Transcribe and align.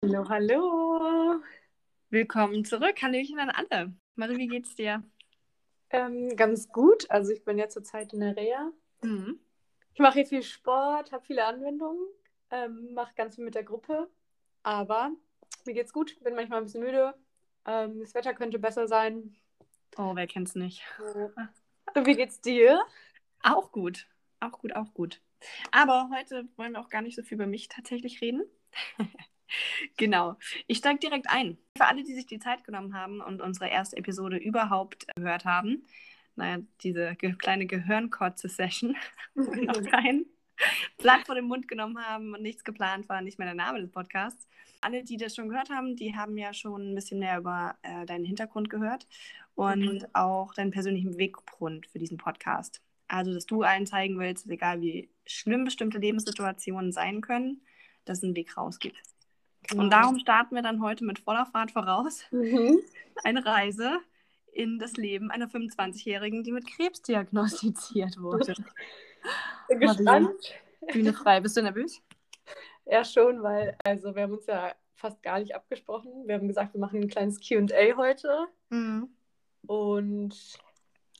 Hallo, 0.00 0.28
hallo. 0.28 1.42
Willkommen 2.10 2.64
zurück. 2.64 3.02
Hallöchen 3.02 3.40
an 3.40 3.50
alle. 3.50 3.92
Marie, 4.14 4.38
wie 4.38 4.46
geht's 4.46 4.76
dir? 4.76 5.02
Ähm, 5.90 6.36
ganz 6.36 6.68
gut. 6.68 7.10
Also 7.10 7.32
ich 7.32 7.44
bin 7.44 7.58
ja 7.58 7.68
zurzeit 7.68 8.12
in 8.12 8.20
der 8.20 8.36
Reha. 8.36 8.70
Mhm. 9.02 9.40
Ich 9.94 9.98
mache 9.98 10.14
hier 10.14 10.26
viel 10.26 10.44
Sport, 10.44 11.10
habe 11.10 11.24
viele 11.24 11.44
Anwendungen, 11.44 12.00
ähm, 12.52 12.94
mache 12.94 13.12
ganz 13.16 13.34
viel 13.34 13.44
mit 13.44 13.56
der 13.56 13.64
Gruppe. 13.64 14.08
Aber 14.62 15.10
mir 15.66 15.74
geht's 15.74 15.92
gut. 15.92 16.16
Bin 16.22 16.36
manchmal 16.36 16.60
ein 16.60 16.64
bisschen 16.64 16.84
müde. 16.84 17.14
Ähm, 17.66 17.98
das 17.98 18.14
Wetter 18.14 18.34
könnte 18.34 18.60
besser 18.60 18.86
sein. 18.86 19.34
Oh, 19.96 20.14
wer 20.14 20.28
kennt's 20.28 20.54
nicht? 20.54 20.84
Und 21.96 22.06
wie 22.06 22.14
geht's 22.14 22.40
dir? 22.40 22.80
Auch 23.42 23.72
gut. 23.72 24.06
Auch 24.38 24.60
gut, 24.60 24.76
auch 24.76 24.94
gut. 24.94 25.20
Aber 25.72 26.08
heute 26.14 26.48
wollen 26.56 26.74
wir 26.74 26.80
auch 26.80 26.88
gar 26.88 27.02
nicht 27.02 27.16
so 27.16 27.24
viel 27.24 27.34
über 27.34 27.46
mich 27.48 27.66
tatsächlich 27.66 28.20
reden. 28.20 28.44
genau. 29.96 30.36
Ich 30.66 30.78
steige 30.78 30.98
direkt 30.98 31.28
ein. 31.28 31.58
Für 31.76 31.86
alle, 31.86 32.02
die 32.02 32.14
sich 32.14 32.26
die 32.26 32.38
Zeit 32.38 32.64
genommen 32.64 32.94
haben 32.94 33.20
und 33.20 33.40
unsere 33.40 33.68
erste 33.68 33.96
Episode 33.96 34.36
überhaupt 34.36 35.06
gehört 35.16 35.44
haben, 35.44 35.86
naja, 36.36 36.62
diese 36.82 37.16
ge 37.16 37.34
kleine 37.34 37.66
Gehirnkotze-Session, 37.66 38.96
wo 39.34 39.52
wir 39.52 39.64
noch 39.64 39.82
kein 39.90 40.24
Blatt 40.98 41.26
vor 41.26 41.34
den 41.34 41.46
Mund 41.46 41.68
genommen 41.68 41.98
haben 41.98 42.34
und 42.34 42.42
nichts 42.42 42.64
geplant 42.64 43.08
war, 43.08 43.20
nicht 43.20 43.38
mehr 43.38 43.46
der 43.46 43.54
Name 43.54 43.80
des 43.80 43.90
Podcasts. 43.90 44.48
Alle, 44.80 45.04
die 45.04 45.16
das 45.16 45.34
schon 45.34 45.48
gehört 45.48 45.70
haben, 45.70 45.96
die 45.96 46.14
haben 46.16 46.36
ja 46.36 46.52
schon 46.52 46.92
ein 46.92 46.94
bisschen 46.94 47.18
mehr 47.18 47.38
über 47.38 47.76
äh, 47.82 48.06
deinen 48.06 48.24
Hintergrund 48.24 48.70
gehört 48.70 49.06
und 49.54 50.02
mhm. 50.02 50.06
auch 50.12 50.54
deinen 50.54 50.70
persönlichen 50.70 51.18
Weggrund 51.18 51.86
für 51.86 51.98
diesen 51.98 52.16
Podcast. 52.16 52.80
Also, 53.08 53.32
dass 53.32 53.46
du 53.46 53.62
allen 53.62 53.86
zeigen 53.86 54.18
willst, 54.18 54.48
egal 54.48 54.80
wie 54.80 55.10
schlimm 55.26 55.64
bestimmte 55.64 55.98
Lebenssituationen 55.98 56.92
sein 56.92 57.20
können, 57.20 57.62
dass 58.04 58.18
es 58.18 58.24
einen 58.24 58.36
Weg 58.36 58.56
raus 58.56 58.78
gibt. 58.78 59.02
Genau. 59.68 59.82
Und 59.82 59.90
darum 59.90 60.18
starten 60.18 60.54
wir 60.54 60.62
dann 60.62 60.82
heute 60.82 61.04
mit 61.04 61.18
voller 61.18 61.46
Fahrt 61.46 61.70
voraus 61.70 62.24
mhm. 62.30 62.78
eine 63.24 63.44
Reise 63.44 64.00
in 64.52 64.78
das 64.78 64.96
Leben 64.96 65.30
einer 65.30 65.46
25-Jährigen, 65.46 66.42
die 66.42 66.52
mit 66.52 66.66
Krebs 66.66 67.02
diagnostiziert 67.02 68.18
wurde. 68.20 68.54
Bin 69.68 69.80
gespannt. 69.80 70.54
Bühne 70.92 71.12
frei. 71.12 71.40
Bist 71.40 71.56
du 71.56 71.62
nervös? 71.62 72.02
Ja, 72.86 73.04
schon, 73.04 73.42
weil 73.42 73.76
also 73.84 74.14
wir 74.14 74.22
haben 74.22 74.32
uns 74.32 74.46
ja 74.46 74.72
fast 74.94 75.22
gar 75.22 75.38
nicht 75.38 75.54
abgesprochen. 75.54 76.26
Wir 76.26 76.36
haben 76.36 76.48
gesagt, 76.48 76.74
wir 76.74 76.80
machen 76.80 77.00
ein 77.00 77.08
kleines 77.08 77.38
QA 77.40 77.96
heute. 77.96 78.46
Mhm. 78.70 79.08
Und 79.66 80.34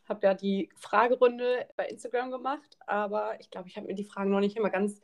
habe 0.08 0.26
ja 0.26 0.34
die 0.34 0.70
Fragerunde 0.74 1.68
bei 1.76 1.86
Instagram 1.86 2.30
gemacht, 2.30 2.78
aber 2.86 3.38
ich 3.40 3.50
glaube, 3.50 3.68
ich 3.68 3.76
habe 3.76 3.86
mir 3.86 3.94
die 3.94 4.04
Fragen 4.04 4.30
noch 4.30 4.40
nicht 4.40 4.56
immer 4.56 4.70
ganz 4.70 5.02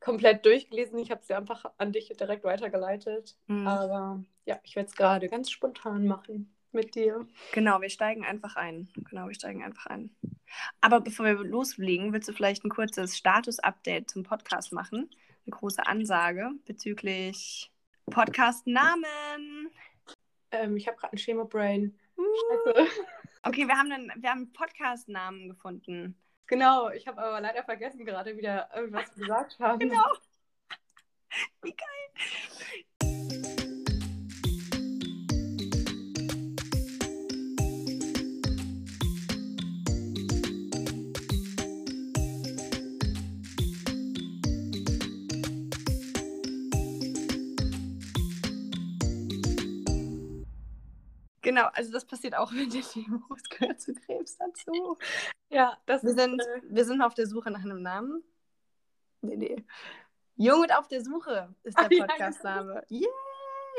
komplett 0.00 0.44
durchgelesen. 0.44 0.98
Ich 0.98 1.10
habe 1.10 1.22
sie 1.22 1.34
einfach 1.34 1.70
an 1.78 1.92
dich 1.92 2.08
direkt 2.08 2.44
weitergeleitet. 2.44 3.36
Mhm. 3.46 3.66
Aber 3.66 4.24
ja, 4.46 4.58
ich 4.64 4.74
werde 4.74 4.88
es 4.88 4.96
gerade 4.96 5.28
ganz 5.28 5.50
spontan 5.50 6.06
machen 6.06 6.54
mit 6.72 6.94
dir. 6.94 7.26
Genau, 7.52 7.80
wir 7.80 7.90
steigen 7.90 8.24
einfach 8.24 8.56
ein. 8.56 8.88
Genau, 9.08 9.28
wir 9.28 9.34
steigen 9.34 9.62
einfach 9.62 9.86
ein. 9.86 10.14
Aber 10.80 11.00
bevor 11.00 11.26
wir 11.26 11.34
loslegen, 11.34 12.12
willst 12.12 12.28
du 12.28 12.32
vielleicht 12.32 12.64
ein 12.64 12.70
kurzes 12.70 13.16
Status-Update 13.16 14.10
zum 14.10 14.22
Podcast 14.22 14.72
machen? 14.72 15.10
Eine 15.46 15.56
große 15.56 15.86
Ansage 15.86 16.50
bezüglich 16.66 17.70
Podcast-Namen. 18.06 19.70
Ähm, 20.50 20.76
ich 20.76 20.86
habe 20.88 20.96
gerade 20.96 21.14
ein 21.14 21.18
Schema-Brain. 21.18 21.98
Uh. 22.16 22.86
Okay, 23.42 23.66
wir 23.66 23.76
haben 23.76 23.90
einen, 23.90 24.12
wir 24.16 24.30
haben 24.30 24.42
einen 24.42 24.52
Podcast-Namen 24.52 25.48
gefunden. 25.48 26.14
Genau, 26.50 26.90
ich 26.90 27.06
habe 27.06 27.22
aber 27.22 27.40
leider 27.40 27.62
vergessen, 27.62 28.04
gerade 28.04 28.36
wieder 28.36 28.68
irgendwas 28.74 29.14
gesagt 29.14 29.60
haben. 29.60 29.78
Genau. 29.78 30.04
Wie 31.62 31.72
geil. 31.72 32.84
Genau, 51.50 51.66
also 51.72 51.90
das 51.90 52.04
passiert 52.04 52.36
auch 52.36 52.52
mit 52.52 52.72
der 52.72 52.82
Demo. 52.94 53.22
Es 53.34 53.42
gehört 53.48 53.80
zu 53.80 53.92
Krebs 53.92 54.36
dazu. 54.36 54.96
Ja, 55.48 55.76
das 55.84 56.04
wir 56.04 56.10
ist, 56.10 56.16
sind, 56.16 56.40
äh... 56.40 56.60
wir 56.62 56.84
sind 56.84 57.02
auf 57.02 57.14
der 57.14 57.26
Suche 57.26 57.50
nach 57.50 57.64
einem 57.64 57.82
Namen. 57.82 58.22
Nee, 59.20 59.36
nee. 59.36 59.64
Jung 60.36 60.60
und 60.60 60.72
auf 60.72 60.86
der 60.86 61.02
Suche 61.02 61.52
ist 61.64 61.76
der 61.76 61.88
Podcastname. 62.06 62.84
Ja, 62.88 63.08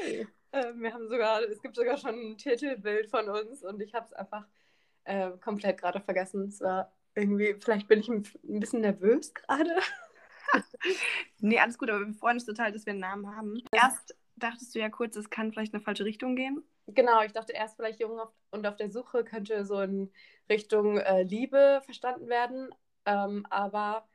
Yay! 0.01 0.27
Äh, 0.51 0.73
wir 0.75 0.93
haben 0.93 1.07
sogar, 1.07 1.43
es 1.43 1.61
gibt 1.61 1.77
sogar 1.77 1.95
schon 1.95 2.13
ein 2.13 2.37
Titelbild 2.37 3.09
von 3.09 3.29
uns 3.29 3.63
und 3.63 3.81
ich 3.81 3.93
habe 3.93 4.05
es 4.05 4.11
einfach 4.11 4.45
äh, 5.05 5.31
komplett 5.37 5.79
gerade 5.79 6.01
vergessen. 6.01 6.49
Es 6.49 6.59
war 6.59 6.91
irgendwie, 7.15 7.55
vielleicht 7.57 7.87
bin 7.87 8.01
ich 8.01 8.09
ein 8.09 8.25
bisschen 8.59 8.81
nervös 8.81 9.33
gerade. 9.33 9.77
nee, 11.39 11.57
alles 11.57 11.77
gut, 11.77 11.89
aber 11.89 12.05
wir 12.05 12.13
freuen 12.15 12.35
uns 12.35 12.45
total, 12.45 12.73
dass 12.73 12.85
wir 12.85 12.91
einen 12.91 12.99
Namen 12.99 13.33
haben. 13.33 13.63
Erst 13.71 14.13
dachtest 14.43 14.73
du 14.75 14.79
ja 14.79 14.89
kurz, 14.89 15.15
es 15.15 15.29
kann 15.29 15.51
vielleicht 15.51 15.73
in 15.73 15.77
eine 15.77 15.83
falsche 15.83 16.05
Richtung 16.05 16.35
gehen. 16.35 16.63
Genau, 16.87 17.21
ich 17.21 17.31
dachte 17.31 17.53
erst 17.53 17.75
vielleicht 17.75 17.99
Jung 17.99 18.19
auf, 18.19 18.29
und 18.51 18.65
auf 18.67 18.75
der 18.75 18.89
Suche 18.89 19.23
könnte 19.23 19.65
so 19.65 19.79
in 19.81 20.11
Richtung 20.49 20.97
äh, 20.97 21.23
Liebe 21.23 21.81
verstanden 21.85 22.27
werden, 22.27 22.69
ähm, 23.05 23.45
aber 23.49 24.07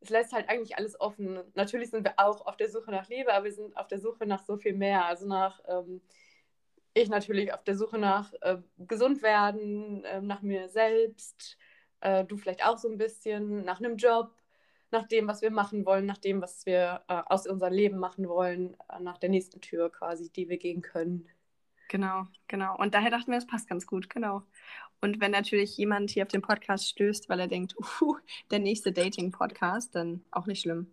es 0.00 0.10
lässt 0.10 0.32
halt 0.32 0.48
eigentlich 0.48 0.76
alles 0.76 1.00
offen. 1.00 1.40
Natürlich 1.54 1.90
sind 1.90 2.04
wir 2.04 2.14
auch 2.16 2.46
auf 2.46 2.56
der 2.56 2.68
Suche 2.68 2.90
nach 2.90 3.08
Liebe, 3.08 3.32
aber 3.32 3.44
wir 3.44 3.52
sind 3.52 3.76
auf 3.76 3.88
der 3.88 3.98
Suche 3.98 4.26
nach 4.26 4.42
so 4.44 4.56
viel 4.56 4.74
mehr. 4.74 5.04
Also 5.06 5.26
nach, 5.26 5.60
ähm, 5.68 6.00
ich 6.94 7.08
natürlich 7.08 7.52
auf 7.52 7.64
der 7.64 7.76
Suche 7.76 7.98
nach 7.98 8.32
äh, 8.40 8.58
gesund 8.78 9.22
werden, 9.22 10.04
äh, 10.04 10.20
nach 10.20 10.42
mir 10.42 10.68
selbst, 10.68 11.56
äh, 12.00 12.24
du 12.24 12.36
vielleicht 12.36 12.64
auch 12.64 12.78
so 12.78 12.88
ein 12.88 12.98
bisschen, 12.98 13.64
nach 13.64 13.80
einem 13.80 13.96
Job, 13.96 14.35
nach 14.90 15.06
dem, 15.06 15.26
was 15.26 15.42
wir 15.42 15.50
machen 15.50 15.84
wollen, 15.84 16.06
nach 16.06 16.18
dem, 16.18 16.40
was 16.40 16.66
wir 16.66 17.02
äh, 17.08 17.22
aus 17.26 17.46
unserem 17.46 17.72
Leben 17.72 17.98
machen 17.98 18.28
wollen, 18.28 18.76
äh, 18.88 19.00
nach 19.00 19.18
der 19.18 19.30
nächsten 19.30 19.60
Tür 19.60 19.90
quasi, 19.90 20.30
die 20.30 20.48
wir 20.48 20.58
gehen 20.58 20.82
können. 20.82 21.28
Genau, 21.88 22.26
genau. 22.48 22.76
Und 22.76 22.94
daher 22.94 23.10
dachten 23.10 23.30
wir, 23.30 23.38
es 23.38 23.46
passt 23.46 23.68
ganz 23.68 23.86
gut, 23.86 24.10
genau. 24.10 24.42
Und 25.00 25.20
wenn 25.20 25.30
natürlich 25.30 25.76
jemand 25.76 26.10
hier 26.10 26.24
auf 26.24 26.28
den 26.28 26.42
Podcast 26.42 26.88
stößt, 26.88 27.28
weil 27.28 27.40
er 27.40 27.48
denkt, 27.48 27.74
uh, 28.00 28.16
der 28.50 28.58
nächste 28.58 28.92
Dating-Podcast, 28.92 29.94
dann 29.94 30.24
auch 30.30 30.46
nicht 30.46 30.62
schlimm. 30.62 30.92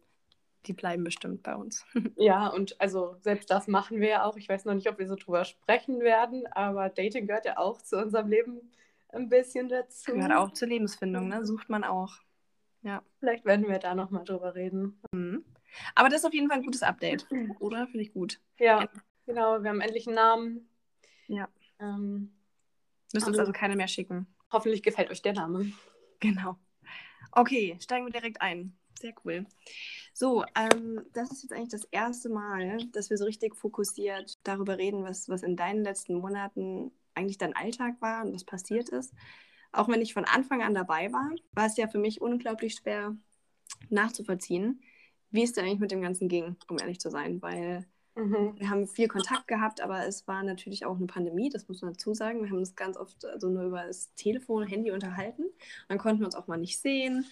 Die 0.66 0.74
bleiben 0.74 1.03
bestimmt 1.03 1.44
bei 1.44 1.56
uns. 1.56 1.86
Ja, 2.16 2.48
und 2.48 2.80
also 2.80 3.16
selbst 3.20 3.50
das 3.50 3.68
machen 3.68 4.00
wir 4.00 4.08
ja 4.08 4.24
auch. 4.24 4.38
Ich 4.38 4.48
weiß 4.48 4.66
noch 4.66 4.74
nicht, 4.74 4.90
ob 4.90 4.98
wir 4.98 5.08
so 5.08 5.16
drüber 5.16 5.44
sprechen 5.44 6.00
werden, 6.00 6.48
aber 6.48 6.90
Dating 6.90 7.28
gehört 7.28 7.46
ja 7.46 7.58
auch 7.58 7.82
zu 7.82 7.98
unserem 7.98 8.30
Leben 8.30 8.72
ein 9.09 9.30
bisschen 9.30 9.68
dazu. 9.68 10.14
Gehört 10.14 10.34
auch 10.34 10.52
zur 10.52 10.70
Lebensfindung, 10.70 11.28
ne? 11.28 11.46
Sucht 11.46 11.70
man 11.70 11.84
auch. 11.84 12.14
Ja. 12.84 13.02
Vielleicht 13.20 13.46
werden 13.46 13.68
wir 13.68 13.80
da 13.80 13.96
nochmal 13.96 14.24
drüber 14.24 14.56
reden. 14.56 15.02
Mhm. 15.12 15.44
Aber 15.96 16.10
das 16.10 16.20
ist 16.20 16.26
auf 16.26 16.34
jeden 16.34 16.50
Fall 16.50 16.58
ein 16.58 16.66
gutes 16.66 16.84
Update, 16.84 17.28
oder? 17.60 17.88
Finde 17.88 18.02
ich 18.02 18.14
gut. 18.14 18.40
Ja, 18.60 18.88
genau. 19.26 19.64
Wir 19.64 19.70
haben 19.70 19.82
endlich 19.82 20.08
einen 20.08 20.16
Namen. 20.16 20.70
Ja. 21.28 21.50
Ähm, 21.80 22.32
Müssen 23.14 23.30
uns 23.30 23.40
also 23.40 23.52
keine 23.52 23.76
mehr 23.76 23.88
schicken. 23.88 24.28
Hoffentlich 24.52 24.84
gefällt 24.84 25.10
euch 25.10 25.22
der 25.22 25.34
Name. 25.34 25.72
Genau. 26.20 26.58
Okay, 27.32 27.78
steigen 27.82 28.06
wir 28.06 28.12
direkt 28.12 28.42
ein. 28.42 28.78
Sehr 29.00 29.14
cool. 29.26 29.46
So, 30.14 30.46
ähm, 30.56 31.02
das 31.14 31.32
ist 31.32 31.44
jetzt 31.44 31.54
eigentlich 31.54 31.70
das 31.70 31.86
erste 31.86 32.30
Mal, 32.30 32.86
dass 32.92 33.10
wir 33.10 33.18
so 33.18 33.26
richtig 33.26 33.56
fokussiert 33.56 34.38
darüber 34.44 34.78
reden, 34.78 35.04
was, 35.04 35.28
was 35.30 35.44
in 35.44 35.56
deinen 35.56 35.84
letzten 35.84 36.16
Monaten 36.16 36.92
eigentlich 37.16 37.38
dein 37.38 37.56
Alltag 37.56 37.96
war 38.00 38.24
und 38.24 38.34
was 38.34 38.44
passiert 38.44 38.90
ist. 38.90 39.14
Auch 39.73 39.89
wenn 39.89 40.01
ich 40.01 40.13
von 40.13 40.25
Anfang 40.25 40.61
an 40.61 40.73
dabei 40.73 41.11
war, 41.11 41.29
war 41.53 41.66
es 41.66 41.78
ja 41.78 41.88
für 41.88 42.00
mich 42.00 42.22
unglaublich 42.22 42.75
schwer 42.75 43.16
nachzuvollziehen, 43.89 44.81
wie 45.31 45.44
es 45.44 45.53
denn 45.53 45.66
eigentlich 45.66 45.79
mit 45.79 45.91
dem 45.91 46.01
Ganzen 46.01 46.29
ging, 46.29 46.56
um 46.69 46.79
ehrlich 46.79 47.00
zu 47.00 47.09
sein, 47.09 47.41
weil 47.41 47.85
Mhm. 48.16 48.53
Wir 48.59 48.69
haben 48.69 48.88
viel 48.88 49.07
Kontakt 49.07 49.47
gehabt, 49.47 49.81
aber 49.81 50.05
es 50.05 50.28
war 50.28 50.43
natürlich 50.43 50.85
auch 50.85 50.97
eine 50.97 51.08
Pandemie, 51.08 51.49
das 51.49 51.67
muss 51.67 51.81
man 51.81 51.93
dazu 51.93 52.14
sagen. 52.14 52.43
Wir 52.43 52.49
haben 52.49 52.59
uns 52.59 52.75
ganz 52.75 52.97
oft 52.97 53.25
also 53.25 53.49
nur 53.49 53.64
über 53.64 53.85
das 53.85 54.14
Telefon, 54.16 54.67
Handy 54.67 54.91
unterhalten. 54.91 55.46
Dann 55.87 55.97
konnten 55.97 56.19
wir 56.19 56.26
uns 56.26 56.35
auch 56.35 56.47
mal 56.47 56.58
nicht 56.58 56.79
sehen. 56.79 57.26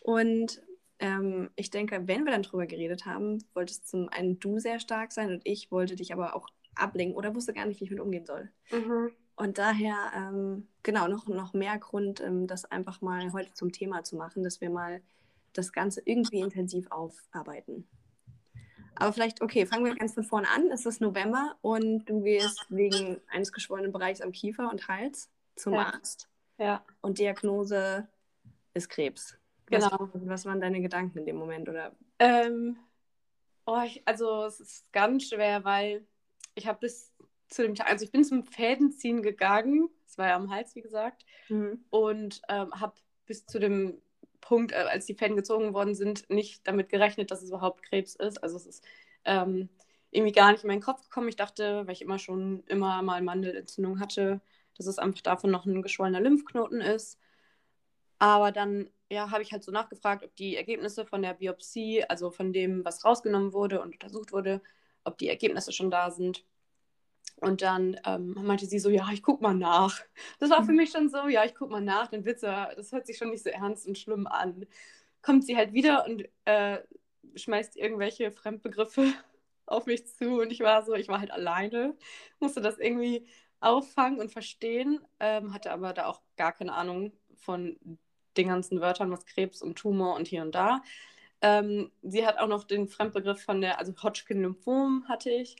Und 0.00 0.62
ähm, 1.00 1.50
ich 1.56 1.70
denke, 1.70 2.06
wenn 2.06 2.24
wir 2.24 2.32
dann 2.32 2.42
drüber 2.42 2.66
geredet 2.66 3.04
haben, 3.04 3.44
wolltest 3.54 3.88
zum 3.88 4.08
einen 4.10 4.38
du 4.38 4.60
sehr 4.60 4.78
stark 4.78 5.12
sein 5.12 5.30
und 5.30 5.42
ich 5.44 5.72
wollte 5.72 5.96
dich 5.96 6.12
aber 6.12 6.36
auch 6.36 6.48
ablenken 6.74 7.16
oder 7.16 7.34
wusste 7.34 7.52
gar 7.52 7.66
nicht, 7.66 7.80
wie 7.80 7.84
ich 7.84 7.90
mit 7.90 8.00
umgehen 8.00 8.24
soll. 8.24 8.50
Mhm. 8.70 9.10
Und 9.36 9.58
daher, 9.58 10.12
ähm, 10.14 10.68
genau, 10.82 11.08
noch, 11.08 11.26
noch 11.26 11.52
mehr 11.54 11.78
Grund, 11.78 12.20
ähm, 12.20 12.46
das 12.46 12.64
einfach 12.64 13.00
mal 13.00 13.32
heute 13.32 13.52
zum 13.54 13.72
Thema 13.72 14.04
zu 14.04 14.16
machen, 14.16 14.42
dass 14.42 14.60
wir 14.60 14.70
mal 14.70 15.02
das 15.52 15.72
Ganze 15.72 16.02
irgendwie 16.04 16.40
intensiv 16.40 16.90
aufarbeiten. 16.90 17.88
Aber 18.94 19.12
vielleicht, 19.12 19.40
okay, 19.40 19.66
fangen 19.66 19.84
wir 19.84 19.94
ganz 19.94 20.14
von 20.14 20.24
vorne 20.24 20.48
an. 20.48 20.70
Es 20.70 20.86
ist 20.86 21.00
November 21.00 21.56
und 21.62 22.04
du 22.06 22.22
gehst 22.22 22.66
wegen 22.68 23.20
eines 23.28 23.52
geschwollenen 23.52 23.92
Bereichs 23.92 24.20
am 24.20 24.32
Kiefer 24.32 24.70
und 24.70 24.86
Hals 24.86 25.30
zum 25.56 25.74
ja. 25.74 25.86
Arzt. 25.86 26.28
Ja. 26.58 26.84
Und 27.00 27.18
Diagnose 27.18 28.06
ist 28.74 28.88
Krebs. 28.88 29.36
Genau. 29.66 30.08
Was, 30.12 30.26
was, 30.26 30.44
waren 30.44 30.60
deine 30.60 30.82
Gedanken 30.82 31.18
in 31.18 31.26
dem 31.26 31.36
Moment? 31.36 31.68
Oder? 31.68 31.92
Ähm, 32.18 32.76
oh, 33.66 33.80
ich, 33.84 34.02
also 34.04 34.44
es 34.44 34.60
ist 34.60 34.92
ganz 34.92 35.28
schwer, 35.28 35.64
weil 35.64 36.06
ich 36.54 36.66
habe 36.66 36.80
bis 36.80 37.11
zu 37.52 37.62
dem 37.62 37.74
Tag, 37.74 37.88
also 37.88 38.04
ich 38.04 38.12
bin 38.12 38.24
zum 38.24 38.44
Fädenziehen 38.44 39.22
gegangen, 39.22 39.88
es 40.06 40.18
war 40.18 40.28
ja 40.28 40.36
am 40.36 40.50
Hals, 40.50 40.74
wie 40.74 40.82
gesagt, 40.82 41.24
mhm. 41.48 41.84
und 41.90 42.42
ähm, 42.48 42.80
habe 42.80 42.94
bis 43.26 43.46
zu 43.46 43.58
dem 43.58 44.00
Punkt, 44.40 44.72
äh, 44.72 44.76
als 44.76 45.06
die 45.06 45.14
Fäden 45.14 45.36
gezogen 45.36 45.72
worden 45.72 45.94
sind, 45.94 46.28
nicht 46.28 46.66
damit 46.66 46.88
gerechnet, 46.88 47.30
dass 47.30 47.42
es 47.42 47.48
überhaupt 47.48 47.82
Krebs 47.82 48.14
ist. 48.16 48.42
Also 48.42 48.56
es 48.56 48.66
ist 48.66 48.84
ähm, 49.24 49.68
irgendwie 50.10 50.32
gar 50.32 50.52
nicht 50.52 50.64
in 50.64 50.68
meinen 50.68 50.82
Kopf 50.82 51.02
gekommen. 51.02 51.28
Ich 51.28 51.36
dachte, 51.36 51.86
weil 51.86 51.94
ich 51.94 52.02
immer 52.02 52.18
schon 52.18 52.62
immer 52.66 53.00
mal 53.02 53.22
Mandelentzündung 53.22 54.00
hatte, 54.00 54.40
dass 54.76 54.86
es 54.86 54.98
einfach 54.98 55.22
davon 55.22 55.50
noch 55.50 55.64
ein 55.64 55.82
geschwollener 55.82 56.20
Lymphknoten 56.20 56.80
ist. 56.80 57.18
Aber 58.18 58.52
dann 58.52 58.90
ja, 59.10 59.30
habe 59.30 59.42
ich 59.42 59.52
halt 59.52 59.64
so 59.64 59.72
nachgefragt, 59.72 60.24
ob 60.24 60.34
die 60.36 60.56
Ergebnisse 60.56 61.04
von 61.06 61.22
der 61.22 61.34
Biopsie, 61.34 62.04
also 62.04 62.30
von 62.30 62.52
dem, 62.52 62.84
was 62.84 63.04
rausgenommen 63.04 63.52
wurde 63.52 63.80
und 63.80 63.94
untersucht 63.94 64.32
wurde, 64.32 64.62
ob 65.04 65.18
die 65.18 65.28
Ergebnisse 65.28 65.72
schon 65.72 65.90
da 65.90 66.10
sind. 66.10 66.44
Und 67.36 67.62
dann 67.62 67.98
ähm, 68.06 68.34
meinte 68.42 68.66
sie 68.66 68.78
so, 68.78 68.88
ja, 68.88 69.08
ich 69.12 69.22
guck 69.22 69.40
mal 69.40 69.54
nach. 69.54 70.00
Das 70.38 70.50
war 70.50 70.64
für 70.64 70.70
mhm. 70.70 70.78
mich 70.78 70.90
schon 70.90 71.08
so, 71.08 71.28
ja, 71.28 71.44
ich 71.44 71.54
guck 71.54 71.70
mal 71.70 71.80
nach, 71.80 72.08
dann 72.08 72.24
wird's 72.24 72.42
ja, 72.42 72.72
das 72.74 72.92
hört 72.92 73.06
sich 73.06 73.16
schon 73.16 73.30
nicht 73.30 73.42
so 73.42 73.50
ernst 73.50 73.86
und 73.86 73.98
schlimm 73.98 74.26
an. 74.26 74.66
Kommt 75.22 75.44
sie 75.44 75.56
halt 75.56 75.72
wieder 75.72 76.04
und 76.06 76.28
äh, 76.44 76.78
schmeißt 77.34 77.76
irgendwelche 77.76 78.30
Fremdbegriffe 78.30 79.12
auf 79.66 79.86
mich 79.86 80.06
zu 80.06 80.40
und 80.40 80.52
ich 80.52 80.60
war 80.60 80.84
so, 80.84 80.94
ich 80.94 81.08
war 81.08 81.20
halt 81.20 81.30
alleine, 81.30 81.96
musste 82.40 82.60
das 82.60 82.78
irgendwie 82.78 83.26
auffangen 83.60 84.20
und 84.20 84.30
verstehen, 84.30 85.00
ähm, 85.20 85.54
hatte 85.54 85.72
aber 85.72 85.92
da 85.92 86.06
auch 86.06 86.20
gar 86.36 86.52
keine 86.52 86.74
Ahnung 86.74 87.12
von 87.36 87.78
den 88.36 88.48
ganzen 88.48 88.80
Wörtern, 88.80 89.10
was 89.10 89.26
Krebs 89.26 89.62
und 89.62 89.76
Tumor 89.76 90.16
und 90.16 90.28
hier 90.28 90.42
und 90.42 90.54
da. 90.54 90.82
Ähm, 91.40 91.90
sie 92.02 92.26
hat 92.26 92.38
auch 92.38 92.46
noch 92.46 92.64
den 92.64 92.88
Fremdbegriff 92.88 93.42
von 93.42 93.60
der, 93.60 93.78
also 93.78 93.92
Hodgkin-Lymphom 94.00 95.06
hatte 95.08 95.30
ich, 95.30 95.56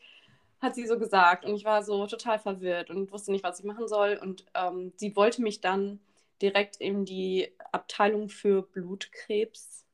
hat 0.62 0.75
sie 0.75 0.87
so 0.87 0.99
gesagt. 0.99 1.44
Und 1.44 1.55
ich 1.55 1.64
war 1.64 1.82
so 1.82 2.06
total 2.06 2.38
verwirrt 2.38 2.88
und 2.91 3.11
wusste 3.12 3.32
nicht, 3.32 3.44
was 3.44 3.59
ich 3.59 3.64
machen 3.64 3.88
soll. 3.88 4.19
Und 4.20 4.47
ähm, 4.55 4.93
sie 4.97 5.14
wollte 5.17 5.43
mich 5.43 5.61
dann 5.61 6.00
direkt 6.41 6.76
in 6.76 7.05
die 7.05 7.53
Abteilung 7.73 8.29
für 8.29 8.62
Blutkrebs 8.62 9.85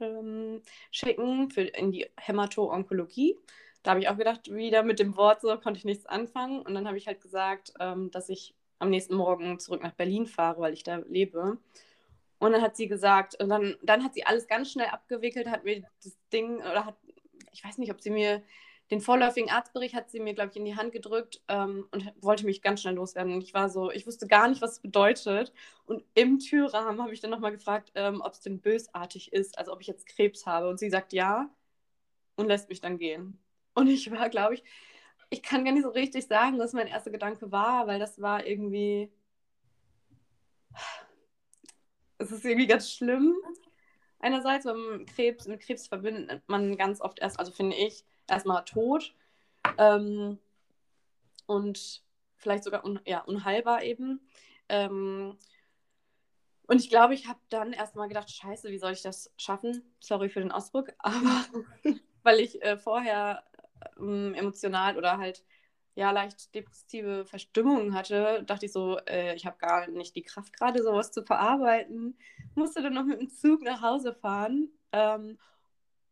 ähm, 0.00 0.62
schicken, 0.90 1.50
für, 1.50 1.62
in 1.62 1.92
die 1.92 2.06
Hämato-Onkologie. 2.16 3.36
Da 3.82 3.92
habe 3.92 4.00
ich 4.00 4.08
auch 4.08 4.16
gedacht, 4.16 4.52
wieder 4.52 4.82
mit 4.82 4.98
dem 4.98 5.16
Wort 5.16 5.42
so 5.42 5.56
konnte 5.58 5.78
ich 5.78 5.84
nichts 5.84 6.06
anfangen. 6.06 6.62
Und 6.62 6.74
dann 6.74 6.88
habe 6.88 6.98
ich 6.98 7.06
halt 7.06 7.20
gesagt, 7.20 7.72
ähm, 7.78 8.10
dass 8.10 8.28
ich 8.28 8.54
am 8.78 8.90
nächsten 8.90 9.14
Morgen 9.14 9.58
zurück 9.58 9.82
nach 9.82 9.94
Berlin 9.94 10.26
fahre, 10.26 10.60
weil 10.60 10.72
ich 10.72 10.82
da 10.82 10.96
lebe. 10.96 11.58
Und 12.38 12.52
dann 12.52 12.62
hat 12.62 12.76
sie 12.76 12.88
gesagt, 12.88 13.40
und 13.40 13.48
dann, 13.48 13.76
dann 13.82 14.04
hat 14.04 14.14
sie 14.14 14.26
alles 14.26 14.46
ganz 14.46 14.70
schnell 14.70 14.88
abgewickelt, 14.88 15.48
hat 15.48 15.64
mir 15.64 15.82
das 16.02 16.18
Ding, 16.32 16.58
oder 16.58 16.84
hat, 16.84 16.96
ich 17.52 17.64
weiß 17.64 17.78
nicht, 17.78 17.90
ob 17.90 18.02
sie 18.02 18.10
mir 18.10 18.42
den 18.90 19.00
vorläufigen 19.00 19.50
Arztbericht 19.50 19.94
hat 19.94 20.10
sie 20.10 20.20
mir, 20.20 20.34
glaube 20.34 20.50
ich, 20.50 20.56
in 20.56 20.64
die 20.64 20.76
Hand 20.76 20.92
gedrückt 20.92 21.42
ähm, 21.48 21.88
und 21.90 22.12
wollte 22.20 22.46
mich 22.46 22.62
ganz 22.62 22.82
schnell 22.82 22.94
loswerden. 22.94 23.34
Und 23.34 23.42
ich 23.42 23.54
war 23.54 23.68
so, 23.68 23.90
ich 23.90 24.06
wusste 24.06 24.26
gar 24.26 24.48
nicht, 24.48 24.62
was 24.62 24.72
es 24.72 24.80
bedeutet. 24.80 25.52
Und 25.86 26.04
im 26.14 26.38
Türrahmen 26.38 27.02
habe 27.02 27.12
ich 27.12 27.20
dann 27.20 27.30
nochmal 27.30 27.52
gefragt, 27.52 27.92
ähm, 27.94 28.20
ob 28.20 28.32
es 28.32 28.40
denn 28.40 28.60
bösartig 28.60 29.32
ist, 29.32 29.58
also 29.58 29.72
ob 29.72 29.80
ich 29.80 29.88
jetzt 29.88 30.06
Krebs 30.06 30.46
habe. 30.46 30.68
Und 30.68 30.78
sie 30.78 30.90
sagt 30.90 31.12
ja 31.12 31.50
und 32.36 32.48
lässt 32.48 32.68
mich 32.68 32.80
dann 32.80 32.98
gehen. 32.98 33.38
Und 33.74 33.88
ich 33.88 34.10
war, 34.10 34.28
glaube 34.30 34.54
ich, 34.54 34.64
ich 35.30 35.42
kann 35.42 35.64
gar 35.64 35.72
nicht 35.72 35.82
so 35.82 35.90
richtig 35.90 36.26
sagen, 36.26 36.58
was 36.58 36.72
mein 36.72 36.86
erster 36.86 37.10
Gedanke 37.10 37.50
war, 37.52 37.86
weil 37.86 37.98
das 37.98 38.20
war 38.20 38.46
irgendwie 38.46 39.10
es 42.18 42.32
ist 42.32 42.44
irgendwie 42.44 42.66
ganz 42.66 42.90
schlimm. 42.92 43.34
Einerseits, 44.18 44.64
beim 44.64 45.06
Krebs, 45.06 45.46
mit 45.46 45.60
Krebs 45.60 45.86
verbindet 45.86 46.42
man 46.48 46.76
ganz 46.76 47.00
oft 47.00 47.18
erst, 47.20 47.38
also 47.38 47.52
finde 47.52 47.76
ich, 47.76 48.04
erstmal 48.28 48.64
tot. 48.64 49.14
Ähm, 49.78 50.38
und 51.46 52.02
vielleicht 52.36 52.64
sogar 52.64 52.84
un, 52.84 53.00
ja, 53.06 53.20
unheilbar 53.20 53.82
eben. 53.82 54.20
Ähm, 54.68 55.36
und 56.66 56.80
ich 56.80 56.90
glaube, 56.90 57.14
ich 57.14 57.28
habe 57.28 57.38
dann 57.48 57.72
erstmal 57.72 58.08
gedacht, 58.08 58.30
scheiße, 58.30 58.70
wie 58.70 58.78
soll 58.78 58.92
ich 58.92 59.02
das 59.02 59.32
schaffen? 59.36 59.82
Sorry 60.00 60.28
für 60.28 60.40
den 60.40 60.52
Ausdruck, 60.52 60.92
aber 60.98 61.44
weil 62.22 62.40
ich 62.40 62.60
äh, 62.62 62.76
vorher 62.76 63.44
ähm, 63.98 64.34
emotional 64.34 64.96
oder 64.96 65.18
halt 65.18 65.44
ja 65.94 66.10
leicht 66.10 66.54
depressive 66.54 67.24
Verstimmungen 67.24 67.94
hatte, 67.94 68.42
dachte 68.44 68.66
ich 68.66 68.72
so, 68.72 68.98
äh, 69.06 69.34
ich 69.34 69.46
habe 69.46 69.56
gar 69.58 69.86
nicht 69.88 70.14
die 70.14 70.22
Kraft 70.22 70.52
gerade 70.52 70.82
sowas 70.82 71.10
zu 71.12 71.22
verarbeiten. 71.22 72.18
Musste 72.54 72.82
dann 72.82 72.94
noch 72.94 73.04
mit 73.04 73.20
dem 73.20 73.30
Zug 73.30 73.62
nach 73.62 73.80
Hause 73.80 74.12
fahren 74.12 74.68
ähm, 74.92 75.38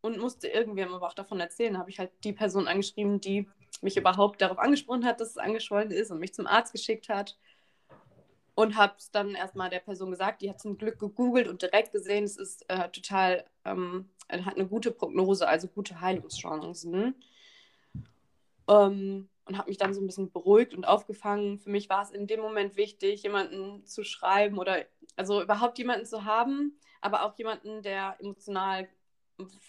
und 0.05 0.19
musste 0.19 0.47
irgendwem 0.47 0.93
aber 0.93 1.07
auch 1.07 1.13
davon 1.13 1.39
erzählen. 1.39 1.77
Habe 1.77 1.89
ich 1.89 1.99
halt 1.99 2.11
die 2.23 2.33
Person 2.33 2.67
angeschrieben, 2.67 3.19
die 3.19 3.47
mich 3.81 3.97
überhaupt 3.97 4.41
darauf 4.41 4.59
angesprochen 4.59 5.05
hat, 5.05 5.19
dass 5.19 5.31
es 5.31 5.37
angeschwollen 5.37 5.91
ist 5.91 6.11
und 6.11 6.19
mich 6.19 6.33
zum 6.33 6.47
Arzt 6.47 6.71
geschickt 6.71 7.09
hat. 7.09 7.37
Und 8.53 8.77
habe 8.77 8.93
es 8.97 9.11
dann 9.11 9.35
erstmal 9.35 9.69
der 9.69 9.79
Person 9.79 10.11
gesagt, 10.11 10.41
die 10.41 10.49
hat 10.49 10.61
zum 10.61 10.77
Glück 10.77 10.97
gegoogelt 10.97 11.49
und 11.49 11.61
direkt 11.61 11.91
gesehen, 11.91 12.23
es 12.23 12.37
ist 12.37 12.69
äh, 12.69 12.87
total, 12.89 13.43
ähm, 13.65 14.09
hat 14.29 14.55
eine 14.55 14.65
gute 14.65 14.91
Prognose, 14.91 15.45
also 15.45 15.67
gute 15.67 15.99
Heilungschancen. 15.99 17.15
Ähm, 18.69 19.27
und 19.47 19.57
habe 19.57 19.69
mich 19.69 19.77
dann 19.77 19.93
so 19.93 20.01
ein 20.01 20.07
bisschen 20.07 20.31
beruhigt 20.31 20.73
und 20.73 20.85
aufgefangen. 20.85 21.59
Für 21.59 21.69
mich 21.69 21.89
war 21.89 22.03
es 22.03 22.11
in 22.11 22.27
dem 22.27 22.39
Moment 22.39 22.77
wichtig, 22.77 23.23
jemanden 23.23 23.85
zu 23.85 24.03
schreiben 24.03 24.57
oder 24.57 24.85
also 25.17 25.41
überhaupt 25.41 25.77
jemanden 25.77 26.05
zu 26.05 26.23
haben, 26.25 26.79
aber 27.01 27.23
auch 27.23 27.37
jemanden, 27.37 27.81
der 27.81 28.15
emotional 28.19 28.87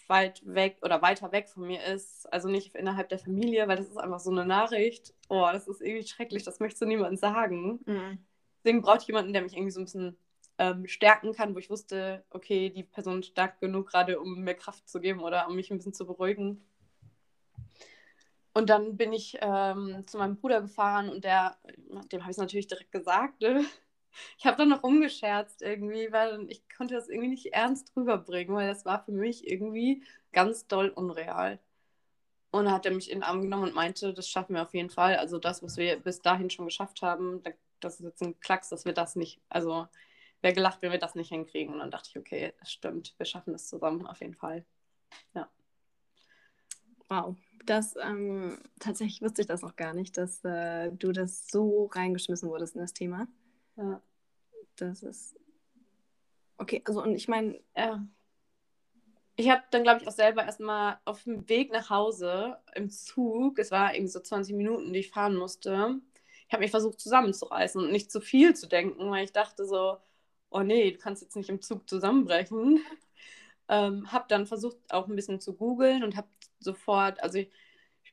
weit 0.07 0.43
weg 0.45 0.79
oder 0.83 1.03
weiter 1.03 1.33
weg 1.33 1.49
von 1.49 1.67
mir 1.67 1.83
ist, 1.85 2.33
also 2.33 2.49
nicht 2.49 2.75
innerhalb 2.75 3.09
der 3.09 3.19
Familie, 3.19 3.67
weil 3.69 3.77
das 3.77 3.89
ist 3.89 3.97
einfach 3.97 4.21
so 4.21 4.31
eine 4.31 4.47
Nachricht. 4.47 5.15
Oh, 5.29 5.49
das 5.53 5.67
ist 5.67 5.81
irgendwie 5.81 6.07
schrecklich, 6.07 6.45
das 6.45 6.61
möchtest 6.61 6.83
du 6.83 6.87
niemandem 6.87 7.17
sagen. 7.17 7.81
Mhm. 7.85 8.19
Deswegen 8.63 8.83
brauche 8.83 8.99
ich 8.99 9.07
jemanden, 9.07 9.33
der 9.33 9.43
mich 9.43 9.55
irgendwie 9.55 9.73
so 9.73 9.81
ein 9.81 9.85
bisschen 9.85 10.17
ähm, 10.59 10.87
stärken 10.87 11.33
kann, 11.33 11.55
wo 11.55 11.59
ich 11.59 11.71
wusste, 11.71 12.25
okay, 12.31 12.71
die 12.71 12.85
Person 12.85 13.21
ist 13.21 13.29
stark 13.29 13.61
genug 13.61 13.89
gerade, 13.89 14.21
um 14.21 14.41
mir 14.41 14.55
Kraft 14.55 14.89
zu 14.89 15.01
geben 15.01 15.21
oder 15.21 15.49
um 15.49 15.57
mich 15.57 15.71
ein 15.71 15.77
bisschen 15.77 15.95
zu 15.95 16.07
beruhigen. 16.07 16.65
Und 18.55 18.71
dann 18.71 18.97
bin 18.97 19.13
ich 19.13 19.37
ähm, 19.43 20.07
zu 20.07 20.17
meinem 20.17 20.37
Bruder 20.37 20.63
gefahren 20.63 21.11
und 21.11 21.25
der, 21.25 21.59
dem 22.11 22.23
habe 22.23 22.31
ich 22.31 22.37
es 22.37 22.39
natürlich 22.39 22.69
direkt 22.69 22.91
gesagt. 22.91 23.43
Ne? 23.43 23.65
Ich 24.39 24.47
habe 24.47 24.57
dann 24.57 24.69
noch 24.69 24.83
rumgescherzt 24.83 25.63
irgendwie, 25.63 26.13
weil 26.13 26.47
ich 26.49 26.63
konnte 26.77 26.95
das 26.95 27.09
irgendwie 27.09 27.29
nicht 27.29 27.47
ernst 27.53 27.93
rüberbringen, 27.97 28.55
weil 28.55 28.69
das 28.69 28.85
war 28.85 29.05
für 29.05 29.13
mich 29.13 29.49
irgendwie 29.49 30.03
ganz 30.33 30.67
doll 30.67 30.89
unreal. 30.89 31.59
Und 32.51 32.65
dann 32.65 32.75
hat 32.75 32.87
er 32.87 32.93
mich 32.93 33.11
in 33.11 33.19
den 33.19 33.23
Arm 33.25 33.43
genommen 33.43 33.65
und 33.65 33.75
meinte, 33.75 34.15
das 34.15 34.29
schaffen 34.29 34.55
wir 34.55 34.63
auf 34.63 34.75
jeden 34.75 34.91
Fall. 34.91 35.17
Also 35.17 35.39
das, 35.39 35.63
was 35.63 35.77
wir 35.77 35.97
bis 35.97 36.23
dahin 36.23 36.51
schon 36.51 36.67
geschafft 36.67 37.03
haben, 37.03 37.43
das 37.81 38.01
ist 38.01 38.07
jetzt 38.07 38.23
ein 38.23 38.39
Klacks, 38.41 38.71
dass 38.71 38.85
wir 38.85 38.93
das 38.93 39.17
nicht, 39.17 39.41
also 39.49 39.89
wäre 40.41 40.55
gelacht, 40.55 40.83
wenn 40.83 40.93
wir 40.93 40.99
das 40.99 41.15
nicht 41.15 41.29
hinkriegen. 41.29 41.75
Und 41.75 41.81
dann 41.81 41.91
dachte 41.91 42.11
ich, 42.11 42.19
okay, 42.19 42.55
das 42.61 42.73
stimmt, 42.73 43.15
wir 43.19 43.27
schaffen 43.27 43.53
das 43.53 43.69
zusammen 43.69 44.07
auf 44.07 44.21
jeden 44.21 44.35
Fall. 44.35 44.65
Ja. 45.35 45.49
Wow 47.09 47.37
das 47.67 47.97
ähm, 48.03 48.59
tatsächlich 48.79 49.21
wusste 49.21 49.43
ich 49.43 49.49
das 49.49 49.63
noch 49.63 49.77
gar 49.77 49.93
nicht, 49.93 50.17
dass 50.17 50.45
äh, 50.45 50.91
du 50.93 51.13
das 51.13 51.49
so 51.49 51.87
reingeschmissen 51.87 52.49
wurdest 52.49 52.75
in 52.75 52.81
das 52.81 52.93
Thema. 52.93 53.27
Ja. 53.77 54.01
Das 54.77 55.03
ist. 55.03 55.37
Okay, 56.59 56.83
also 56.85 57.03
und 57.03 57.15
ich 57.15 57.29
meine. 57.29 57.61
Ja. 57.77 58.07
Ich 59.39 59.51
habe 59.51 59.63
dann, 59.71 59.83
glaube 59.83 60.01
ich, 60.01 60.09
auch 60.09 60.13
selber 60.13 60.45
erstmal 60.45 60.99
auf 61.05 61.25
dem 61.25 61.47
Weg 61.51 61.71
nach 61.71 61.91
Hause 61.91 62.57
im 62.75 62.89
Zug, 62.89 63.59
es 63.59 63.71
war 63.71 63.95
irgendwie 63.95 64.11
so 64.11 64.21
20 64.21 64.57
Minuten, 64.57 64.95
die 64.95 65.01
ich 65.01 65.11
fahren 65.11 65.37
musste, 65.37 66.01
ich 66.47 66.53
habe 66.53 66.63
mich 66.63 66.71
versucht 66.71 67.01
zusammenzureißen 67.01 67.83
und 67.83 67.93
nicht 67.93 68.11
zu 68.11 68.21
viel 68.21 68.55
zu 68.55 68.69
denken, 68.69 69.11
weil 69.11 69.25
ich 69.25 69.33
dachte 69.33 69.67
so, 69.67 69.99
oh 70.51 70.61
nee, 70.61 70.93
du 70.93 70.99
kannst 70.99 71.23
jetzt 71.23 71.37
nicht 71.37 71.51
im 71.51 71.61
Zug 71.63 71.89
zusammenbrechen. 71.89 72.81
Ähm, 73.69 74.13
habe 74.13 74.27
dann 74.29 74.47
versucht, 74.47 74.77
auch 74.91 75.09
ein 75.09 75.17
bisschen 75.17 75.41
zu 75.41 75.53
googeln 75.55 76.05
und 76.05 76.17
habe 76.17 76.29
sofort, 76.61 77.21
also 77.21 77.39
ich 77.39 77.51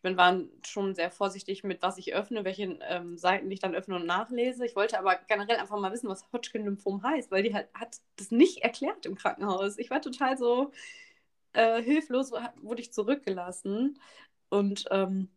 bin, 0.03 0.17
war 0.17 0.39
schon 0.65 0.93
sehr 0.93 1.09
vorsichtig 1.09 1.63
mit, 1.63 1.81
was 1.81 1.97
ich 1.97 2.13
öffne, 2.13 2.45
welche 2.45 2.77
ähm, 2.87 3.17
Seiten 3.17 3.49
ich 3.49 3.59
dann 3.59 3.73
öffne 3.73 3.95
und 3.95 4.05
nachlese. 4.05 4.65
Ich 4.65 4.75
wollte 4.75 4.99
aber 4.99 5.15
generell 5.27 5.57
einfach 5.57 5.79
mal 5.79 5.91
wissen, 5.91 6.09
was 6.09 6.31
Hodgkin-Lymphom 6.31 7.01
heißt, 7.01 7.31
weil 7.31 7.41
die 7.41 7.53
halt, 7.53 7.67
hat 7.73 7.97
das 8.17 8.29
nicht 8.29 8.59
erklärt 8.59 9.05
im 9.05 9.15
Krankenhaus. 9.15 9.79
Ich 9.79 9.89
war 9.89 10.01
total 10.01 10.37
so 10.37 10.71
äh, 11.53 11.81
hilflos, 11.81 12.31
wurde 12.61 12.81
ich 12.81 12.93
zurückgelassen. 12.93 13.99
Und 14.49 14.85
ähm, 14.91 15.29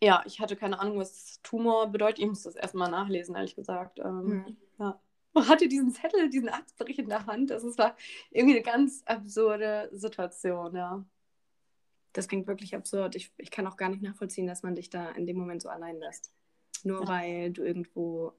ja, 0.00 0.22
ich 0.24 0.40
hatte 0.40 0.56
keine 0.56 0.80
Ahnung, 0.80 0.98
was 0.98 1.40
Tumor 1.42 1.88
bedeutet. 1.88 2.20
Ich 2.20 2.26
musste 2.26 2.48
das 2.48 2.56
erstmal 2.56 2.90
nachlesen, 2.90 3.34
ehrlich 3.34 3.56
gesagt. 3.56 3.98
Ähm, 3.98 4.24
mhm. 4.24 4.56
Ja 4.78 5.00
hatte 5.46 5.68
diesen 5.68 5.92
Zettel, 5.92 6.30
diesen 6.30 6.48
Arztbericht 6.48 6.98
in 6.98 7.08
der 7.08 7.26
Hand. 7.26 7.50
Das 7.50 7.62
war 7.78 7.96
irgendwie 8.30 8.56
eine 8.56 8.64
ganz 8.64 9.02
absurde 9.06 9.90
Situation, 9.92 10.74
ja. 10.74 11.04
Das 12.12 12.28
klingt 12.28 12.46
wirklich 12.46 12.74
absurd. 12.74 13.14
Ich, 13.16 13.32
ich 13.36 13.50
kann 13.50 13.66
auch 13.66 13.76
gar 13.76 13.88
nicht 13.88 14.02
nachvollziehen, 14.02 14.46
dass 14.46 14.62
man 14.62 14.74
dich 14.74 14.90
da 14.90 15.10
in 15.10 15.26
dem 15.26 15.36
Moment 15.36 15.62
so 15.62 15.68
allein 15.68 15.98
lässt. 15.98 16.32
Nur 16.84 17.02
ja. 17.02 17.08
weil 17.08 17.52
du 17.52 17.62
irgendwo 17.62 18.32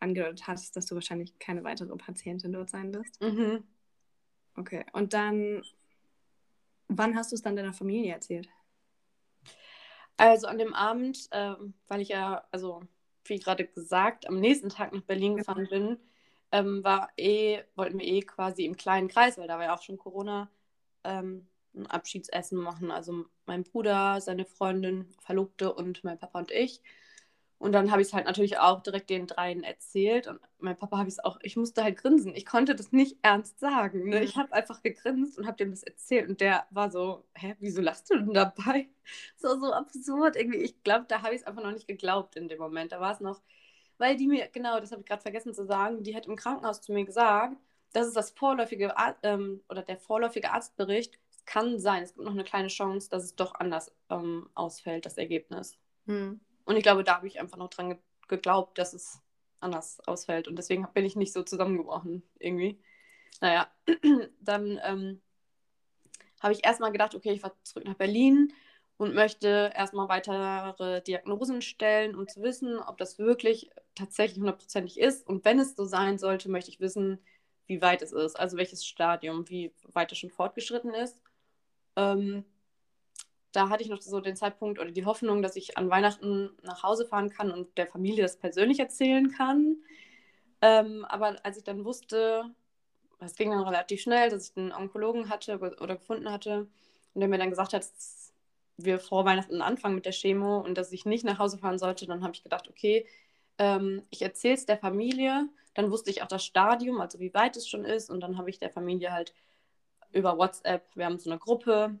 angedeutet 0.00 0.46
hast, 0.46 0.76
dass 0.76 0.86
du 0.86 0.94
wahrscheinlich 0.94 1.38
keine 1.38 1.62
weitere 1.64 1.94
Patientin 1.96 2.52
dort 2.52 2.70
sein 2.70 2.92
wirst. 2.94 3.20
Mhm. 3.20 3.64
Okay, 4.56 4.84
und 4.92 5.12
dann 5.12 5.62
Wann 6.96 7.16
hast 7.16 7.32
du 7.32 7.36
es 7.36 7.42
dann 7.42 7.56
deiner 7.56 7.72
Familie 7.72 8.12
erzählt? 8.12 8.48
Also 10.16 10.46
an 10.46 10.58
dem 10.58 10.74
Abend, 10.74 11.28
ähm, 11.32 11.74
weil 11.88 12.00
ich 12.00 12.08
ja, 12.08 12.44
also 12.50 12.82
wie 13.24 13.38
gerade 13.38 13.66
gesagt, 13.66 14.28
am 14.28 14.40
nächsten 14.40 14.68
Tag 14.68 14.92
nach 14.92 15.02
Berlin 15.02 15.36
gefahren 15.36 15.66
bin, 15.70 15.98
ähm, 16.50 16.84
war 16.84 17.10
eh, 17.16 17.62
wollten 17.76 17.98
wir 17.98 18.06
eh 18.06 18.20
quasi 18.20 18.64
im 18.64 18.76
kleinen 18.76 19.08
Kreis, 19.08 19.38
weil 19.38 19.48
da 19.48 19.56
war 19.56 19.64
ja 19.64 19.74
auch 19.74 19.82
schon 19.82 19.96
Corona, 19.96 20.50
ähm, 21.04 21.48
ein 21.74 21.86
Abschiedsessen 21.86 22.58
machen. 22.58 22.90
Also 22.90 23.24
mein 23.46 23.64
Bruder, 23.64 24.20
seine 24.20 24.44
Freundin, 24.44 25.06
Verlobte 25.20 25.72
und 25.72 26.04
mein 26.04 26.18
Papa 26.18 26.38
und 26.40 26.50
ich. 26.50 26.82
Und 27.62 27.70
dann 27.70 27.92
habe 27.92 28.02
ich 28.02 28.08
es 28.08 28.14
halt 28.14 28.26
natürlich 28.26 28.58
auch 28.58 28.82
direkt 28.82 29.08
den 29.08 29.28
dreien 29.28 29.62
erzählt. 29.62 30.26
Und 30.26 30.40
mein 30.58 30.76
Papa 30.76 30.98
habe 30.98 31.08
ich 31.08 31.14
es 31.14 31.24
auch, 31.24 31.38
ich 31.42 31.56
musste 31.56 31.84
halt 31.84 31.96
grinsen. 31.96 32.34
Ich 32.34 32.44
konnte 32.44 32.74
das 32.74 32.90
nicht 32.90 33.18
ernst 33.22 33.60
sagen. 33.60 34.08
Ne? 34.08 34.24
Ich 34.24 34.36
habe 34.36 34.52
einfach 34.52 34.82
gegrinst 34.82 35.38
und 35.38 35.46
habe 35.46 35.58
dem 35.58 35.70
das 35.70 35.84
erzählt. 35.84 36.28
Und 36.28 36.40
der 36.40 36.66
war 36.70 36.90
so, 36.90 37.24
hä, 37.34 37.54
wieso 37.60 37.80
lachst 37.80 38.10
du 38.10 38.16
denn 38.18 38.34
dabei? 38.34 38.88
So, 39.36 39.58
so 39.60 39.72
absurd 39.72 40.36
irgendwie. 40.36 40.58
Ich 40.58 40.82
glaube, 40.84 41.06
da 41.08 41.22
habe 41.22 41.34
ich 41.34 41.42
es 41.42 41.46
einfach 41.46 41.62
noch 41.62 41.72
nicht 41.72 41.88
geglaubt 41.88 42.36
in 42.36 42.48
dem 42.48 42.58
Moment. 42.58 42.92
Da 42.92 43.00
war 43.00 43.12
es 43.12 43.20
noch, 43.20 43.42
weil 43.98 44.16
die 44.16 44.26
mir, 44.28 44.48
genau, 44.48 44.80
das 44.80 44.92
habe 44.92 45.02
ich 45.02 45.06
gerade 45.06 45.22
vergessen 45.22 45.54
zu 45.54 45.64
sagen, 45.66 46.02
die 46.02 46.16
hat 46.16 46.26
im 46.26 46.36
Krankenhaus 46.36 46.80
zu 46.80 46.92
mir 46.92 47.04
gesagt, 47.04 47.56
das 47.92 48.06
ist 48.08 48.16
das 48.16 48.30
vorläufige, 48.30 48.94
ähm, 49.22 49.62
oder 49.68 49.82
der 49.82 49.98
vorläufige 49.98 50.52
Arztbericht. 50.52 51.18
Es 51.44 51.46
kann 51.46 51.78
sein, 51.78 52.02
es 52.02 52.14
gibt 52.14 52.24
noch 52.24 52.32
eine 52.32 52.44
kleine 52.44 52.68
Chance, 52.68 53.10
dass 53.10 53.24
es 53.24 53.34
doch 53.34 53.54
anders 53.54 53.92
ähm, 54.10 54.48
ausfällt, 54.54 55.06
das 55.06 55.18
Ergebnis. 55.18 55.76
Hm. 56.06 56.40
Und 56.64 56.76
ich 56.76 56.82
glaube, 56.82 57.04
da 57.04 57.16
habe 57.16 57.26
ich 57.26 57.40
einfach 57.40 57.58
noch 57.58 57.70
dran 57.70 57.98
geglaubt, 58.28 58.78
dass 58.78 58.92
es 58.92 59.20
anders 59.60 60.00
ausfällt. 60.06 60.48
Und 60.48 60.56
deswegen 60.56 60.86
bin 60.94 61.04
ich 61.04 61.16
nicht 61.16 61.32
so 61.32 61.42
zusammengebrochen 61.42 62.22
irgendwie. 62.38 62.80
Naja, 63.40 63.68
dann 64.40 64.80
ähm, 64.84 65.20
habe 66.40 66.52
ich 66.52 66.64
erstmal 66.64 66.92
gedacht, 66.92 67.14
okay, 67.14 67.32
ich 67.32 67.40
fahre 67.40 67.54
zurück 67.64 67.84
nach 67.86 67.94
Berlin 67.94 68.52
und 68.96 69.14
möchte 69.14 69.72
erstmal 69.74 70.08
weitere 70.08 71.00
Diagnosen 71.02 71.62
stellen, 71.62 72.14
um 72.14 72.28
zu 72.28 72.42
wissen, 72.42 72.78
ob 72.78 72.98
das 72.98 73.18
wirklich 73.18 73.70
tatsächlich 73.94 74.38
hundertprozentig 74.38 74.98
ist. 74.98 75.26
Und 75.26 75.44
wenn 75.44 75.58
es 75.58 75.74
so 75.74 75.84
sein 75.84 76.18
sollte, 76.18 76.48
möchte 76.48 76.70
ich 76.70 76.80
wissen, 76.80 77.18
wie 77.66 77.80
weit 77.80 78.02
es 78.02 78.12
ist, 78.12 78.38
also 78.38 78.56
welches 78.56 78.84
Stadium, 78.84 79.48
wie 79.48 79.72
weit 79.92 80.12
es 80.12 80.18
schon 80.18 80.30
fortgeschritten 80.30 80.94
ist. 80.94 81.20
Ähm, 81.96 82.44
da 83.52 83.68
hatte 83.68 83.82
ich 83.82 83.90
noch 83.90 84.00
so 84.00 84.20
den 84.20 84.36
Zeitpunkt 84.36 84.78
oder 84.78 84.90
die 84.90 85.04
Hoffnung, 85.04 85.42
dass 85.42 85.56
ich 85.56 85.76
an 85.76 85.90
Weihnachten 85.90 86.50
nach 86.62 86.82
Hause 86.82 87.06
fahren 87.06 87.30
kann 87.30 87.50
und 87.50 87.76
der 87.76 87.86
Familie 87.86 88.22
das 88.22 88.38
persönlich 88.38 88.78
erzählen 88.80 89.30
kann. 89.30 89.76
Ähm, 90.62 91.04
aber 91.04 91.36
als 91.44 91.58
ich 91.58 91.64
dann 91.64 91.84
wusste, 91.84 92.44
es 93.20 93.36
ging 93.36 93.50
dann 93.50 93.60
relativ 93.60 94.00
schnell, 94.00 94.30
dass 94.30 94.50
ich 94.50 94.56
einen 94.56 94.72
Onkologen 94.72 95.28
hatte 95.28 95.58
oder 95.58 95.96
gefunden 95.96 96.30
hatte 96.30 96.68
und 97.14 97.20
der 97.20 97.28
mir 97.28 97.38
dann 97.38 97.50
gesagt 97.50 97.74
hat, 97.74 97.82
dass 97.82 98.32
wir 98.76 98.98
vor 98.98 99.24
Weihnachten 99.24 99.60
anfangen 99.60 99.94
mit 99.94 100.06
der 100.06 100.12
Chemo 100.12 100.58
und 100.58 100.76
dass 100.78 100.92
ich 100.92 101.04
nicht 101.04 101.24
nach 101.24 101.38
Hause 101.38 101.58
fahren 101.58 101.78
sollte, 101.78 102.06
dann 102.06 102.22
habe 102.22 102.34
ich 102.34 102.42
gedacht, 102.42 102.68
okay, 102.68 103.06
ähm, 103.58 104.02
ich 104.10 104.22
erzähle 104.22 104.54
es 104.54 104.66
der 104.66 104.78
Familie. 104.78 105.48
Dann 105.74 105.90
wusste 105.90 106.10
ich 106.10 106.22
auch 106.22 106.26
das 106.28 106.44
Stadium, 106.44 107.00
also 107.00 107.18
wie 107.20 107.34
weit 107.34 107.56
es 107.56 107.68
schon 107.68 107.84
ist. 107.84 108.10
Und 108.10 108.20
dann 108.20 108.38
habe 108.38 108.50
ich 108.50 108.58
der 108.58 108.70
Familie 108.70 109.12
halt 109.12 109.34
über 110.12 110.38
WhatsApp, 110.38 110.84
wir 110.94 111.06
haben 111.06 111.18
so 111.18 111.30
eine 111.30 111.38
Gruppe, 111.38 111.98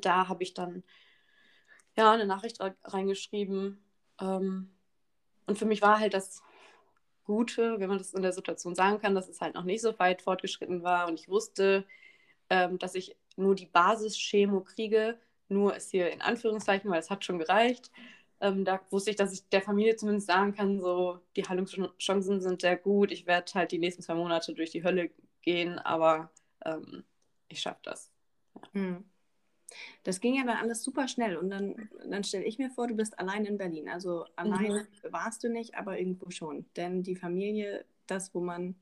da 0.00 0.28
habe 0.28 0.42
ich 0.42 0.54
dann 0.54 0.82
ja 1.96 2.12
eine 2.12 2.26
Nachricht 2.26 2.58
reingeschrieben. 2.84 3.82
Ähm, 4.20 4.70
und 5.46 5.58
für 5.58 5.66
mich 5.66 5.82
war 5.82 5.98
halt 5.98 6.14
das 6.14 6.42
Gute, 7.24 7.78
wenn 7.78 7.88
man 7.88 7.98
das 7.98 8.14
in 8.14 8.22
der 8.22 8.32
Situation 8.32 8.74
sagen 8.74 9.00
kann, 9.00 9.14
dass 9.14 9.28
es 9.28 9.40
halt 9.40 9.54
noch 9.54 9.64
nicht 9.64 9.82
so 9.82 9.98
weit 9.98 10.22
fortgeschritten 10.22 10.82
war 10.82 11.08
und 11.08 11.20
ich 11.20 11.28
wusste, 11.28 11.84
ähm, 12.50 12.78
dass 12.78 12.94
ich 12.94 13.16
nur 13.36 13.54
die 13.54 13.66
Basis-Chemo 13.66 14.62
kriege, 14.62 15.18
nur 15.48 15.76
ist 15.76 15.90
hier 15.90 16.10
in 16.10 16.20
Anführungszeichen, 16.20 16.90
weil 16.90 17.00
es 17.00 17.10
hat 17.10 17.24
schon 17.24 17.38
gereicht. 17.38 17.90
Ähm, 18.40 18.64
da 18.64 18.80
wusste 18.90 19.10
ich, 19.10 19.16
dass 19.16 19.32
ich 19.32 19.48
der 19.50 19.62
Familie 19.62 19.96
zumindest 19.96 20.26
sagen 20.26 20.54
kann, 20.54 20.80
so 20.80 21.20
die 21.36 21.44
Heilungschancen 21.44 22.40
sind 22.40 22.60
sehr 22.60 22.76
gut. 22.76 23.12
Ich 23.12 23.26
werde 23.26 23.52
halt 23.54 23.70
die 23.70 23.78
nächsten 23.78 24.02
zwei 24.02 24.14
Monate 24.14 24.52
durch 24.54 24.70
die 24.70 24.82
Hölle 24.82 25.10
gehen, 25.42 25.78
aber 25.78 26.30
ähm, 26.64 27.04
ich 27.48 27.60
schaffe 27.60 27.80
das. 27.82 28.10
Hm. 28.72 29.04
Das 30.02 30.20
ging 30.20 30.34
ja 30.34 30.44
dann 30.44 30.58
alles 30.58 30.82
super 30.82 31.08
schnell 31.08 31.36
und 31.36 31.50
dann, 31.50 31.88
dann 32.06 32.24
stelle 32.24 32.44
ich 32.44 32.58
mir 32.58 32.70
vor, 32.70 32.88
du 32.88 32.94
bist 32.94 33.18
allein 33.18 33.44
in 33.44 33.56
Berlin. 33.56 33.88
Also 33.88 34.26
allein 34.36 34.72
mhm. 34.72 35.12
warst 35.12 35.44
du 35.44 35.48
nicht, 35.48 35.74
aber 35.74 35.98
irgendwo 35.98 36.30
schon. 36.30 36.66
Denn 36.76 37.02
die 37.02 37.16
Familie, 37.16 37.84
das, 38.06 38.34
wo 38.34 38.40
man, 38.40 38.74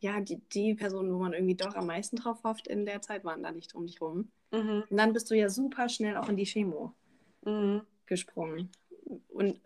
ja, 0.00 0.20
die, 0.20 0.40
die 0.52 0.74
Personen, 0.74 1.12
wo 1.14 1.18
man 1.18 1.32
irgendwie 1.32 1.54
doch 1.54 1.74
am 1.76 1.86
meisten 1.86 2.16
drauf 2.16 2.44
hofft 2.44 2.68
in 2.68 2.84
der 2.84 3.00
Zeit, 3.00 3.24
waren 3.24 3.42
da 3.42 3.52
nicht 3.52 3.74
um 3.74 3.86
dich 3.86 4.00
rum. 4.00 4.30
Mhm. 4.52 4.84
Und 4.88 4.96
dann 4.96 5.12
bist 5.12 5.30
du 5.30 5.34
ja 5.34 5.48
super 5.48 5.88
schnell 5.88 6.16
auch 6.16 6.28
in 6.28 6.36
die 6.36 6.46
Chemo 6.46 6.92
mhm. 7.44 7.82
gesprungen. 8.06 8.70
Und 9.28 9.60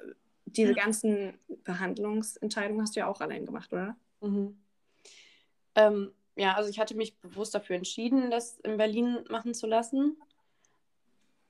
diese 0.44 0.74
ganzen 0.74 1.34
Behandlungsentscheidungen 1.64 2.82
hast 2.82 2.96
du 2.96 3.00
ja 3.00 3.06
auch 3.06 3.20
allein 3.20 3.46
gemacht, 3.46 3.72
oder? 3.72 3.96
Mhm. 4.20 4.56
Ähm, 5.74 6.12
ja, 6.38 6.54
also 6.54 6.71
ich 6.71 6.78
hatte 6.78 6.97
mich 6.97 7.18
bewusst 7.18 7.54
dafür 7.54 7.76
entschieden, 7.76 8.30
das 8.30 8.59
in 8.61 8.76
Berlin 8.76 9.25
machen 9.28 9.54
zu 9.54 9.66
lassen 9.66 10.16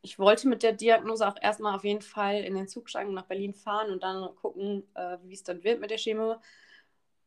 ich 0.02 0.18
wollte 0.18 0.48
mit 0.48 0.62
der 0.62 0.72
Diagnose 0.72 1.26
auch 1.26 1.36
erstmal 1.40 1.74
auf 1.74 1.84
jeden 1.84 2.02
Fall 2.02 2.42
in 2.44 2.54
den 2.54 2.68
Zug 2.68 2.88
steigen 2.88 3.14
nach 3.14 3.26
Berlin 3.26 3.54
fahren 3.54 3.90
und 3.90 4.02
dann 4.02 4.34
gucken, 4.36 4.84
äh, 4.94 5.18
wie 5.24 5.34
es 5.34 5.42
dann 5.42 5.64
wird 5.64 5.80
mit 5.80 5.90
der 5.90 5.98
Chemo. 5.98 6.36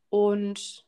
Und 0.09 0.85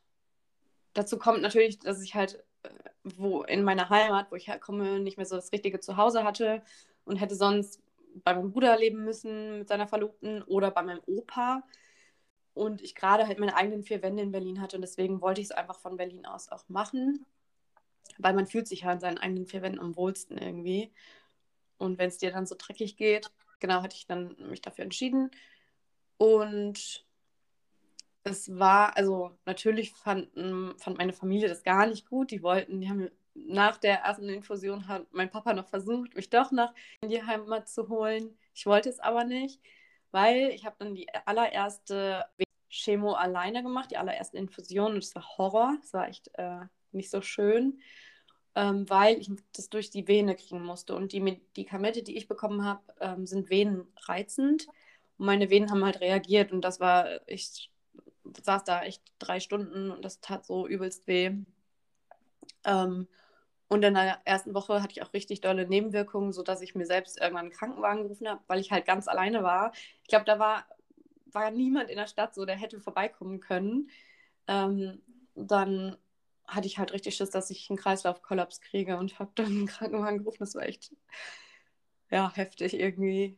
dazu 0.93 1.17
kommt 1.17 1.41
natürlich, 1.41 1.79
dass 1.79 2.01
ich 2.01 2.15
halt 2.15 2.43
äh, 2.63 2.69
wo 3.03 3.43
in 3.43 3.63
meiner 3.63 3.89
Heimat, 3.89 4.31
wo 4.31 4.35
ich 4.35 4.47
herkomme, 4.47 4.99
nicht 4.99 5.17
mehr 5.17 5.25
so 5.25 5.35
das 5.35 5.51
richtige 5.51 5.79
Zuhause 5.79 6.23
hatte 6.23 6.61
und 7.05 7.17
hätte 7.17 7.35
sonst 7.35 7.81
bei 8.23 8.33
meinem 8.33 8.51
Bruder 8.51 8.77
leben 8.77 9.03
müssen 9.03 9.59
mit 9.59 9.67
seiner 9.67 9.87
Verlobten 9.87 10.41
oder 10.43 10.71
bei 10.71 10.83
meinem 10.83 11.01
Opa. 11.05 11.63
Und 12.53 12.81
ich 12.81 12.95
gerade 12.95 13.27
halt 13.27 13.39
meine 13.39 13.55
eigenen 13.55 13.83
vier 13.83 14.01
Wände 14.01 14.21
in 14.23 14.31
Berlin 14.31 14.61
hatte 14.61 14.75
und 14.77 14.81
deswegen 14.81 15.21
wollte 15.21 15.41
ich 15.41 15.47
es 15.47 15.51
einfach 15.51 15.79
von 15.79 15.97
Berlin 15.97 16.25
aus 16.25 16.49
auch 16.49 16.67
machen. 16.69 17.25
Weil 18.17 18.33
man 18.33 18.45
fühlt 18.45 18.67
sich 18.67 18.81
ja 18.81 18.91
in 18.91 18.99
seinen 18.99 19.17
eigenen 19.17 19.47
vier 19.47 19.61
Wänden 19.61 19.79
am 19.79 19.95
wohlsten 19.95 20.37
irgendwie. 20.37 20.91
Und 21.77 21.97
wenn 21.97 22.09
es 22.09 22.19
dir 22.19 22.31
dann 22.31 22.45
so 22.45 22.55
dreckig 22.57 22.95
geht, 22.95 23.31
genau, 23.59 23.81
hatte 23.81 23.95
ich 23.95 24.05
dann 24.05 24.35
mich 24.49 24.61
dafür 24.61 24.83
entschieden. 24.83 25.31
Und 26.17 27.05
es 28.23 28.57
war, 28.57 28.95
also 28.95 29.31
natürlich 29.45 29.91
fand, 29.91 30.29
fand 30.77 30.97
meine 30.97 31.13
Familie 31.13 31.49
das 31.49 31.63
gar 31.63 31.87
nicht 31.87 32.07
gut. 32.07 32.31
Die 32.31 32.43
wollten, 32.43 32.81
die 32.81 32.89
haben 32.89 33.09
nach 33.35 33.77
der 33.77 33.99
ersten 33.99 34.29
Infusion 34.29 34.87
hat 34.87 35.07
mein 35.11 35.29
Papa 35.29 35.53
noch 35.53 35.67
versucht, 35.67 36.15
mich 36.15 36.29
doch 36.29 36.51
noch 36.51 36.73
in 37.01 37.09
die 37.09 37.23
Heimat 37.23 37.67
zu 37.67 37.89
holen. 37.89 38.37
Ich 38.53 38.65
wollte 38.65 38.89
es 38.89 38.99
aber 38.99 39.23
nicht, 39.23 39.59
weil 40.13 40.51
ich 40.51 40.65
habe 40.65 40.75
dann 40.79 40.95
die 40.95 41.07
allererste 41.25 42.25
Chemo 42.69 43.13
alleine 43.13 43.63
gemacht, 43.63 43.91
die 43.91 43.97
allererste 43.97 44.37
Infusion 44.37 44.93
und 44.93 45.03
es 45.03 45.13
war 45.15 45.37
Horror. 45.37 45.77
Es 45.83 45.93
war 45.93 46.07
echt 46.07 46.29
äh, 46.35 46.61
nicht 46.91 47.09
so 47.09 47.21
schön 47.21 47.79
ähm, 48.55 48.89
weil 48.89 49.19
ich 49.19 49.31
das 49.55 49.69
durch 49.69 49.89
die 49.89 50.07
Vene 50.07 50.35
kriegen 50.35 50.63
musste. 50.63 50.95
Und 50.95 51.11
die 51.11 51.19
Medikamente, 51.19 52.03
die 52.03 52.17
ich 52.17 52.27
bekommen 52.27 52.63
habe, 52.63 52.81
ähm, 52.99 53.25
sind 53.25 53.49
venenreizend. 53.49 54.67
Und 55.17 55.25
meine 55.25 55.49
Venen 55.49 55.71
haben 55.71 55.83
halt 55.83 56.01
reagiert 56.01 56.51
und 56.51 56.61
das 56.61 56.79
war, 56.79 57.07
ich 57.27 57.71
saß 58.41 58.63
da 58.63 58.83
echt 58.83 59.01
drei 59.19 59.39
Stunden 59.39 59.91
und 59.91 60.03
das 60.05 60.21
tat 60.21 60.45
so 60.45 60.67
übelst 60.67 61.07
weh. 61.07 61.31
Ähm, 62.63 63.07
und 63.69 63.83
in 63.83 63.93
der 63.93 64.21
ersten 64.25 64.53
Woche 64.53 64.81
hatte 64.81 64.91
ich 64.91 65.01
auch 65.01 65.13
richtig 65.13 65.41
dolle 65.41 65.67
Nebenwirkungen, 65.67 66.31
sodass 66.31 66.61
ich 66.61 66.75
mir 66.75 66.85
selbst 66.85 67.19
irgendwann 67.19 67.45
einen 67.45 67.53
Krankenwagen 67.53 68.03
gerufen 68.03 68.27
habe, 68.27 68.41
weil 68.47 68.59
ich 68.59 68.71
halt 68.71 68.85
ganz 68.85 69.07
alleine 69.07 69.43
war. 69.43 69.71
Ich 70.01 70.09
glaube, 70.09 70.25
da 70.25 70.37
war, 70.39 70.65
war 71.25 71.49
niemand 71.51 71.89
in 71.89 71.97
der 71.97 72.07
Stadt 72.07 72.35
so, 72.35 72.45
der 72.45 72.55
hätte 72.55 72.79
vorbeikommen 72.79 73.39
können. 73.39 73.89
Ähm, 74.47 75.01
dann 75.35 75.97
hatte 76.45 76.67
ich 76.67 76.77
halt 76.77 76.93
richtig 76.93 77.15
Schiss, 77.15 77.29
dass 77.31 77.49
ich 77.49 77.69
einen 77.69 77.77
Kreislaufkollaps 77.77 78.61
kriege 78.61 78.97
und 78.97 79.17
habe 79.17 79.31
dann 79.35 79.47
einen 79.47 79.67
Krankenwagen 79.67 80.19
gerufen. 80.19 80.37
Das 80.41 80.55
war 80.55 80.63
echt 80.63 80.91
ja, 82.13 82.31
heftig 82.35 82.79
irgendwie. 82.79 83.37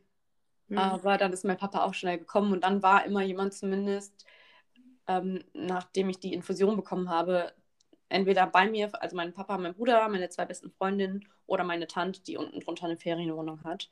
Mhm. 0.67 0.77
Aber 0.77 1.17
dann 1.17 1.31
ist 1.31 1.45
mein 1.45 1.57
Papa 1.57 1.83
auch 1.83 1.93
schnell 1.93 2.17
gekommen 2.17 2.51
und 2.51 2.63
dann 2.63 2.83
war 2.83 3.05
immer 3.05 3.21
jemand 3.21 3.53
zumindest, 3.53 4.25
ähm, 5.07 5.43
nachdem 5.53 6.09
ich 6.09 6.19
die 6.19 6.33
Infusion 6.33 6.75
bekommen 6.75 7.09
habe, 7.09 7.53
entweder 8.09 8.47
bei 8.47 8.69
mir, 8.69 8.89
also 9.01 9.15
mein 9.15 9.33
Papa, 9.33 9.57
mein 9.57 9.73
Bruder, 9.73 10.07
meine 10.09 10.29
zwei 10.29 10.45
besten 10.45 10.71
Freundinnen 10.71 11.27
oder 11.47 11.63
meine 11.63 11.87
Tante, 11.87 12.21
die 12.21 12.37
unten 12.37 12.59
drunter 12.59 12.85
eine 12.85 12.97
Ferienwohnung 12.97 13.63
hat. 13.63 13.89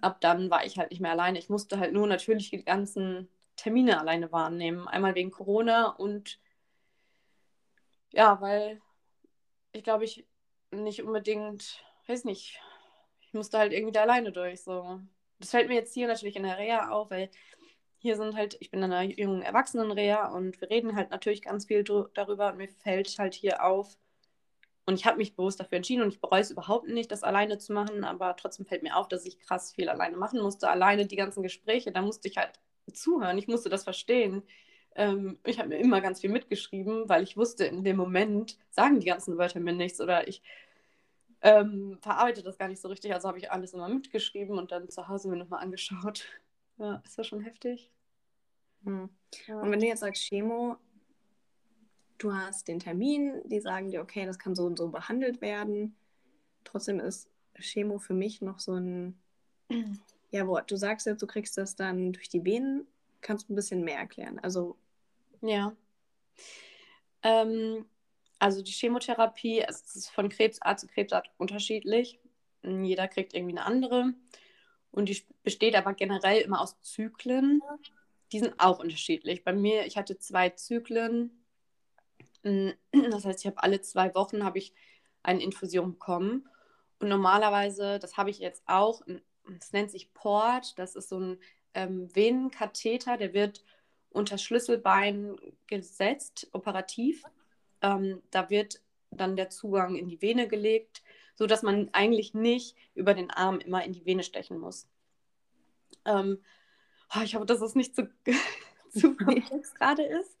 Ab 0.00 0.20
dann 0.20 0.50
war 0.50 0.64
ich 0.64 0.78
halt 0.78 0.90
nicht 0.90 1.00
mehr 1.00 1.10
alleine. 1.10 1.38
Ich 1.38 1.48
musste 1.48 1.78
halt 1.78 1.92
nur 1.92 2.06
natürlich 2.06 2.50
die 2.50 2.64
ganzen 2.64 3.28
Termine 3.56 4.00
alleine 4.00 4.32
wahrnehmen. 4.32 4.88
Einmal 4.88 5.14
wegen 5.14 5.30
Corona 5.30 5.88
und 5.88 6.38
ja, 8.12 8.40
weil 8.40 8.80
ich 9.72 9.84
glaube, 9.84 10.04
ich 10.04 10.26
nicht 10.70 11.02
unbedingt, 11.02 11.84
weiß 12.06 12.24
nicht, 12.24 12.60
ich 13.20 13.34
musste 13.34 13.58
halt 13.58 13.72
irgendwie 13.72 13.92
da 13.92 14.02
alleine 14.02 14.32
durch. 14.32 14.62
So. 14.62 15.00
Das 15.38 15.50
fällt 15.50 15.68
mir 15.68 15.74
jetzt 15.74 15.94
hier 15.94 16.08
natürlich 16.08 16.36
in 16.36 16.42
der 16.42 16.58
Reha 16.58 16.90
auf, 16.90 17.10
weil 17.10 17.30
hier 18.00 18.16
sind 18.16 18.34
halt, 18.36 18.56
ich 18.60 18.70
bin 18.70 18.82
in 18.82 18.92
einer 18.92 19.02
jungen 19.02 19.42
Erwachsenen-Reha 19.42 20.28
und 20.28 20.60
wir 20.60 20.70
reden 20.70 20.96
halt 20.96 21.10
natürlich 21.10 21.42
ganz 21.42 21.66
viel 21.66 21.84
darüber 21.84 22.50
und 22.50 22.56
mir 22.56 22.68
fällt 22.68 23.18
halt 23.18 23.34
hier 23.34 23.64
auf, 23.64 23.96
und 24.86 24.94
ich 24.94 25.06
habe 25.06 25.18
mich 25.18 25.36
bewusst 25.36 25.60
dafür 25.60 25.76
entschieden 25.76 26.02
und 26.02 26.12
ich 26.12 26.20
bereue 26.20 26.40
es 26.40 26.50
überhaupt 26.50 26.88
nicht, 26.88 27.12
das 27.12 27.22
alleine 27.22 27.58
zu 27.58 27.72
machen, 27.72 28.02
aber 28.02 28.34
trotzdem 28.36 28.66
fällt 28.66 28.82
mir 28.82 28.96
auf, 28.96 29.06
dass 29.06 29.24
ich 29.24 29.38
krass 29.38 29.72
viel 29.72 29.88
alleine 29.88 30.16
machen 30.16 30.40
musste. 30.40 30.68
Alleine 30.68 31.06
die 31.06 31.16
ganzen 31.16 31.42
Gespräche, 31.42 31.92
da 31.92 32.02
musste 32.02 32.26
ich 32.28 32.36
halt 32.38 32.58
zuhören, 32.92 33.38
ich 33.38 33.46
musste 33.46 33.68
das 33.68 33.84
verstehen. 33.84 34.42
Ähm, 34.96 35.38
ich 35.44 35.58
habe 35.58 35.68
mir 35.68 35.78
immer 35.78 36.00
ganz 36.00 36.20
viel 36.20 36.30
mitgeschrieben, 36.30 37.08
weil 37.08 37.22
ich 37.22 37.36
wusste, 37.36 37.66
in 37.66 37.84
dem 37.84 37.96
Moment 37.96 38.58
sagen 38.70 38.98
die 39.00 39.06
ganzen 39.06 39.38
Wörter 39.38 39.60
mir 39.60 39.72
nichts 39.74 40.00
oder 40.00 40.26
ich 40.26 40.42
ähm, 41.42 41.98
verarbeite 42.00 42.42
das 42.42 42.58
gar 42.58 42.68
nicht 42.68 42.80
so 42.80 42.88
richtig. 42.88 43.14
Also 43.14 43.28
habe 43.28 43.38
ich 43.38 43.52
alles 43.52 43.72
immer 43.74 43.88
mitgeschrieben 43.88 44.58
und 44.58 44.72
dann 44.72 44.88
zu 44.88 45.06
Hause 45.08 45.28
mir 45.28 45.36
nochmal 45.36 45.62
angeschaut. 45.62 46.24
Ja, 46.80 47.02
ist 47.04 47.18
das 47.18 47.26
schon 47.26 47.42
heftig. 47.42 47.90
Hm. 48.84 49.10
Ja. 49.46 49.60
Und 49.60 49.70
wenn 49.70 49.80
du 49.80 49.86
jetzt 49.86 50.00
sagst 50.00 50.22
Chemo, 50.22 50.76
du 52.16 52.34
hast 52.34 52.68
den 52.68 52.80
Termin, 52.80 53.42
die 53.44 53.60
sagen 53.60 53.90
dir, 53.90 54.00
okay, 54.00 54.24
das 54.24 54.38
kann 54.38 54.54
so 54.54 54.64
und 54.64 54.78
so 54.78 54.88
behandelt 54.88 55.42
werden. 55.42 55.94
Trotzdem 56.64 56.98
ist 56.98 57.28
Chemo 57.58 57.98
für 57.98 58.14
mich 58.14 58.40
noch 58.40 58.60
so 58.60 58.72
ein, 58.72 59.20
ja, 60.30 60.48
wo 60.48 60.58
du 60.58 60.76
sagst 60.76 61.06
jetzt, 61.06 61.20
du 61.20 61.26
kriegst 61.26 61.58
das 61.58 61.76
dann 61.76 62.14
durch 62.14 62.30
die 62.30 62.44
Venen. 62.44 62.86
Kannst 63.20 63.48
du 63.48 63.52
ein 63.52 63.56
bisschen 63.56 63.84
mehr 63.84 63.98
erklären? 63.98 64.38
Also. 64.38 64.78
Ja. 65.42 65.76
Ähm, 67.22 67.84
also 68.38 68.62
die 68.62 68.72
Chemotherapie, 68.72 69.60
es 69.60 69.94
ist 69.94 70.08
von 70.08 70.30
Krebsart 70.30 70.80
zu 70.80 70.86
Krebsart 70.86 71.30
unterschiedlich. 71.36 72.18
Jeder 72.62 73.06
kriegt 73.06 73.34
irgendwie 73.34 73.58
eine 73.58 73.66
andere. 73.66 74.14
Und 74.90 75.08
die 75.08 75.22
besteht 75.42 75.76
aber 75.76 75.94
generell 75.94 76.40
immer 76.40 76.60
aus 76.60 76.80
Zyklen. 76.82 77.60
Die 78.32 78.40
sind 78.40 78.54
auch 78.58 78.80
unterschiedlich. 78.80 79.44
Bei 79.44 79.52
mir, 79.52 79.86
ich 79.86 79.96
hatte 79.96 80.18
zwei 80.18 80.50
Zyklen 80.50 81.40
Mm, 82.42 82.70
das 83.10 83.24
heißt, 83.24 83.40
ich 83.40 83.46
habe 83.46 83.62
alle 83.62 83.80
zwei 83.80 84.14
Wochen 84.14 84.44
habe 84.44 84.58
ich 84.58 84.74
eine 85.22 85.42
Infusion 85.42 85.92
bekommen. 85.92 86.48
Und 86.98 87.08
normalerweise, 87.08 87.98
das 87.98 88.16
habe 88.16 88.30
ich 88.30 88.38
jetzt 88.38 88.62
auch, 88.66 89.02
es 89.58 89.72
nennt 89.72 89.90
sich 89.90 90.12
Port, 90.12 90.78
das 90.78 90.96
ist 90.96 91.08
so 91.08 91.18
ein 91.18 91.38
ähm, 91.74 92.14
Venenkatheter, 92.14 93.16
der 93.16 93.32
wird 93.32 93.64
unter 94.10 94.38
Schlüsselbein 94.38 95.36
gesetzt, 95.66 96.48
operativ. 96.52 97.24
Ähm, 97.80 98.22
da 98.30 98.50
wird 98.50 98.82
dann 99.10 99.36
der 99.36 99.50
Zugang 99.50 99.96
in 99.96 100.08
die 100.08 100.20
Vene 100.20 100.46
gelegt, 100.48 101.02
sodass 101.40 101.64
man 101.64 101.88
eigentlich 101.92 102.34
nicht 102.34 102.76
über 102.94 103.14
den 103.14 103.32
Arm 103.32 103.58
immer 103.58 103.84
in 103.84 103.92
die 103.92 104.06
Vene 104.06 104.22
stechen 104.22 104.58
muss. 104.58 104.86
Ähm, 106.04 106.38
oh, 107.16 107.22
ich 107.24 107.34
hoffe, 107.34 107.46
dass 107.46 107.60
es 107.60 107.74
nicht 107.74 107.96
zu, 107.96 108.08
zu 108.90 109.16
komplex 109.16 109.74
gerade 109.74 110.04
ist 110.04 110.36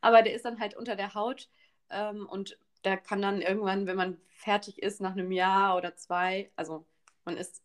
aber 0.00 0.22
der 0.22 0.34
ist 0.34 0.44
dann 0.44 0.60
halt 0.60 0.74
unter 0.74 0.96
der 0.96 1.14
Haut 1.14 1.48
ähm, 1.90 2.26
und 2.26 2.58
der 2.84 2.96
kann 2.96 3.20
dann 3.20 3.42
irgendwann, 3.42 3.86
wenn 3.86 3.96
man 3.96 4.20
fertig 4.30 4.82
ist, 4.82 5.00
nach 5.00 5.12
einem 5.12 5.32
Jahr 5.32 5.76
oder 5.76 5.96
zwei, 5.96 6.50
also 6.56 6.86
man 7.24 7.36
ist, 7.36 7.62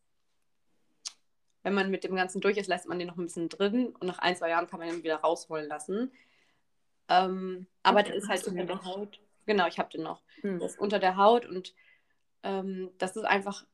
wenn 1.64 1.74
man 1.74 1.90
mit 1.90 2.04
dem 2.04 2.16
Ganzen 2.16 2.42
durch 2.42 2.58
ist, 2.58 2.68
lässt 2.68 2.88
man 2.88 3.00
den 3.00 3.08
noch 3.08 3.18
ein 3.18 3.26
bisschen 3.26 3.50
drin 3.50 3.88
und 3.88 4.08
nach 4.08 4.20
ein, 4.20 4.36
zwei 4.36 4.50
Jahren 4.50 4.68
kann 4.68 4.80
man 4.80 4.90
ihn 4.90 5.04
wieder 5.04 5.18
rausholen 5.18 5.68
lassen. 5.68 6.12
Ähm, 7.08 7.68
aber 7.84 8.02
okay, 8.02 8.10
der 8.10 8.18
ist 8.18 8.30
halt 8.30 8.46
unter 8.48 8.66
der 8.66 8.84
Haut. 8.84 9.20
Genau, 9.46 9.68
ich 9.68 9.80
habe 9.80 9.90
den 9.90 10.04
noch. 10.04 10.22
Hm. 10.42 10.60
Der 10.60 10.68
ist 10.68 10.80
unter 10.80 11.00
der 11.00 11.18
Haut 11.18 11.46
und 11.46 11.74
ähm, 12.46 12.92
das 13.00 13.18
ist 13.18 13.26
einfach 13.26 13.66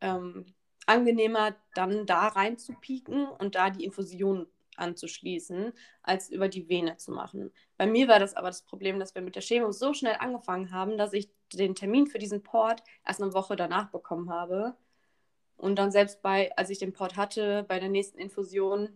ähm, 0.00 0.44
angenehmer, 0.86 1.56
dann 1.74 2.04
da 2.06 2.28
rein 2.28 2.58
zu 2.58 2.74
pieken 2.74 3.26
und 3.26 3.54
da 3.54 3.70
die 3.70 3.84
Infusion 3.84 4.46
anzuschließen, 4.76 5.72
als 6.02 6.30
über 6.30 6.48
die 6.48 6.68
Vene 6.68 6.96
zu 6.96 7.12
machen. 7.12 7.52
Bei 7.76 7.86
mir 7.86 8.08
war 8.08 8.18
das 8.18 8.34
aber 8.34 8.48
das 8.48 8.62
Problem, 8.62 8.98
dass 8.98 9.14
wir 9.14 9.22
mit 9.22 9.36
der 9.36 9.42
Chemo 9.42 9.70
so 9.70 9.94
schnell 9.94 10.16
angefangen 10.18 10.72
haben, 10.72 10.98
dass 10.98 11.12
ich 11.12 11.30
den 11.52 11.74
Termin 11.74 12.06
für 12.06 12.18
diesen 12.18 12.42
Port 12.42 12.82
erst 13.06 13.22
eine 13.22 13.32
Woche 13.32 13.54
danach 13.54 13.90
bekommen 13.90 14.30
habe. 14.30 14.76
Und 15.56 15.76
dann 15.76 15.92
selbst 15.92 16.22
bei, 16.22 16.50
als 16.56 16.70
ich 16.70 16.78
den 16.78 16.92
Port 16.92 17.16
hatte, 17.16 17.64
bei 17.68 17.78
der 17.78 17.90
nächsten 17.90 18.18
Infusion, 18.18 18.88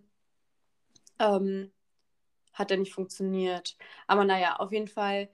ähm, 1.19 1.71
hat 2.52 2.71
er 2.71 2.79
nicht 2.79 2.95
funktioniert. 2.95 3.76
Aber 4.07 4.25
naja, 4.25 4.57
auf 4.57 4.73
jeden 4.73 4.89
Fall 4.89 5.29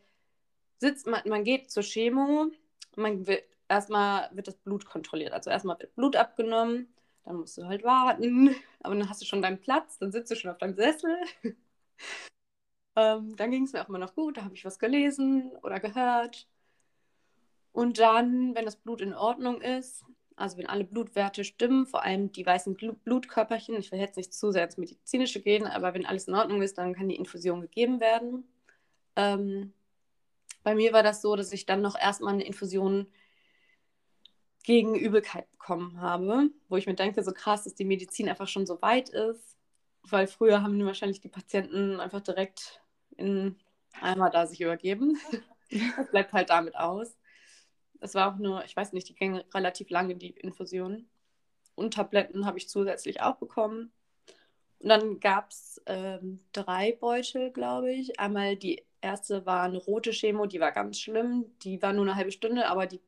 sitzt 0.79 1.07
man, 1.07 1.23
man 1.27 1.45
geht 1.45 1.71
zur 1.71 1.85
Chemo, 1.85 2.51
man 2.97 3.27
wird, 3.27 3.45
erstmal 3.69 4.31
wird 4.33 4.49
das 4.49 4.57
Blut 4.57 4.87
kontrolliert. 4.87 5.33
Also 5.33 5.51
erstmal 5.51 5.79
wird 5.79 5.95
Blut 5.95 6.17
abgenommen 6.17 6.89
dann 7.25 7.37
musst 7.37 7.57
du 7.59 7.67
halt 7.67 7.85
warten. 7.85 8.55
Aber 8.81 8.95
dann 8.95 9.09
hast 9.09 9.23
du 9.23 9.27
schon 9.27 9.43
deinen 9.43 9.61
Platz, 9.61 9.99
dann 9.99 10.13
sitzt 10.13 10.31
du 10.31 10.37
schon 10.37 10.51
auf 10.51 10.59
deinem 10.59 10.75
Sessel. 10.75 11.17
ähm, 12.97 13.37
dann 13.37 13.51
ging 13.51 13.65
es 13.65 13.73
mir 13.73 13.83
auch 13.83 13.89
immer 13.89 13.99
noch 13.99 14.15
gut, 14.15 14.37
da 14.37 14.45
habe 14.45 14.55
ich 14.55 14.65
was 14.65 14.79
gelesen 14.79 15.51
oder 15.63 15.81
gehört. 15.81 16.49
Und 17.73 17.99
dann, 17.99 18.55
wenn 18.55 18.67
das 18.67 18.77
Blut 18.77 19.01
in 19.01 19.15
Ordnung 19.15 19.63
ist, 19.63 20.05
also 20.37 20.59
wenn 20.59 20.67
alle 20.67 20.85
Blutwerte 20.85 21.45
stimmen, 21.45 21.87
vor 21.87 22.03
allem 22.03 22.33
die 22.33 22.45
weißen 22.45 22.77
Blutkörperchen, 23.05 23.77
ich 23.77 23.93
will 23.93 23.99
jetzt 23.99 24.17
nicht 24.17 24.35
zu 24.35 24.51
sehr 24.51 24.65
ins 24.65 24.77
Medizinische 24.77 25.41
gehen, 25.41 25.67
aber 25.67 25.95
wenn 25.95 26.07
alles 26.07 26.29
in 26.29 26.35
Ordnung 26.35 26.61
ist, 26.63 26.77
dann 26.79 26.95
kann 26.95 27.09
die 27.09 27.17
Infusion 27.17 27.61
gegeben 27.63 28.01
werden. 28.01 28.45
Ähm, 29.17 29.73
bei 30.63 30.75
mir 30.75 30.93
war 30.93 31.03
das 31.03 31.23
so, 31.23 31.37
dass 31.37 31.53
ich 31.53 31.67
dann 31.67 31.83
noch 31.83 31.99
erstmal 31.99 32.35
eine 32.35 32.45
Infusion 32.45 33.07
gegen 34.65 34.95
Übelkeit 34.95 35.51
bekommen 35.51 36.01
habe, 36.01 36.51
wo 36.69 36.77
ich 36.77 36.87
mir 36.87 36.95
denke, 36.95 37.23
so 37.23 37.33
krass, 37.33 37.65
dass 37.65 37.75
die 37.75 37.85
Medizin 37.85 38.29
einfach 38.29 38.49
schon 38.49 38.67
so 38.67 38.81
weit 38.81 39.09
ist, 39.09 39.57
weil 40.03 40.27
früher 40.27 40.63
haben 40.63 40.85
wahrscheinlich 40.85 41.21
die 41.21 41.29
Patienten 41.29 42.01
einfach 42.01 42.21
direkt 42.21 42.81
in 43.17 43.57
einmal 44.01 44.31
da 44.31 44.47
sich 44.47 44.61
übergeben. 44.61 45.19
das 45.97 46.11
bleibt 46.11 46.33
halt 46.33 46.51
damit 46.51 46.77
aus. 46.77 47.17
Es 48.01 48.15
war 48.15 48.33
auch 48.33 48.39
nur, 48.39 48.65
ich 48.65 48.77
weiß 48.77 48.93
nicht, 48.93 49.09
die 49.09 49.15
gingen 49.15 49.43
relativ 49.55 49.91
lange, 49.91 50.17
die 50.17 50.31
Infusionen. 50.31 51.09
Und 51.75 51.95
Tabletten 51.95 52.47
habe 52.47 52.59
ich 52.59 52.69
zusätzlich 52.69 53.21
auch 53.23 53.37
bekommen. 53.37 53.93
Und 54.81 54.89
dann 54.89 55.21
gab 55.21 55.51
es 55.51 55.81
ähm, 55.87 56.45
drei 56.53 56.93
Beutel, 56.93 57.53
glaube 57.53 57.93
ich. 57.93 58.19
Einmal 58.19 58.57
die 58.57 58.85
erste 59.03 59.47
war 59.47 59.63
eine 59.63 59.79
rote 59.79 60.13
Chemo, 60.13 60.47
die 60.47 60.61
war 60.61 60.73
ganz 60.73 60.99
schlimm. 61.01 61.47
Die 61.63 61.83
war 61.83 61.93
nur 61.93 62.05
eine 62.05 62.15
halbe 62.15 62.33
Stunde, 62.33 62.69
aber 62.69 62.87
die 62.87 63.01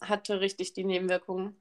hatte 0.00 0.40
richtig 0.40 0.72
die 0.74 0.84
Nebenwirkungen. 0.84 1.56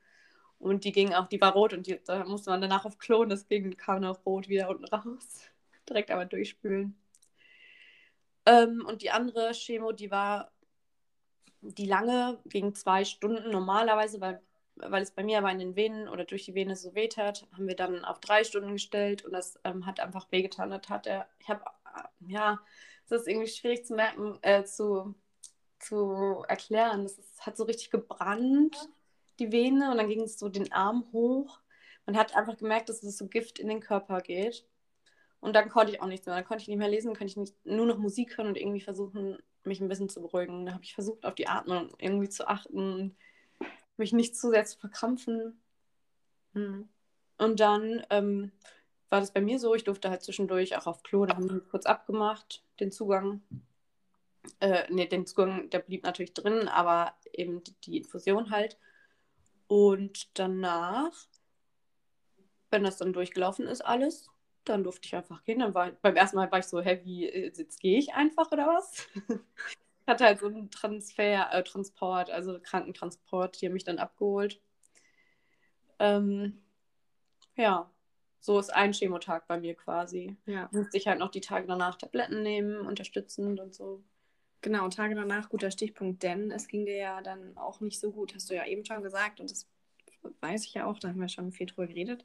Und 0.59 0.83
die 0.83 0.91
ging 0.91 1.13
auch, 1.13 1.27
die 1.27 1.39
war 1.39 1.53
rot 1.53 1.73
und 1.73 1.87
die, 1.87 1.99
da 2.03 2.25
musste 2.25 2.49
man 2.49 2.61
danach 2.61 2.85
auf 2.85 2.97
Klo 2.97 3.21
und 3.21 3.29
deswegen 3.29 3.77
kam 3.77 4.03
auch 4.03 4.25
rot 4.25 4.49
wieder 4.49 4.69
unten 4.69 4.85
raus. 4.85 5.41
Direkt 5.89 6.11
einmal 6.11 6.27
durchspülen. 6.27 6.97
Ähm, 8.45 8.85
und 8.87 9.01
die 9.01 9.11
andere 9.11 9.51
Chemo, 9.53 9.91
die 9.91 10.09
war 10.09 10.51
die 11.61 11.85
lange, 11.85 12.39
ging 12.45 12.73
zwei 12.75 13.03
Stunden 13.05 13.51
normalerweise, 13.51 14.21
weil, 14.21 14.41
weil 14.75 15.03
es 15.03 15.11
bei 15.11 15.23
mir 15.23 15.39
aber 15.39 15.51
in 15.51 15.59
den 15.59 15.75
Venen 15.75 16.07
oder 16.07 16.23
durch 16.25 16.45
die 16.45 16.55
Vene 16.55 16.75
so 16.75 16.95
weht 16.95 17.17
hat, 17.17 17.47
haben 17.53 17.67
wir 17.67 17.75
dann 17.75 18.05
auf 18.05 18.19
drei 18.19 18.43
Stunden 18.43 18.73
gestellt 18.73 19.25
und 19.25 19.33
das 19.33 19.59
ähm, 19.63 19.85
hat 19.85 19.99
einfach 19.99 20.31
wehgetan. 20.31 20.69
Das 20.69 20.89
hat 20.89 21.07
er, 21.07 21.27
ich 21.39 21.49
habe, 21.49 21.63
äh, 21.95 22.31
ja, 22.31 22.59
es 23.15 23.21
ist 23.21 23.27
irgendwie 23.27 23.47
schwierig 23.47 23.85
zu 23.85 23.95
merken, 23.95 24.37
äh, 24.41 24.63
zu 24.63 25.15
zu 25.79 26.43
erklären. 26.47 27.03
Das 27.03 27.17
ist, 27.17 27.45
hat 27.45 27.57
so 27.57 27.63
richtig 27.63 27.91
gebrannt, 27.91 28.89
die 29.39 29.51
Vene, 29.51 29.91
und 29.91 29.97
dann 29.97 30.09
ging 30.09 30.21
es 30.21 30.39
so 30.39 30.49
den 30.49 30.71
Arm 30.71 31.07
hoch. 31.11 31.59
Man 32.05 32.17
hat 32.17 32.35
einfach 32.35 32.57
gemerkt, 32.57 32.89
dass 32.89 33.03
es 33.03 33.17
so 33.17 33.27
Gift 33.27 33.59
in 33.59 33.67
den 33.67 33.81
Körper 33.81 34.21
geht. 34.21 34.65
Und 35.39 35.55
dann 35.55 35.69
konnte 35.69 35.93
ich 35.93 36.01
auch 36.01 36.07
nichts 36.07 36.25
mehr. 36.25 36.35
Dann 36.35 36.45
konnte 36.45 36.63
ich 36.63 36.67
nicht 36.67 36.77
mehr 36.77 36.89
lesen, 36.89 37.09
konnte 37.09 37.25
ich 37.25 37.37
nicht, 37.37 37.53
nur 37.65 37.85
noch 37.85 37.97
Musik 37.97 38.37
hören 38.37 38.47
und 38.47 38.57
irgendwie 38.57 38.81
versuchen, 38.81 39.37
mich 39.63 39.81
ein 39.81 39.89
bisschen 39.89 40.09
zu 40.09 40.21
beruhigen. 40.21 40.65
Da 40.65 40.73
habe 40.73 40.83
ich 40.83 40.93
versucht, 40.93 41.25
auf 41.25 41.35
die 41.35 41.47
Atmung 41.47 41.93
irgendwie 41.99 42.29
zu 42.29 42.47
achten, 42.47 43.15
mich 43.97 44.13
nicht 44.13 44.35
zu 44.35 44.49
sehr 44.49 44.65
zu 44.65 44.79
verkrampfen. 44.79 45.61
Hm. 46.53 46.87
Und 47.37 47.59
dann 47.59 48.03
ähm, 48.09 48.51
war 49.09 49.19
das 49.19 49.31
bei 49.31 49.41
mir 49.41 49.59
so, 49.59 49.73
ich 49.73 49.83
durfte 49.83 50.09
halt 50.09 50.23
zwischendurch 50.23 50.77
auch 50.77 50.87
auf 50.87 51.03
Klo, 51.03 51.25
da 51.25 51.35
haben 51.35 51.49
wir 51.49 51.61
kurz 51.61 51.85
abgemacht, 51.85 52.63
den 52.79 52.91
Zugang. 52.91 53.41
Äh, 54.59 54.91
ne, 54.93 55.07
den 55.07 55.25
Zugang, 55.25 55.69
der 55.69 55.79
blieb 55.79 56.03
natürlich 56.03 56.33
drin, 56.33 56.67
aber 56.67 57.13
eben 57.33 57.61
die 57.83 57.97
Infusion 57.97 58.51
halt. 58.51 58.77
Und 59.67 60.37
danach, 60.39 61.13
wenn 62.71 62.83
das 62.83 62.97
dann 62.97 63.13
durchgelaufen 63.13 63.67
ist, 63.67 63.81
alles, 63.81 64.29
dann 64.63 64.83
durfte 64.83 65.05
ich 65.05 65.15
einfach 65.15 65.43
gehen. 65.43 65.59
Dann 65.59 65.73
war 65.73 65.91
beim 65.91 66.15
ersten 66.15 66.37
Mal 66.37 66.51
war 66.51 66.59
ich 66.59 66.65
so, 66.65 66.81
hä, 66.81 67.01
wie, 67.03 67.27
äh, 67.27 67.51
jetzt 67.55 67.79
gehe 67.79 67.97
ich 67.99 68.13
einfach 68.13 68.51
oder 68.51 68.67
was? 68.67 69.07
ich 70.01 70.07
hatte 70.07 70.25
halt 70.25 70.39
so 70.39 70.47
einen 70.47 70.71
Transfer, 70.71 71.51
äh, 71.51 71.63
Transport, 71.63 72.29
also 72.29 72.59
Krankentransport, 72.61 73.61
die 73.61 73.67
haben 73.67 73.73
mich 73.73 73.83
dann 73.83 73.99
abgeholt. 73.99 74.61
Ähm, 75.99 76.61
ja, 77.55 77.89
so 78.47 78.57
ist 78.59 78.73
ein 78.73 78.93
Chemotag 78.93 79.45
bei 79.45 79.59
mir 79.59 79.75
quasi. 79.75 80.37
Ja. 80.45 80.69
Musste 80.71 80.95
ich 80.95 81.05
halt 81.05 81.19
noch 81.19 81.31
die 81.31 81.41
Tage 81.41 81.67
danach 81.67 81.97
Tabletten 81.97 82.43
nehmen, 82.43 82.87
unterstützend 82.87 83.59
und 83.59 83.75
so. 83.75 84.01
Genau, 84.61 84.87
Tage 84.87 85.15
danach, 85.15 85.49
guter 85.49 85.69
Stichpunkt, 85.69 86.23
denn 86.23 86.49
es 86.51 86.69
ging 86.69 86.85
dir 86.85 86.95
ja 86.95 87.21
dann 87.21 87.57
auch 87.57 87.81
nicht 87.81 87.99
so 87.99 88.09
gut, 88.09 88.33
hast 88.33 88.49
du 88.49 88.55
ja 88.55 88.65
eben 88.65 88.85
schon 88.85 89.03
gesagt 89.03 89.41
und 89.41 89.51
das 89.51 89.67
weiß 90.39 90.63
ich 90.63 90.73
ja 90.73 90.85
auch, 90.85 90.97
da 90.97 91.09
haben 91.09 91.19
wir 91.19 91.27
schon 91.27 91.51
viel 91.51 91.65
drüber 91.65 91.87
geredet. 91.87 92.23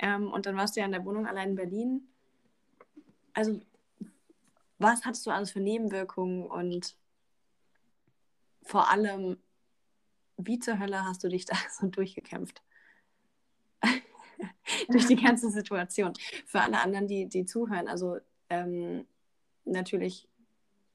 Ähm, 0.00 0.32
und 0.32 0.44
dann 0.46 0.56
warst 0.56 0.74
du 0.74 0.80
ja 0.80 0.86
in 0.86 0.92
der 0.92 1.04
Wohnung 1.04 1.28
allein 1.28 1.50
in 1.50 1.54
Berlin. 1.54 2.08
Also, 3.32 3.60
was 4.78 5.04
hattest 5.04 5.24
du 5.24 5.30
alles 5.30 5.52
für 5.52 5.60
Nebenwirkungen 5.60 6.46
und 6.46 6.96
vor 8.64 8.90
allem, 8.90 9.38
wie 10.36 10.58
zur 10.58 10.80
Hölle 10.80 11.04
hast 11.04 11.22
du 11.22 11.28
dich 11.28 11.44
da 11.46 11.54
so 11.70 11.86
durchgekämpft? 11.86 12.60
Durch 14.88 15.06
die 15.06 15.16
ganze 15.16 15.50
Situation. 15.50 16.12
Für 16.46 16.60
alle 16.60 16.80
anderen, 16.80 17.06
die, 17.06 17.26
die 17.26 17.44
zuhören, 17.44 17.88
also 17.88 18.18
ähm, 18.48 19.06
natürlich 19.64 20.28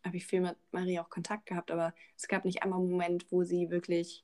habe 0.06 0.18
ich 0.18 0.26
viel 0.26 0.42
mit 0.42 0.56
Marie 0.72 1.00
auch 1.00 1.10
Kontakt 1.10 1.48
gehabt, 1.48 1.72
aber 1.72 1.94
es 2.16 2.28
gab 2.28 2.46
nicht 2.46 2.64
einmal 2.64 2.80
einen 2.80 2.92
Moment, 2.92 3.32
wo 3.32 3.44
sie 3.44 3.72
wirklich 3.72 4.24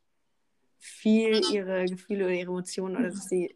viel 0.77 1.41
ihre 1.51 1.85
Gefühle 1.85 2.25
oder 2.25 2.33
ihre 2.33 2.51
Emotionen 2.51 2.95
oder 2.97 3.09
dass 3.09 3.29
sie. 3.29 3.53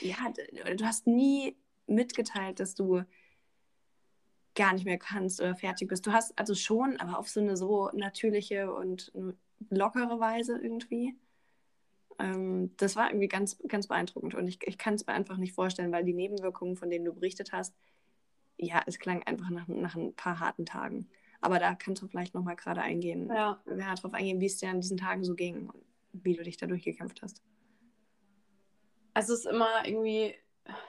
Ja, 0.00 0.16
du 0.76 0.84
hast 0.84 1.06
nie 1.06 1.56
mitgeteilt, 1.86 2.58
dass 2.58 2.74
du 2.74 3.02
gar 4.54 4.72
nicht 4.72 4.84
mehr 4.84 4.98
kannst 4.98 5.40
oder 5.40 5.54
fertig 5.54 5.88
bist. 5.88 6.06
Du 6.06 6.12
hast 6.12 6.36
also 6.38 6.54
schon, 6.54 6.98
aber 6.98 7.18
auf 7.18 7.28
so 7.28 7.40
eine 7.40 7.56
so 7.56 7.90
natürliche 7.92 8.72
und 8.72 9.12
lockere 9.70 10.18
Weise 10.20 10.58
irgendwie. 10.58 11.14
Ähm, 12.18 12.74
das 12.76 12.96
war 12.96 13.08
irgendwie 13.10 13.28
ganz, 13.28 13.58
ganz 13.68 13.88
beeindruckend 13.88 14.34
und 14.34 14.48
ich, 14.48 14.58
ich 14.66 14.78
kann 14.78 14.94
es 14.94 15.06
mir 15.06 15.12
einfach 15.12 15.36
nicht 15.36 15.54
vorstellen, 15.54 15.92
weil 15.92 16.04
die 16.04 16.14
Nebenwirkungen, 16.14 16.76
von 16.76 16.90
denen 16.90 17.04
du 17.04 17.12
berichtet 17.12 17.52
hast, 17.52 17.74
ja, 18.56 18.82
es 18.86 18.98
klang 18.98 19.22
einfach 19.24 19.50
nach, 19.50 19.68
nach 19.68 19.96
ein 19.96 20.14
paar 20.14 20.40
harten 20.40 20.66
Tagen. 20.66 21.08
Aber 21.40 21.58
da 21.58 21.74
kannst 21.74 22.02
du 22.02 22.06
vielleicht 22.06 22.34
nochmal 22.34 22.56
gerade 22.56 22.82
eingehen, 22.82 23.28
ja. 23.28 23.60
ja, 23.66 23.94
darauf 23.94 24.14
eingehen, 24.14 24.40
wie 24.40 24.46
es 24.46 24.58
dir 24.58 24.70
an 24.70 24.80
diesen 24.80 24.96
Tagen 24.96 25.24
so 25.24 25.34
ging 25.34 25.68
und 25.68 25.82
wie 26.12 26.34
du 26.34 26.42
dich 26.42 26.56
da 26.56 26.66
durchgekämpft 26.66 27.22
hast. 27.22 27.42
Also 29.14 29.34
es 29.34 29.40
ist 29.40 29.46
immer 29.46 29.84
irgendwie 29.84 30.34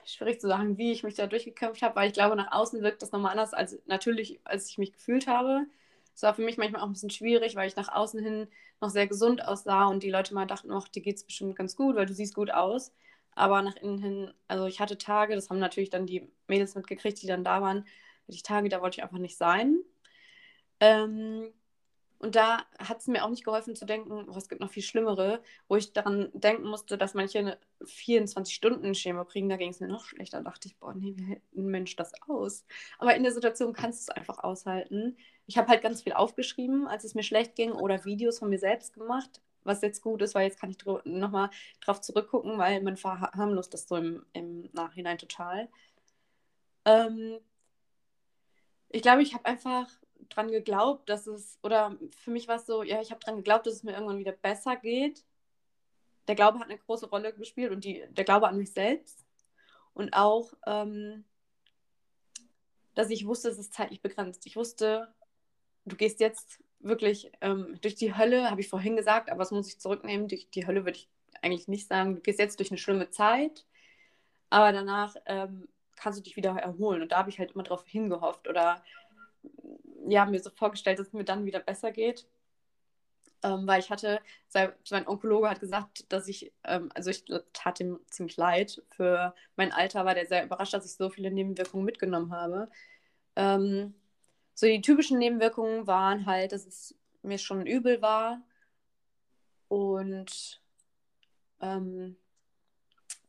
schwierig 0.06 0.40
zu 0.40 0.48
sagen, 0.48 0.78
wie 0.78 0.92
ich 0.92 1.04
mich 1.04 1.16
da 1.16 1.28
durchgekämpft 1.28 1.82
habe, 1.82 1.96
weil 1.96 2.08
ich 2.08 2.14
glaube, 2.14 2.36
nach 2.36 2.52
außen 2.52 2.82
wirkt 2.82 3.02
das 3.02 3.12
nochmal 3.12 3.32
anders 3.32 3.54
als 3.54 3.82
natürlich, 3.86 4.40
als 4.44 4.70
ich 4.70 4.78
mich 4.78 4.94
gefühlt 4.94 5.28
habe. 5.28 5.66
Es 6.16 6.22
war 6.24 6.34
für 6.36 6.44
mich 6.44 6.58
manchmal 6.58 6.82
auch 6.82 6.86
ein 6.88 6.94
bisschen 6.94 7.10
schwierig, 7.10 7.56
weil 7.56 7.68
ich 7.68 7.76
nach 7.76 7.90
außen 7.94 8.24
hin 8.24 8.48
noch 8.82 8.90
sehr 8.90 9.08
gesund 9.08 9.46
aussah 9.46 9.86
und 9.86 10.04
die 10.04 10.10
Leute 10.12 10.34
mal 10.34 10.46
dachten, 10.46 10.72
ach, 10.72 10.88
dir 10.88 11.02
geht 11.02 11.18
es 11.18 11.24
bestimmt 11.26 11.56
ganz 11.56 11.76
gut, 11.76 11.96
weil 11.96 12.06
du 12.06 12.14
siehst 12.14 12.36
gut 12.36 12.52
aus. 12.52 12.92
Aber 13.36 13.62
nach 13.62 13.76
innen 13.78 13.98
hin, 14.00 14.34
also 14.48 14.66
ich 14.68 14.80
hatte 14.80 14.98
Tage, 14.98 15.36
das 15.36 15.50
haben 15.50 15.60
natürlich 15.60 15.90
dann 15.90 16.06
die 16.06 16.32
Mädels 16.48 16.76
mitgekriegt, 16.76 17.22
die 17.22 17.28
dann 17.28 17.44
da 17.44 17.62
waren, 17.62 17.80
hatte 17.80 18.36
ich 18.36 18.44
Tage, 18.44 18.70
da 18.70 18.82
wollte 18.82 19.00
ich 19.00 19.04
einfach 19.04 19.18
nicht 19.18 19.38
sein. 19.38 19.80
Ähm, 20.80 21.52
und 22.24 22.36
da 22.36 22.66
hat 22.80 23.02
es 23.02 23.08
mir 23.08 23.26
auch 23.26 23.30
nicht 23.30 23.44
geholfen 23.44 23.76
zu 23.76 23.86
denken, 23.86 24.30
oh, 24.30 24.38
es 24.38 24.48
gibt 24.48 24.62
noch 24.62 24.70
viel 24.70 24.82
Schlimmere, 24.82 25.44
wo 25.68 25.76
ich 25.76 25.92
daran 25.92 26.30
denken 26.34 26.64
musste, 26.64 26.98
dass 26.98 27.16
manche 27.16 27.40
eine 27.40 27.58
24-Stunden-Schema 27.82 29.26
kriegen. 29.26 29.50
Da 29.50 29.58
ging 29.58 29.72
es 29.72 29.82
mir 29.82 29.90
noch 29.90 30.06
schlechter. 30.06 30.38
Da 30.38 30.50
dachte 30.50 30.70
ich, 30.70 30.78
boah, 30.78 30.94
nee, 30.94 31.14
wie 31.18 31.26
hält 31.26 31.42
ein 31.54 31.66
Mensch 31.66 31.98
das 31.98 32.14
aus? 32.30 32.66
Aber 32.98 33.14
in 33.14 33.24
der 33.24 33.34
Situation 33.34 33.74
kannst 33.74 34.08
du 34.08 34.12
es 34.14 34.18
einfach 34.18 34.42
aushalten. 34.42 35.18
Ich 35.48 35.58
habe 35.58 35.68
halt 35.68 35.82
ganz 35.82 36.02
viel 36.02 36.14
aufgeschrieben, 36.14 36.88
als 36.88 37.04
es 37.04 37.14
mir 37.14 37.24
schlecht 37.24 37.56
ging, 37.56 37.74
oder 37.74 38.06
Videos 38.06 38.40
von 38.40 38.50
mir 38.50 38.60
selbst 38.60 38.94
gemacht, 38.94 39.42
was 39.66 39.82
jetzt 39.82 40.02
gut 40.02 40.22
ist, 40.22 40.34
weil 40.34 40.48
jetzt 40.48 40.62
kann 40.62 40.72
ich 40.72 40.78
nochmal 41.04 41.50
drauf 41.82 42.00
zurückgucken, 42.00 42.58
weil 42.58 42.82
man 42.84 42.96
verharmlost 42.96 43.74
das 43.74 43.86
so 43.86 43.98
im, 43.98 44.26
im 44.32 44.70
Nachhinein 44.72 45.18
total. 45.18 45.68
Ähm, 46.86 47.40
ich 48.88 49.02
glaube, 49.02 49.24
ich 49.24 49.34
habe 49.34 49.44
einfach 49.44 49.90
dran 50.30 50.52
geglaubt, 50.52 51.10
dass 51.10 51.28
es, 51.28 51.60
oder 51.64 51.98
für 52.18 52.32
mich 52.32 52.48
war 52.48 52.58
es 52.58 52.66
so, 52.66 52.84
ja, 52.84 53.02
ich 53.02 53.12
habe 53.12 53.20
dran 53.20 53.38
geglaubt, 53.38 53.66
dass 53.66 53.76
es 53.76 53.84
mir 53.84 53.94
irgendwann 53.94 54.20
wieder 54.20 54.32
besser 54.32 54.76
geht. 54.76 55.24
Der 56.28 56.36
Glaube 56.36 56.60
hat 56.60 56.70
eine 56.70 56.78
große 56.78 57.10
Rolle 57.10 57.34
gespielt 57.34 57.72
und 57.72 57.84
die, 57.84 58.04
der 58.10 58.24
Glaube 58.24 58.48
an 58.48 58.58
mich 58.58 58.72
selbst. 58.72 59.26
Und 59.94 60.14
auch, 60.14 60.54
ähm, 60.66 61.26
dass 62.96 63.10
ich 63.10 63.28
wusste, 63.28 63.50
es 63.50 63.60
ist 63.60 63.74
zeitlich 63.74 64.02
begrenzt. 64.02 64.46
Ich 64.46 64.56
wusste, 64.56 65.14
du 65.86 65.96
gehst 65.96 66.20
jetzt 66.20 66.64
wirklich 66.80 67.32
ähm, 67.42 67.78
durch 67.82 67.96
die 67.96 68.16
Hölle, 68.16 68.50
habe 68.50 68.62
ich 68.62 68.70
vorhin 68.70 68.96
gesagt, 68.96 69.30
aber 69.30 69.40
das 69.40 69.52
muss 69.52 69.68
ich 69.68 69.80
zurücknehmen. 69.80 70.28
Durch 70.28 70.50
die 70.50 70.68
Hölle 70.68 70.86
würde 70.86 70.98
ich 70.98 71.10
eigentlich 71.42 71.68
nicht 71.68 71.88
sagen. 71.88 72.16
Du 72.16 72.22
gehst 72.22 72.40
jetzt 72.40 72.60
durch 72.60 72.72
eine 72.72 72.78
schlimme 72.78 73.10
Zeit, 73.10 73.66
aber 74.50 74.72
danach 74.72 75.16
ähm, 75.26 75.68
kannst 75.96 76.20
du 76.20 76.24
dich 76.24 76.36
wieder 76.36 76.52
erholen. 76.52 77.02
Und 77.02 77.12
da 77.12 77.18
habe 77.18 77.30
ich 77.30 77.40
halt 77.40 77.52
immer 77.52 77.64
drauf 77.64 77.86
hingehofft 77.86 78.48
oder 78.48 78.84
ja, 80.08 80.26
mir 80.26 80.40
so 80.42 80.50
vorgestellt, 80.50 81.00
dass 81.00 81.08
es 81.08 81.14
mir 81.14 81.24
dann 81.24 81.46
wieder 81.46 81.60
besser 81.60 81.92
geht. 81.92 82.28
Ähm, 83.44 83.68
weil 83.68 83.82
ich 83.82 83.90
hatte, 83.90 84.22
mein 84.90 85.08
Onkologe 85.08 85.50
hat 85.50 85.60
gesagt, 85.60 86.12
dass 86.12 86.28
ich, 86.30 86.54
ähm, 86.64 86.90
also 86.96 87.10
ich 87.10 87.26
tat 87.52 87.80
ihm 87.82 88.00
ziemlich 88.10 88.38
leid. 88.38 88.82
Für 88.90 89.36
mein 89.58 89.74
Alter 89.74 90.06
war 90.06 90.16
der 90.16 90.26
sehr 90.26 90.46
überrascht, 90.46 90.74
dass 90.74 90.86
ich 90.86 90.94
so 90.94 91.10
viele 91.10 91.32
Nebenwirkungen 91.32 91.86
mitgenommen 91.86 92.32
habe. 92.32 92.70
Ähm, 93.36 93.94
so 94.54 94.66
die 94.68 94.82
typischen 94.82 95.20
Nebenwirkungen 95.20 95.88
waren 95.88 96.26
halt, 96.26 96.52
dass 96.54 96.66
es 96.66 96.96
mir 97.22 97.38
schon 97.38 97.66
übel 97.66 98.02
war 98.02 98.42
und 99.68 100.62
ähm, 101.62 102.16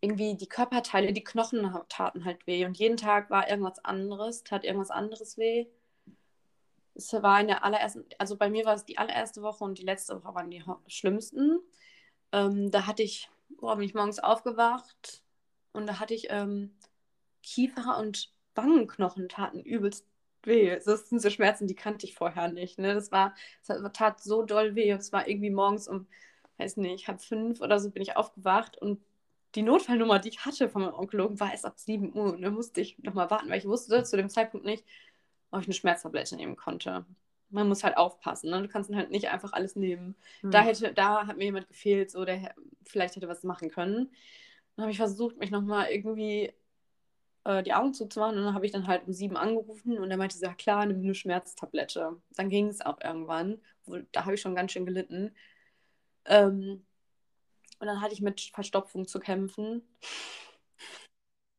irgendwie 0.00 0.36
die 0.36 0.48
Körperteile, 0.48 1.12
die 1.12 1.24
Knochen 1.24 1.70
taten 1.88 2.24
halt 2.24 2.46
weh 2.46 2.66
und 2.66 2.76
jeden 2.78 2.98
Tag 2.98 3.30
war 3.30 3.48
irgendwas 3.48 3.82
anderes, 3.84 4.44
tat 4.44 4.64
irgendwas 4.64 4.90
anderes 4.90 5.38
weh. 5.38 5.66
Es 6.94 7.12
war 7.12 7.40
in 7.40 7.48
der 7.48 7.64
allerersten, 7.64 8.04
also 8.18 8.36
bei 8.36 8.48
mir 8.48 8.64
war 8.64 8.74
es 8.74 8.84
die 8.84 8.98
allererste 8.98 9.42
Woche 9.42 9.64
und 9.64 9.78
die 9.78 9.84
letzte 9.84 10.14
Woche 10.22 10.34
waren 10.34 10.50
die 10.50 10.62
schlimmsten. 10.86 11.60
Ähm, 12.32 12.70
da 12.70 12.86
hatte 12.86 13.02
ich, 13.02 13.28
boah, 13.48 13.76
bin 13.76 13.86
ich 13.86 13.94
morgens 13.94 14.18
aufgewacht 14.20 15.22
und 15.72 15.86
da 15.86 15.98
hatte 16.00 16.14
ich 16.14 16.28
ähm, 16.30 16.76
Kiefer 17.42 17.98
und 17.98 18.32
Wangenknochen 18.54 19.28
taten 19.28 19.60
übelst 19.60 20.06
weh. 20.44 20.78
Das 20.84 21.08
sind 21.08 21.20
so 21.20 21.30
Schmerzen, 21.30 21.66
die 21.66 21.74
kannte 21.74 22.06
ich 22.06 22.14
vorher 22.14 22.48
nicht. 22.48 22.78
Ne? 22.78 22.94
Das 22.94 23.12
war, 23.12 23.34
das 23.66 23.80
tat 23.92 24.22
so 24.22 24.42
doll 24.42 24.74
weh. 24.74 24.90
Es 24.90 25.12
war 25.12 25.28
irgendwie 25.28 25.50
morgens 25.50 25.88
um, 25.88 26.06
weiß 26.58 26.76
nicht, 26.78 27.08
halb 27.08 27.20
fünf 27.22 27.60
oder 27.60 27.80
so 27.80 27.90
bin 27.90 28.02
ich 28.02 28.16
aufgewacht 28.16 28.78
und 28.78 29.00
die 29.54 29.62
Notfallnummer, 29.62 30.18
die 30.18 30.30
ich 30.30 30.44
hatte 30.44 30.68
von 30.68 30.82
meinem 30.82 30.94
Onkologen, 30.94 31.38
war 31.38 31.52
erst 31.52 31.64
ab 31.64 31.78
7 31.78 32.12
Uhr. 32.14 32.32
Und 32.34 32.42
da 32.42 32.50
musste 32.50 32.80
ich 32.80 32.98
nochmal 32.98 33.30
warten, 33.30 33.48
weil 33.48 33.58
ich 33.58 33.66
wusste 33.66 34.02
zu 34.02 34.16
dem 34.16 34.28
Zeitpunkt 34.28 34.66
nicht, 34.66 34.84
ob 35.54 35.60
ich 35.62 35.66
eine 35.66 35.74
Schmerztablette 35.74 36.36
nehmen 36.36 36.56
konnte. 36.56 37.04
Man 37.50 37.68
muss 37.68 37.84
halt 37.84 37.96
aufpassen, 37.96 38.50
ne? 38.50 38.62
Du 38.62 38.68
kannst 38.68 38.90
dann 38.90 38.96
halt 38.96 39.10
nicht 39.10 39.28
einfach 39.28 39.52
alles 39.52 39.76
nehmen. 39.76 40.16
Hm. 40.40 40.50
Da, 40.50 40.60
hätte, 40.62 40.92
da 40.92 41.26
hat 41.26 41.36
mir 41.36 41.44
jemand 41.44 41.68
gefehlt, 41.68 42.10
so 42.10 42.24
der 42.24 42.54
vielleicht 42.84 43.16
hätte 43.16 43.28
was 43.28 43.44
machen 43.44 43.70
können. 43.70 44.10
Dann 44.76 44.84
habe 44.84 44.90
ich 44.90 44.96
versucht, 44.96 45.38
mich 45.38 45.50
nochmal 45.50 45.90
irgendwie 45.90 46.52
äh, 47.44 47.62
die 47.62 47.74
Augen 47.74 47.94
zuzumachen. 47.94 48.38
Und 48.38 48.44
dann 48.44 48.54
habe 48.54 48.66
ich 48.66 48.72
dann 48.72 48.88
halt 48.88 49.06
um 49.06 49.12
sieben 49.12 49.36
angerufen 49.36 49.98
und 49.98 50.10
er 50.10 50.16
meinte, 50.16 50.38
ja 50.40 50.54
klar, 50.54 50.84
nimm 50.86 51.02
eine 51.02 51.14
Schmerztablette. 51.14 52.20
Dann 52.30 52.48
ging 52.48 52.68
es 52.68 52.80
auch 52.80 53.00
irgendwann. 53.00 53.60
Wo, 53.84 53.98
da 54.12 54.24
habe 54.24 54.34
ich 54.34 54.40
schon 54.40 54.56
ganz 54.56 54.72
schön 54.72 54.86
gelitten. 54.86 55.34
Ähm, 56.24 56.84
und 57.78 57.86
dann 57.86 58.00
hatte 58.00 58.14
ich 58.14 58.20
mit 58.20 58.40
Verstopfung 58.40 59.06
zu 59.06 59.20
kämpfen. 59.20 59.82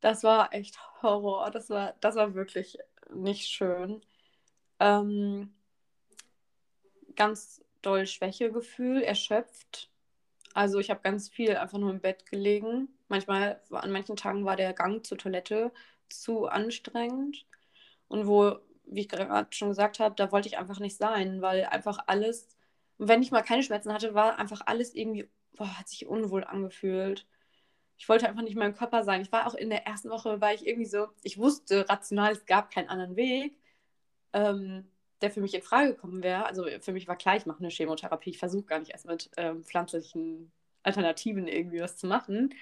Das 0.02 0.24
war 0.24 0.54
echt 0.54 0.78
Horror. 1.02 1.52
Das 1.52 1.70
war, 1.70 1.94
das 2.02 2.16
war 2.16 2.34
wirklich 2.36 2.78
nicht 3.14 3.48
schön. 3.48 4.02
Ähm, 4.80 5.54
ganz 7.16 7.64
doll 7.82 8.08
Schwächegefühl, 8.08 9.02
erschöpft. 9.02 9.90
Also 10.54 10.80
ich 10.80 10.90
habe 10.90 11.02
ganz 11.02 11.30
viel 11.30 11.56
einfach 11.58 11.78
nur 11.78 11.92
im 11.92 12.02
Bett 12.02 12.26
gelegen. 12.26 12.90
Manchmal, 13.08 13.62
an 13.72 13.92
manchen 13.92 14.16
Tagen 14.16 14.46
war 14.46 14.56
der 14.56 14.74
Gang 14.74 15.06
zur 15.06 15.18
Toilette 15.18 15.72
zu 16.10 16.48
anstrengend. 16.48 17.46
Und 18.08 18.28
wo, 18.28 18.58
wie 18.86 19.02
ich 19.02 19.10
gerade 19.10 19.48
schon 19.52 19.70
gesagt 19.70 20.00
habe, 20.00 20.16
da 20.16 20.32
wollte 20.32 20.48
ich 20.48 20.58
einfach 20.58 20.80
nicht 20.80 20.98
sein, 20.98 21.42
weil 21.42 21.66
einfach 21.66 22.00
alles, 22.08 22.48
wenn 22.98 23.22
ich 23.22 23.32
mal 23.32 23.42
keine 23.42 23.64
Schmerzen 23.64 23.94
hatte, 23.94 24.14
war 24.14 24.40
einfach 24.40 24.62
alles 24.66 24.94
irgendwie, 24.96 25.30
boah, 25.54 25.78
hat 25.78 25.90
sich 25.90 26.08
unwohl 26.08 26.44
angefühlt. 26.44 27.26
Ich 27.98 28.10
wollte 28.10 28.28
einfach 28.28 28.42
nicht 28.42 28.54
in 28.54 28.60
meinem 28.60 28.76
Körper 28.76 29.04
sein. 29.04 29.22
Ich 29.22 29.32
war 29.32 29.48
auch 29.48 29.54
in 29.54 29.70
der 29.70 29.86
ersten 29.88 30.10
Woche, 30.10 30.42
war 30.42 30.54
ich 30.54 30.68
irgendwie 30.68 30.86
so, 30.86 31.08
ich 31.24 31.38
wusste 31.38 31.88
rational, 31.90 32.34
es 32.34 32.46
gab 32.46 32.72
keinen 32.72 32.90
anderen 32.90 33.16
Weg, 33.16 33.58
ähm, 34.34 34.88
der 35.22 35.32
für 35.32 35.42
mich 35.42 35.54
in 35.54 35.62
Frage 35.62 35.94
gekommen 35.94 36.24
wäre. 36.24 36.46
Also 36.46 36.66
für 36.82 36.92
mich 36.92 37.08
war 37.08 37.16
klar, 37.18 37.38
ich 37.38 37.46
mache 37.46 37.60
eine 37.60 37.70
Chemotherapie. 37.70 38.32
Ich 38.32 38.38
versuche 38.40 38.66
gar 38.66 38.80
nicht 38.80 38.92
erst 38.92 39.06
mit 39.06 39.30
ähm, 39.38 39.64
pflanzlichen 39.64 40.52
Alternativen 40.84 41.48
irgendwie 41.48 41.82
was 41.82 41.98
zu 41.98 42.08
machen. 42.08 42.54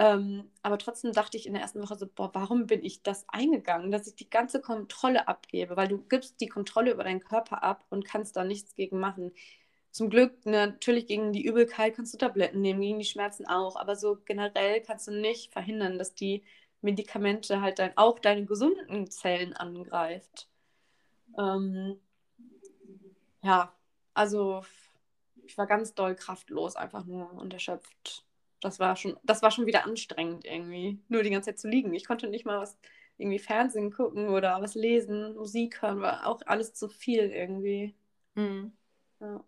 Ähm, 0.00 0.50
aber 0.62 0.78
trotzdem 0.78 1.12
dachte 1.12 1.36
ich 1.36 1.46
in 1.46 1.54
der 1.54 1.62
ersten 1.62 1.82
Woche 1.82 1.96
so, 1.96 2.06
boah, 2.06 2.30
warum 2.32 2.66
bin 2.66 2.84
ich 2.84 3.02
das 3.02 3.28
eingegangen, 3.28 3.90
dass 3.90 4.06
ich 4.06 4.14
die 4.14 4.30
ganze 4.30 4.60
Kontrolle 4.60 5.26
abgebe? 5.26 5.76
Weil 5.76 5.88
du 5.88 5.98
gibst 5.98 6.40
die 6.40 6.48
Kontrolle 6.48 6.92
über 6.92 7.02
deinen 7.02 7.20
Körper 7.20 7.64
ab 7.64 7.84
und 7.90 8.04
kannst 8.04 8.36
da 8.36 8.44
nichts 8.44 8.74
gegen 8.74 9.00
machen. 9.00 9.32
Zum 9.90 10.10
Glück, 10.10 10.44
natürlich 10.44 11.06
gegen 11.06 11.32
die 11.32 11.44
Übelkeit 11.44 11.96
kannst 11.96 12.14
du 12.14 12.18
Tabletten 12.18 12.60
nehmen, 12.60 12.80
gegen 12.80 12.98
die 12.98 13.04
Schmerzen 13.04 13.46
auch, 13.46 13.76
aber 13.76 13.96
so 13.96 14.18
generell 14.24 14.80
kannst 14.80 15.08
du 15.08 15.12
nicht 15.12 15.52
verhindern, 15.52 15.98
dass 15.98 16.14
die 16.14 16.44
Medikamente 16.82 17.60
halt 17.60 17.78
dein, 17.78 17.96
auch 17.96 18.18
deine 18.18 18.44
gesunden 18.44 19.10
Zellen 19.10 19.54
angreift. 19.54 20.48
Ähm, 21.38 21.98
ja, 23.42 23.72
also 24.14 24.62
ich 25.46 25.56
war 25.58 25.66
ganz 25.66 25.94
doll 25.94 26.14
kraftlos, 26.14 26.76
einfach 26.76 27.04
nur 27.04 27.32
und 27.32 27.52
erschöpft 27.52 28.24
das 28.60 28.80
war 28.80 28.96
schon, 28.96 29.16
das 29.22 29.42
war 29.42 29.50
schon 29.50 29.66
wieder 29.66 29.84
anstrengend 29.84 30.44
irgendwie. 30.44 30.98
Nur 31.08 31.22
die 31.22 31.30
ganze 31.30 31.50
Zeit 31.50 31.58
zu 31.58 31.68
liegen. 31.68 31.94
Ich 31.94 32.06
konnte 32.06 32.28
nicht 32.28 32.44
mal 32.44 32.60
was 32.60 32.76
irgendwie 33.16 33.38
Fernsehen 33.38 33.92
gucken 33.92 34.28
oder 34.28 34.60
was 34.60 34.74
lesen, 34.74 35.34
Musik 35.34 35.82
hören, 35.82 36.00
war 36.00 36.26
auch 36.26 36.40
alles 36.46 36.74
zu 36.74 36.88
viel 36.88 37.30
irgendwie. 37.30 37.94
Mhm. 38.34 38.72
Ja. 39.20 39.44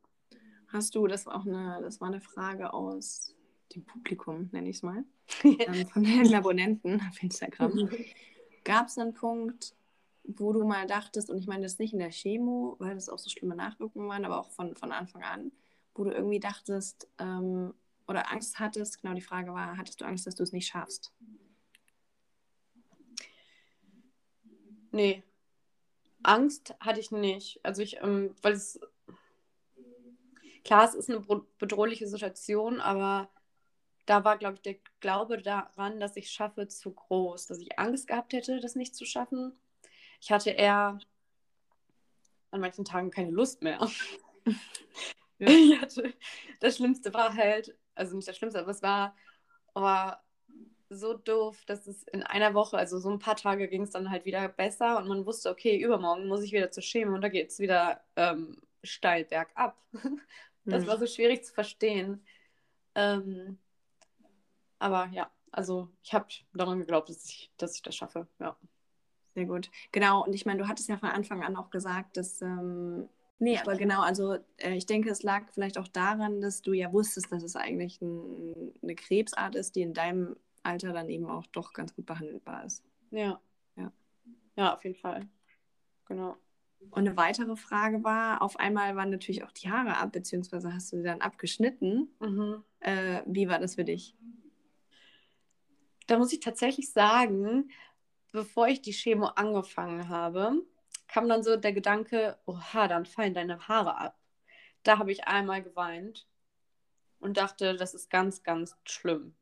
Hast 0.73 0.95
du, 0.95 1.07
das 1.07 1.27
war 1.27 1.37
auch 1.37 1.47
eine, 1.47 1.81
das 1.83 2.01
war 2.01 2.09
eine 2.09 2.21
Frage 2.21 2.73
aus 2.73 3.35
dem 3.75 3.85
Publikum, 3.85 4.49
nenne 4.53 4.69
ich 4.69 4.77
es 4.77 4.83
mal, 4.83 5.05
ähm, 5.45 5.87
von 5.89 6.05
den 6.05 6.35
Abonnenten 6.35 7.01
auf 7.09 7.23
Instagram. 7.23 7.89
Gab 8.65 8.87
es 8.87 8.99
einen 8.99 9.15
Punkt, 9.15 9.75
wo 10.25 10.53
du 10.53 10.65
mal 10.65 10.87
dachtest, 10.87 11.31
und 11.31 11.39
ich 11.39 11.47
meine 11.47 11.63
das 11.63 11.79
nicht 11.79 11.93
in 11.93 11.99
der 11.99 12.11
Chemo, 12.11 12.77
weil 12.79 12.95
das 12.95 13.09
auch 13.09 13.19
so 13.19 13.31
schlimme 13.31 13.57
Nachwirkungen 13.57 14.09
waren, 14.09 14.25
aber 14.25 14.39
auch 14.39 14.51
von, 14.51 14.77
von 14.77 14.93
Anfang 14.93 15.23
an, 15.23 15.53
wo 15.95 16.05
du 16.05 16.11
irgendwie 16.11 16.41
dachtest 16.41 17.09
ähm, 17.19 17.75
oder 18.07 18.31
Angst 18.31 18.59
hattest, 18.59 19.01
genau 19.01 19.15
die 19.15 19.21
Frage 19.21 19.53
war, 19.53 19.77
hattest 19.77 20.01
du 20.01 20.05
Angst, 20.05 20.27
dass 20.27 20.35
du 20.35 20.43
es 20.43 20.53
nicht 20.53 20.69
schaffst? 20.69 21.13
Nee. 24.93 25.23
Angst 26.23 26.75
hatte 26.81 27.01
ich 27.01 27.11
nicht. 27.13 27.61
Also 27.63 27.83
ich, 27.83 27.99
ähm, 28.03 28.35
weil 28.43 28.53
es 28.53 28.81
klar, 30.65 30.85
es 30.85 30.95
ist 30.95 31.11
eine 31.11 31.21
bedrohliche 31.59 32.07
Situation, 32.07 32.81
aber 32.81 33.31
da 34.07 34.25
war, 34.25 34.39
glaube 34.39 34.55
ich, 34.55 34.63
der 34.63 34.77
Glaube 35.01 35.39
daran, 35.39 36.01
dass 36.01 36.17
ich 36.17 36.27
es 36.27 36.33
schaffe, 36.33 36.69
zu 36.69 36.93
groß, 36.93 37.47
dass 37.47 37.59
ich 37.59 37.79
Angst 37.79 38.09
gehabt 38.09 38.33
hätte, 38.33 38.61
das 38.61 38.75
nicht 38.75 38.95
zu 38.95 39.05
schaffen. 39.05 39.53
Ich 40.21 40.33
hatte 40.33 40.51
eher 40.51 40.99
an 42.51 42.61
manchen 42.61 42.85
Tagen 42.85 43.11
keine 43.11 43.31
Lust 43.31 43.63
mehr. 43.63 43.79
ja. 45.39 45.81
hatte, 45.81 46.15
das 46.61 46.77
Schlimmste 46.77 47.15
war 47.15 47.35
halt, 47.35 47.77
also 47.95 48.17
nicht 48.17 48.29
das 48.29 48.37
Schlimmste, 48.37 48.61
aber 48.61 48.71
es 48.71 48.83
war 48.83 49.15
oh, 49.75 50.13
so 50.91 51.15
doof, 51.15 51.65
dass 51.67 51.87
es 51.87 52.03
in 52.05 52.23
einer 52.25 52.53
Woche, 52.53 52.77
also 52.77 52.99
so 52.99 53.11
ein 53.11 53.21
paar 53.21 53.37
Tage 53.37 53.69
ging 53.69 53.83
es 53.83 53.91
dann 53.91 54.11
halt 54.11 54.25
wieder 54.25 54.49
besser 54.49 54.99
und 54.99 55.09
man 55.09 55.25
wusste, 55.25 55.51
okay, 55.51 55.79
übermorgen 55.79 56.27
muss 56.27 56.43
ich 56.43 56.53
wieder 56.53 56.71
zur 56.73 56.83
Chemo 56.83 57.15
und 57.15 57.23
da 57.23 57.29
geht 57.29 57.51
es 57.51 57.61
wieder 57.61 58.03
ähm, 58.17 58.61
steil 58.83 59.25
bergab. 59.25 59.79
das 60.71 60.87
war 60.87 60.99
so 60.99 61.07
schwierig 61.07 61.45
zu 61.45 61.53
verstehen. 61.53 62.25
Ähm, 62.95 63.59
aber 64.79 65.09
ja, 65.13 65.31
also 65.53 65.89
ich 66.03 66.13
habe 66.15 66.27
daran 66.55 66.81
geglaubt, 66.81 67.09
dass 67.09 67.25
ich, 67.25 67.53
dass 67.57 67.77
ich 67.77 67.83
das 67.83 67.95
schaffe, 67.97 68.27
ja. 68.39 68.57
Sehr 69.35 69.47
gut. 69.47 69.71
Genau, 69.93 70.25
und 70.25 70.35
ich 70.35 70.45
meine, 70.45 70.61
du 70.61 70.69
hattest 70.69 70.89
ja 70.89 70.97
von 70.97 71.11
Anfang 71.11 71.43
an 71.45 71.57
auch 71.57 71.71
gesagt, 71.71 72.17
dass. 72.17 72.43
Ähm, 72.43 73.09
nee, 73.39 73.59
aber 73.59 73.77
genau, 73.77 74.03
also 74.03 74.39
äh, 74.57 74.75
ich 74.75 74.87
denke, 74.87 75.11
es 75.11 75.23
lag 75.23 75.49
vielleicht 75.53 75.79
auch 75.79 75.89
daran, 75.89 76.41
dass 76.41 76.63
du 76.63 76.73
ja 76.73 76.93
wusstest, 76.93 77.31
dass 77.31 77.43
es 77.43 77.55
eigentlich 77.55 78.01
ein, 78.01 78.73
eine 78.83 78.97
Krebsart 78.97 79.55
ist, 79.55 79.77
die 79.77 79.83
in 79.83 79.95
deinem 79.95 80.37
Alter 80.63 80.93
dann 80.93 81.09
eben 81.09 81.27
auch 81.31 81.47
doch 81.47 81.73
ganz 81.73 81.95
gut 81.95 82.07
behandelbar 82.07 82.65
ist. 82.65 82.83
Ja. 83.11 83.41
Ja, 83.77 83.93
ja 84.57 84.75
auf 84.75 84.85
jeden 84.85 84.97
Fall. 84.97 85.29
Genau. 86.07 86.37
Und 86.89 87.07
eine 87.07 87.17
weitere 87.17 87.57
Frage 87.57 88.03
war, 88.03 88.43
auf 88.43 88.59
einmal 88.59 88.97
waren 88.97 89.11
natürlich 89.11 89.45
auch 89.45 89.53
die 89.53 89.71
Haare 89.71 89.97
ab, 89.97 90.13
beziehungsweise 90.13 90.73
hast 90.75 90.93
du 90.93 90.97
sie 90.97 91.03
dann 91.03 91.21
abgeschnitten. 91.21 92.09
Mhm. 92.21 92.65
Äh, 92.81 93.23
wie 93.27 93.49
war 93.49 93.59
das 93.59 93.75
für 93.75 93.85
dich? 93.85 94.17
Da 96.07 96.19
muss 96.19 96.33
ich 96.33 96.41
tatsächlich 96.41 96.93
sagen, 96.93 97.71
bevor 98.33 98.67
ich 98.67 98.83
die 98.83 98.93
Chemo 98.93 99.27
angefangen 99.27 100.09
habe, 100.09 100.55
kam 101.07 101.29
dann 101.29 101.43
so 101.43 101.57
der 101.57 101.73
Gedanke, 101.73 102.39
oha, 102.47 102.89
dann 102.89 103.07
fallen 103.07 103.35
deine 103.35 103.69
Haare 103.69 103.97
ab. 103.97 104.19
Da 104.83 104.99
habe 104.99 105.13
ich 105.13 105.27
einmal 105.29 105.63
geweint 105.63 106.27
und 107.21 107.37
dachte, 107.37 107.77
das 107.77 107.95
ist 107.95 108.11
ganz, 108.11 108.43
ganz 108.43 108.77
schlimm. 108.85 109.35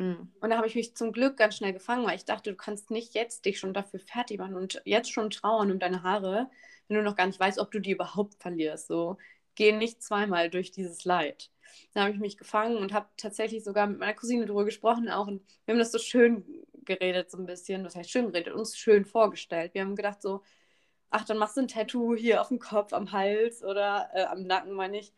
Mhm. 0.00 0.32
Und 0.40 0.48
da 0.48 0.56
habe 0.56 0.66
ich 0.66 0.74
mich 0.74 0.96
zum 0.96 1.12
Glück 1.12 1.36
ganz 1.36 1.56
schnell 1.56 1.74
gefangen, 1.74 2.06
weil 2.06 2.16
ich 2.16 2.24
dachte, 2.24 2.50
du 2.50 2.56
kannst 2.56 2.90
nicht 2.90 3.14
jetzt 3.14 3.44
dich 3.44 3.58
schon 3.58 3.74
dafür 3.74 4.00
fertig 4.00 4.38
machen 4.38 4.54
und 4.54 4.80
jetzt 4.86 5.12
schon 5.12 5.28
trauern 5.28 5.70
um 5.70 5.78
deine 5.78 6.02
Haare, 6.02 6.48
wenn 6.88 6.96
du 6.96 7.02
noch 7.02 7.16
gar 7.16 7.26
nicht 7.26 7.38
weißt, 7.38 7.58
ob 7.58 7.70
du 7.70 7.80
die 7.80 7.90
überhaupt 7.90 8.34
verlierst. 8.40 8.86
So, 8.86 9.18
geh 9.56 9.72
nicht 9.72 10.02
zweimal 10.02 10.48
durch 10.48 10.70
dieses 10.70 11.04
Leid. 11.04 11.50
Da 11.92 12.00
habe 12.00 12.12
ich 12.12 12.18
mich 12.18 12.38
gefangen 12.38 12.78
und 12.78 12.94
habe 12.94 13.08
tatsächlich 13.18 13.62
sogar 13.62 13.86
mit 13.86 13.98
meiner 13.98 14.14
Cousine 14.14 14.46
darüber 14.46 14.64
gesprochen 14.64 15.10
auch. 15.10 15.26
Und 15.26 15.42
wir 15.66 15.74
haben 15.74 15.78
das 15.78 15.92
so 15.92 15.98
schön 15.98 16.44
geredet, 16.86 17.30
so 17.30 17.36
ein 17.36 17.44
bisschen. 17.46 17.84
Was 17.84 17.94
heißt 17.94 18.10
schön 18.10 18.32
geredet? 18.32 18.54
Uns 18.54 18.78
schön 18.78 19.04
vorgestellt. 19.04 19.74
Wir 19.74 19.82
haben 19.82 19.96
gedacht 19.96 20.22
so, 20.22 20.42
ach, 21.10 21.26
dann 21.26 21.36
machst 21.36 21.58
du 21.58 21.60
ein 21.60 21.68
Tattoo 21.68 22.16
hier 22.16 22.40
auf 22.40 22.48
dem 22.48 22.58
Kopf, 22.58 22.94
am 22.94 23.12
Hals 23.12 23.62
oder 23.62 24.08
äh, 24.14 24.24
am 24.24 24.44
Nacken, 24.44 24.72
meine 24.72 24.98
ich. 24.98 25.12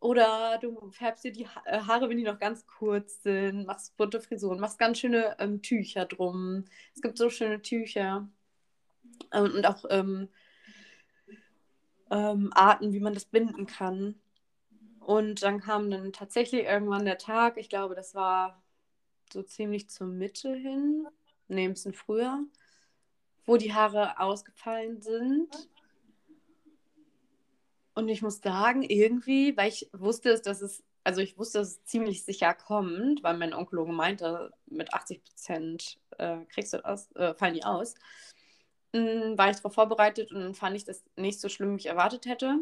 Oder 0.00 0.58
du 0.58 0.90
färbst 0.90 1.24
dir 1.24 1.32
die 1.32 1.46
äh, 1.64 1.80
Haare, 1.80 2.08
wenn 2.08 2.18
die 2.18 2.22
noch 2.22 2.38
ganz 2.38 2.66
kurz 2.66 3.22
sind, 3.22 3.66
machst 3.66 3.96
bunte 3.96 4.20
Frisuren, 4.20 4.60
machst 4.60 4.78
ganz 4.78 4.98
schöne 4.98 5.36
ähm, 5.38 5.62
Tücher 5.62 6.04
drum. 6.04 6.64
Es 6.94 7.00
gibt 7.00 7.16
so 7.18 7.30
schöne 7.30 7.62
Tücher. 7.62 8.28
Ähm, 9.32 9.54
und 9.56 9.66
auch 9.66 9.84
ähm, 9.90 10.28
ähm, 12.10 12.50
Arten, 12.54 12.92
wie 12.92 13.00
man 13.00 13.14
das 13.14 13.24
binden 13.24 13.66
kann. 13.66 14.20
Und 15.00 15.42
dann 15.42 15.60
kam 15.60 15.90
dann 15.90 16.12
tatsächlich 16.12 16.64
irgendwann 16.64 17.04
der 17.04 17.18
Tag, 17.18 17.56
ich 17.56 17.68
glaube, 17.68 17.94
das 17.94 18.14
war 18.14 18.62
so 19.32 19.42
ziemlich 19.42 19.88
zur 19.88 20.06
Mitte 20.06 20.54
hin, 20.54 21.06
nee, 21.48 21.64
ein 21.64 21.72
bisschen 21.72 21.94
früher, 21.94 22.40
wo 23.44 23.56
die 23.56 23.72
Haare 23.72 24.18
ausgefallen 24.20 25.00
sind. 25.02 25.68
Und 27.96 28.08
ich 28.10 28.22
muss 28.22 28.40
sagen, 28.42 28.82
irgendwie, 28.82 29.56
weil 29.56 29.70
ich 29.70 29.90
wusste, 29.94 30.38
dass 30.40 30.62
es, 30.62 30.84
also 31.04 31.22
ich 31.22 31.38
wusste, 31.38 31.60
dass 31.60 31.68
es 31.70 31.84
ziemlich 31.86 32.24
sicher 32.24 32.54
kommt, 32.54 33.22
weil 33.24 33.38
mein 33.38 33.54
Onkologe 33.54 33.92
meinte, 33.92 34.52
mit 34.66 34.94
80 34.94 35.24
Prozent 35.24 35.98
äh, 36.18 36.44
kriegst 36.46 36.74
du 36.74 36.78
das, 36.78 37.10
äh, 37.16 37.34
fallen 37.34 37.54
die 37.54 37.64
aus, 37.64 37.94
mh, 38.94 39.38
war 39.38 39.50
ich 39.50 39.56
darauf 39.58 39.74
vorbereitet 39.74 40.32
und 40.32 40.56
fand 40.56 40.76
ich 40.76 40.84
das 40.84 41.04
nicht 41.16 41.40
so 41.40 41.48
schlimm, 41.50 41.72
wie 41.76 41.80
ich 41.80 41.86
erwartet 41.86 42.26
hätte. 42.26 42.60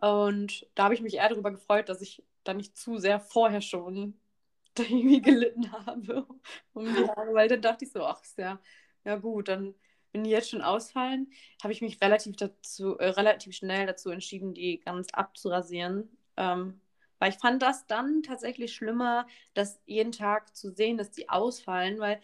Und 0.00 0.66
da 0.74 0.84
habe 0.84 0.94
ich 0.94 1.02
mich 1.02 1.14
eher 1.14 1.28
darüber 1.28 1.50
gefreut, 1.50 1.88
dass 1.88 2.00
ich 2.00 2.22
da 2.44 2.54
nicht 2.54 2.76
zu 2.76 2.98
sehr 2.98 3.20
vorher 3.20 3.60
schon 3.60 4.18
irgendwie 4.78 5.22
gelitten 5.22 5.72
habe 5.72 6.26
um 6.74 6.86
Haare, 7.08 7.34
weil 7.34 7.48
dann 7.48 7.62
dachte 7.62 7.84
ich 7.84 7.92
so, 7.92 8.04
ach, 8.04 8.22
ist 8.22 8.38
ja, 8.38 8.60
ja 9.04 9.16
gut, 9.16 9.48
dann 9.48 9.74
wenn 10.14 10.24
die 10.24 10.30
jetzt 10.30 10.50
schon 10.50 10.62
ausfallen, 10.62 11.30
habe 11.62 11.72
ich 11.72 11.82
mich 11.82 12.00
relativ, 12.00 12.36
dazu, 12.36 12.96
äh, 12.98 13.08
relativ 13.08 13.54
schnell 13.54 13.86
dazu 13.86 14.10
entschieden, 14.10 14.54
die 14.54 14.80
ganz 14.80 15.08
abzurasieren. 15.12 16.08
Ähm, 16.36 16.80
weil 17.18 17.32
ich 17.32 17.38
fand 17.38 17.62
das 17.62 17.86
dann 17.86 18.22
tatsächlich 18.22 18.74
schlimmer, 18.74 19.26
das 19.54 19.80
jeden 19.86 20.12
Tag 20.12 20.54
zu 20.56 20.70
sehen, 20.70 20.96
dass 20.98 21.10
die 21.10 21.28
ausfallen, 21.28 21.98
weil 21.98 22.20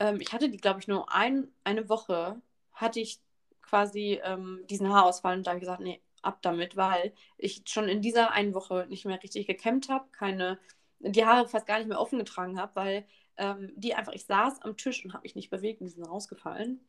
ähm, 0.00 0.20
ich 0.20 0.32
hatte 0.32 0.48
die, 0.48 0.58
glaube 0.58 0.80
ich, 0.80 0.88
nur 0.88 1.12
ein, 1.12 1.48
eine 1.64 1.88
Woche, 1.88 2.40
hatte 2.72 3.00
ich 3.00 3.20
quasi 3.62 4.20
ähm, 4.24 4.64
diesen 4.68 4.92
Haarausfall 4.92 5.36
und 5.36 5.46
da 5.46 5.50
habe 5.52 5.58
ich 5.58 5.62
gesagt, 5.62 5.80
nee, 5.80 6.00
ab 6.22 6.38
damit, 6.42 6.76
weil 6.76 7.14
ich 7.38 7.62
schon 7.66 7.88
in 7.88 8.02
dieser 8.02 8.32
einen 8.32 8.54
Woche 8.54 8.86
nicht 8.88 9.04
mehr 9.06 9.22
richtig 9.22 9.46
gekämmt 9.46 9.88
habe, 9.88 10.06
keine, 10.12 10.58
die 11.00 11.24
Haare 11.24 11.48
fast 11.48 11.66
gar 11.66 11.78
nicht 11.78 11.88
mehr 11.88 12.00
offen 12.00 12.18
getragen 12.18 12.58
habe, 12.58 12.74
weil 12.74 13.06
ähm, 13.36 13.72
die 13.76 13.94
einfach, 13.94 14.12
ich 14.12 14.24
saß 14.26 14.62
am 14.62 14.76
Tisch 14.76 15.04
und 15.04 15.12
habe 15.12 15.22
mich 15.22 15.34
nicht 15.36 15.50
bewegt 15.50 15.80
und 15.80 15.86
die 15.86 15.92
sind 15.92 16.04
rausgefallen. 16.04 16.80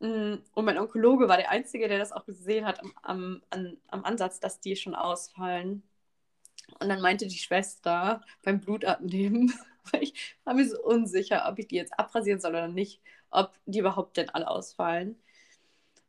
Mm, 0.00 0.36
und 0.54 0.64
mein 0.64 0.78
Onkologe 0.78 1.28
war 1.28 1.36
der 1.36 1.50
Einzige, 1.50 1.88
der 1.88 1.98
das 1.98 2.12
auch 2.12 2.24
gesehen 2.24 2.64
hat 2.64 2.80
am, 2.80 2.92
am, 3.02 3.42
an, 3.50 3.78
am 3.88 4.04
Ansatz, 4.04 4.40
dass 4.40 4.60
die 4.60 4.76
schon 4.76 4.94
ausfallen. 4.94 5.82
Und 6.80 6.88
dann 6.88 7.00
meinte 7.00 7.26
die 7.26 7.38
Schwester 7.38 8.22
beim 8.42 8.60
Blutabnehmen, 8.60 9.52
weil 9.92 10.02
ich 10.02 10.36
war 10.44 10.54
mir 10.54 10.68
so 10.68 10.80
unsicher, 10.82 11.46
ob 11.48 11.58
ich 11.58 11.68
die 11.68 11.76
jetzt 11.76 11.98
abrasieren 11.98 12.40
soll 12.40 12.52
oder 12.52 12.68
nicht, 12.68 13.00
ob 13.30 13.52
die 13.66 13.80
überhaupt 13.80 14.16
denn 14.16 14.30
alle 14.30 14.48
ausfallen. 14.48 15.20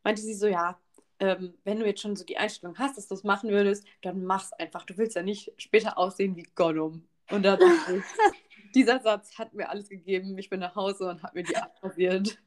Meinte 0.04 0.22
sie 0.22 0.34
so, 0.34 0.46
ja, 0.46 0.78
ähm, 1.18 1.54
wenn 1.64 1.78
du 1.78 1.86
jetzt 1.86 2.00
schon 2.00 2.16
so 2.16 2.24
die 2.24 2.38
Einstellung 2.38 2.78
hast, 2.78 2.96
dass 2.96 3.08
du 3.08 3.14
es 3.14 3.24
machen 3.24 3.50
würdest, 3.50 3.86
dann 4.02 4.24
mach's 4.24 4.52
einfach. 4.54 4.84
Du 4.86 4.96
willst 4.96 5.16
ja 5.16 5.22
nicht 5.22 5.52
später 5.58 5.98
aussehen 5.98 6.36
wie 6.36 6.46
Gollum. 6.54 7.06
Und 7.30 7.42
da 7.44 7.56
dachte 7.56 7.96
ich, 7.96 8.04
dieser 8.74 9.00
Satz 9.00 9.38
hat 9.38 9.52
mir 9.54 9.68
alles 9.68 9.88
gegeben. 9.88 10.38
Ich 10.38 10.48
bin 10.48 10.60
nach 10.60 10.76
Hause 10.76 11.08
und 11.08 11.22
habe 11.22 11.38
mir 11.38 11.44
die 11.44 11.56
abrasiert. 11.56 12.38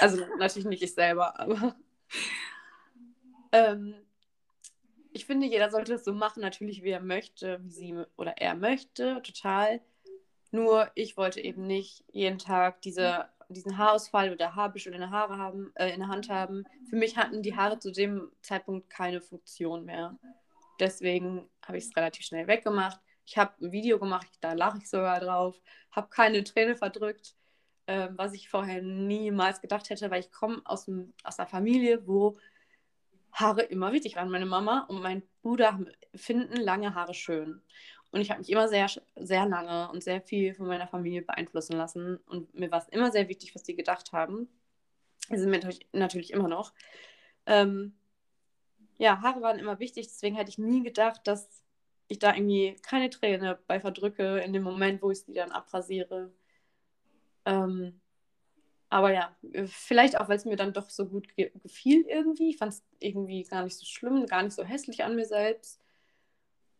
Also 0.00 0.24
natürlich 0.38 0.68
nicht 0.68 0.82
ich 0.82 0.94
selber, 0.94 1.38
aber 1.40 1.74
ähm, 3.52 3.94
ich 5.12 5.26
finde, 5.26 5.46
jeder 5.46 5.70
sollte 5.70 5.94
es 5.94 6.04
so 6.04 6.12
machen, 6.12 6.40
natürlich 6.40 6.82
wie 6.82 6.90
er 6.90 7.00
möchte, 7.00 7.60
wie 7.64 7.70
sie 7.70 8.04
oder 8.16 8.38
er 8.38 8.54
möchte, 8.54 9.20
total. 9.22 9.80
Nur 10.50 10.90
ich 10.94 11.16
wollte 11.16 11.40
eben 11.40 11.66
nicht 11.66 12.04
jeden 12.12 12.38
Tag 12.38 12.82
diese, 12.82 13.28
diesen 13.48 13.78
Haarausfall 13.78 14.32
oder 14.32 14.54
Haarbisch 14.54 14.86
oder 14.86 14.96
eine 14.96 15.10
Haare 15.10 15.38
haben, 15.38 15.72
äh, 15.74 15.90
in 15.92 16.00
der 16.00 16.08
Hand 16.08 16.28
haben. 16.28 16.64
Für 16.88 16.96
mich 16.96 17.16
hatten 17.16 17.42
die 17.42 17.56
Haare 17.56 17.78
zu 17.78 17.90
dem 17.90 18.30
Zeitpunkt 18.42 18.90
keine 18.90 19.20
Funktion 19.20 19.84
mehr. 19.84 20.18
Deswegen 20.80 21.48
habe 21.66 21.78
ich 21.78 21.84
es 21.84 21.96
relativ 21.96 22.24
schnell 22.24 22.46
weggemacht. 22.46 23.00
Ich 23.26 23.36
habe 23.36 23.52
ein 23.60 23.72
Video 23.72 23.98
gemacht, 23.98 24.28
da 24.40 24.52
lache 24.52 24.78
ich 24.78 24.88
sogar 24.88 25.20
drauf, 25.20 25.60
habe 25.90 26.08
keine 26.08 26.44
Träne 26.44 26.76
verdrückt 26.76 27.34
äh, 27.88 28.10
was 28.16 28.34
ich 28.34 28.50
vorher 28.50 28.82
niemals 28.82 29.62
gedacht 29.62 29.88
hätte, 29.88 30.10
weil 30.10 30.20
ich 30.20 30.30
komme 30.30 30.60
aus, 30.66 30.90
aus 31.24 31.38
einer 31.38 31.48
Familie, 31.48 32.06
wo 32.06 32.36
Haare 33.32 33.62
immer 33.62 33.92
wichtig 33.92 34.14
waren. 34.16 34.30
Meine 34.30 34.46
Mama 34.46 34.80
und 34.88 35.00
mein 35.00 35.22
Bruder 35.40 35.80
finden 36.14 36.56
lange 36.56 36.94
Haare 36.94 37.14
schön. 37.14 37.62
Und 38.10 38.20
ich 38.20 38.30
habe 38.30 38.40
mich 38.40 38.50
immer 38.50 38.68
sehr, 38.68 38.88
sehr 39.16 39.46
lange 39.46 39.90
und 39.90 40.04
sehr 40.04 40.20
viel 40.20 40.54
von 40.54 40.66
meiner 40.66 40.86
Familie 40.86 41.22
beeinflussen 41.22 41.76
lassen. 41.76 42.18
Und 42.26 42.54
mir 42.54 42.70
war 42.70 42.80
es 42.80 42.88
immer 42.88 43.10
sehr 43.10 43.28
wichtig, 43.28 43.54
was 43.54 43.62
die 43.62 43.74
gedacht 43.74 44.12
haben. 44.12 44.48
Sie 45.30 45.38
sind 45.38 45.50
mir 45.50 45.56
natürlich, 45.56 45.86
natürlich 45.92 46.32
immer 46.32 46.48
noch. 46.48 46.74
Ähm, 47.46 47.94
ja, 48.98 49.22
Haare 49.22 49.40
waren 49.40 49.58
immer 49.58 49.78
wichtig, 49.78 50.08
deswegen 50.08 50.36
hätte 50.36 50.50
ich 50.50 50.58
nie 50.58 50.82
gedacht, 50.82 51.22
dass 51.24 51.64
ich 52.08 52.18
da 52.18 52.34
irgendwie 52.34 52.76
keine 52.82 53.08
Träne 53.08 53.58
bei 53.66 53.80
verdrücke 53.80 54.40
in 54.40 54.52
dem 54.52 54.62
Moment, 54.62 55.00
wo 55.00 55.10
ich 55.10 55.22
sie 55.22 55.34
dann 55.34 55.52
abrasiere. 55.52 56.32
Ähm, 57.48 58.00
aber 58.90 59.12
ja, 59.12 59.36
vielleicht 59.66 60.18
auch, 60.18 60.28
weil 60.28 60.36
es 60.36 60.44
mir 60.44 60.56
dann 60.56 60.72
doch 60.72 60.88
so 60.88 61.06
gut 61.06 61.34
ge 61.36 61.50
gefiel 61.62 62.04
irgendwie. 62.08 62.50
Ich 62.50 62.58
fand 62.58 62.72
es 62.72 62.82
irgendwie 63.00 63.42
gar 63.44 63.64
nicht 63.64 63.76
so 63.76 63.84
schlimm, 63.84 64.26
gar 64.26 64.42
nicht 64.42 64.54
so 64.54 64.64
hässlich 64.64 65.04
an 65.04 65.16
mir 65.16 65.26
selbst. 65.26 65.80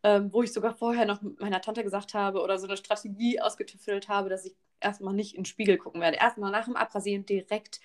Ähm, 0.05 0.33
wo 0.33 0.43
ich 0.43 0.53
sogar 0.53 0.75
vorher 0.77 1.07
noch 1.07 1.21
meiner 1.39 1.61
Tante 1.61 1.83
gesagt 1.83 2.15
habe 2.15 2.41
oder 2.41 2.59
so 2.59 2.69
eine 2.69 2.77
Strategie 2.77 3.41
ausgetüftelt 3.41 4.09
habe, 4.09 4.29
dass 4.29 4.45
ich 4.45 4.55
erstmal 4.81 5.13
nicht 5.13 5.35
in 5.35 5.41
den 5.41 5.45
Spiegel 5.47 5.77
gucken 5.77 6.01
werde. 6.01 6.19
Erstmal 6.19 6.53
nach 6.53 6.67
dem 6.67 6.77
Abrasieren 6.77 7.27
direkt 7.27 7.81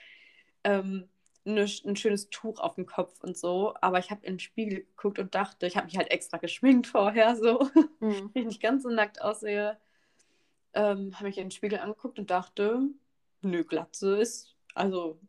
ähm, 0.63 1.10
eine, 1.46 1.62
ein 1.86 1.96
schönes 1.96 2.30
Tuch 2.30 2.60
auf 2.60 2.76
dem 2.76 2.86
Kopf 2.86 3.24
und 3.24 3.36
so. 3.36 3.74
Aber 3.82 4.00
ich 4.00 4.12
habe 4.12 4.26
in 4.26 4.36
den 4.36 4.39
Spiegel 4.39 4.82
geguckt 4.82 5.19
und 5.19 5.34
dachte, 5.36 5.65
ich 5.65 5.76
habe 5.76 5.86
mich 5.88 5.98
halt 5.98 6.12
extra 6.12 6.38
geschminkt 6.38 6.88
vorher, 6.88 7.36
so, 7.36 7.67
mhm. 8.00 8.30
ich 8.34 8.46
nicht 8.46 8.62
ganz 8.62 8.84
so 8.84 8.89
nackt 8.89 9.22
aussehe. 9.22 9.78
Ähm, 10.73 11.13
habe 11.15 11.25
mich 11.25 11.38
in 11.38 11.45
den 11.45 11.51
Spiegel 11.51 11.79
angeguckt 11.79 12.19
und 12.19 12.29
dachte, 12.29 12.81
nö, 13.41 13.63
Glatze 13.63 14.17
ist 14.17 14.55
also 14.73 15.19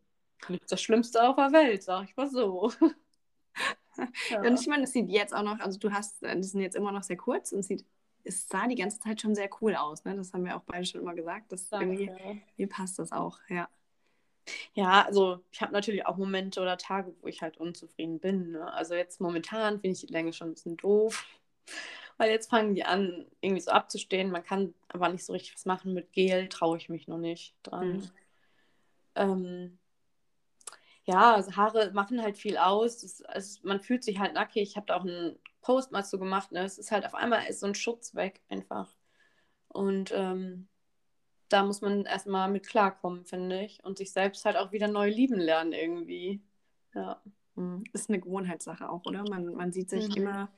nicht 0.49 0.71
das 0.71 0.81
Schlimmste 0.81 1.27
auf 1.27 1.35
der 1.35 1.51
Welt, 1.51 1.83
sag 1.83 2.05
ich 2.05 2.15
mal 2.15 2.29
so. 2.29 2.71
ja. 4.29 4.41
Und 4.41 4.59
ich 4.59 4.67
meine, 4.67 4.83
es 4.83 4.91
sieht 4.91 5.09
jetzt 5.09 5.35
auch 5.35 5.43
noch, 5.43 5.59
also 5.59 5.79
du 5.79 5.91
hast, 5.91 6.21
die 6.21 6.43
sind 6.43 6.61
jetzt 6.61 6.75
immer 6.75 6.91
noch 6.91 7.03
sehr 7.03 7.17
kurz 7.17 7.51
und 7.51 7.63
sieht, 7.63 7.85
es 8.23 8.47
sah 8.47 8.67
die 8.67 8.75
ganze 8.75 8.99
Zeit 8.99 9.21
schon 9.21 9.35
sehr 9.35 9.49
cool 9.61 9.75
aus, 9.75 10.03
ne? 10.03 10.15
Das 10.15 10.33
haben 10.33 10.45
wir 10.45 10.57
auch 10.57 10.63
beide 10.65 10.85
schon 10.85 11.01
immer 11.01 11.13
gesagt. 11.13 11.51
Das 11.51 11.71
irgendwie, 11.71 12.11
mir 12.57 12.67
passt 12.67 12.97
das 12.97 13.11
auch, 13.11 13.39
ja. 13.49 13.69
Ja, 14.73 15.03
also 15.03 15.43
ich 15.51 15.61
habe 15.61 15.73
natürlich 15.73 16.05
auch 16.05 16.17
Momente 16.17 16.61
oder 16.61 16.77
Tage, 16.77 17.15
wo 17.21 17.27
ich 17.27 17.41
halt 17.41 17.57
unzufrieden 17.57 18.19
bin. 18.19 18.51
Ne? 18.51 18.71
Also 18.73 18.93
jetzt 18.93 19.19
momentan 19.19 19.79
finde 19.79 19.95
ich 19.95 20.05
die 20.05 20.13
Länge 20.13 20.33
schon 20.33 20.49
ein 20.49 20.53
bisschen 20.53 20.77
doof, 20.77 21.25
weil 22.17 22.31
jetzt 22.31 22.49
fangen 22.49 22.75
die 22.75 22.85
an, 22.85 23.25
irgendwie 23.41 23.61
so 23.61 23.71
abzustehen. 23.71 24.31
Man 24.31 24.43
kann 24.43 24.73
aber 24.87 25.09
nicht 25.09 25.25
so 25.25 25.33
richtig 25.33 25.53
was 25.53 25.65
machen 25.65 25.93
mit 25.93 26.11
Gel, 26.13 26.47
traue 26.49 26.77
ich 26.77 26.89
mich 26.89 27.07
noch 27.07 27.17
nicht 27.17 27.55
dran. 27.63 27.97
Mhm. 27.97 28.11
Ähm, 29.15 29.79
ja, 31.05 31.35
also 31.35 31.55
Haare 31.55 31.91
machen 31.91 32.21
halt 32.21 32.37
viel 32.37 32.57
aus. 32.57 33.01
Das, 33.01 33.21
also 33.23 33.59
man 33.63 33.79
fühlt 33.79 34.03
sich 34.03 34.19
halt 34.19 34.33
nackig. 34.33 34.63
Ich 34.63 34.75
habe 34.75 34.87
da 34.87 34.95
auch 34.95 35.03
einen 35.03 35.37
Post 35.61 35.91
mal 35.91 36.03
so 36.03 36.17
gemacht. 36.17 36.51
Ne? 36.51 36.63
Es 36.63 36.77
ist 36.77 36.91
halt 36.91 37.05
auf 37.05 37.15
einmal 37.15 37.45
ist 37.47 37.59
so 37.59 37.67
ein 37.67 37.75
Schutz 37.75 38.15
weg 38.15 38.41
einfach. 38.49 38.95
Und 39.67 40.11
ähm, 40.15 40.67
da 41.49 41.63
muss 41.63 41.81
man 41.81 42.05
erstmal 42.05 42.49
mit 42.49 42.67
klarkommen, 42.67 43.25
finde 43.25 43.63
ich. 43.63 43.83
Und 43.83 43.97
sich 43.97 44.11
selbst 44.11 44.45
halt 44.45 44.57
auch 44.57 44.71
wieder 44.71 44.87
neu 44.87 45.09
lieben 45.09 45.39
lernen 45.39 45.73
irgendwie. 45.73 46.41
Ja. 46.93 47.21
Mhm. 47.55 47.83
Ist 47.93 48.09
eine 48.09 48.19
Gewohnheitssache 48.19 48.89
auch, 48.89 49.05
oder? 49.05 49.23
Man, 49.29 49.53
man 49.53 49.71
sieht 49.71 49.89
sich 49.89 50.09
mhm. 50.09 50.15
immer, 50.15 50.51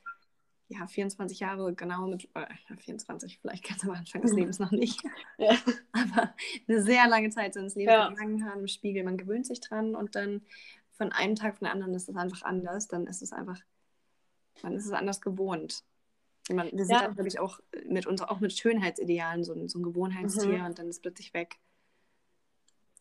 ja, 0.70 0.86
24 0.86 1.40
Jahre 1.40 1.74
genau 1.74 2.08
mit, 2.08 2.28
äh, 2.34 2.46
24 2.76 3.40
vielleicht 3.40 3.68
ganz 3.68 3.84
am 3.84 3.92
Anfang 3.92 4.22
des 4.22 4.32
mhm. 4.32 4.40
Lebens 4.40 4.60
noch 4.60 4.72
nicht. 4.72 5.02
Ja. 5.38 5.56
Aber 5.92 6.34
eine 6.68 6.82
sehr 6.82 7.08
lange 7.08 7.30
Zeit 7.30 7.54
seines 7.54 7.76
Lebens 7.76 7.94
ja. 7.94 8.10
mit 8.10 8.18
langen 8.18 8.44
Haaren 8.44 8.62
im 8.62 8.68
Spiegel. 8.68 9.04
Man 9.04 9.18
gewöhnt 9.18 9.46
sich 9.46 9.60
dran 9.60 9.96
und 9.96 10.16
dann 10.16 10.42
von 10.94 11.12
einem 11.12 11.36
Tag 11.36 11.54
auf 11.54 11.60
den 11.60 11.68
anderen 11.68 11.94
ist 11.94 12.10
es 12.10 12.16
einfach 12.16 12.42
anders. 12.42 12.88
Dann 12.88 13.06
ist 13.06 13.22
es 13.22 13.32
einfach, 13.32 13.60
man 14.64 14.74
ist 14.74 14.86
es 14.86 14.92
anders 14.92 15.22
gewohnt. 15.22 15.84
Man, 16.50 16.72
wir 16.72 16.86
sind 16.86 16.96
ja. 16.96 17.08
natürlich 17.08 17.40
auch 17.40 17.60
mit 17.88 18.08
uns 18.08 18.22
auch 18.22 18.40
mit 18.40 18.54
Schönheitsidealen 18.54 19.44
so, 19.44 19.54
ein, 19.54 19.68
so 19.68 19.80
ein 19.80 19.84
Gewohnheitstier 19.84 20.60
mhm. 20.60 20.66
und 20.66 20.80
dann 20.80 20.88
ist 20.88 20.98
es 20.98 21.02
plötzlich 21.02 21.34
weg. 21.34 21.58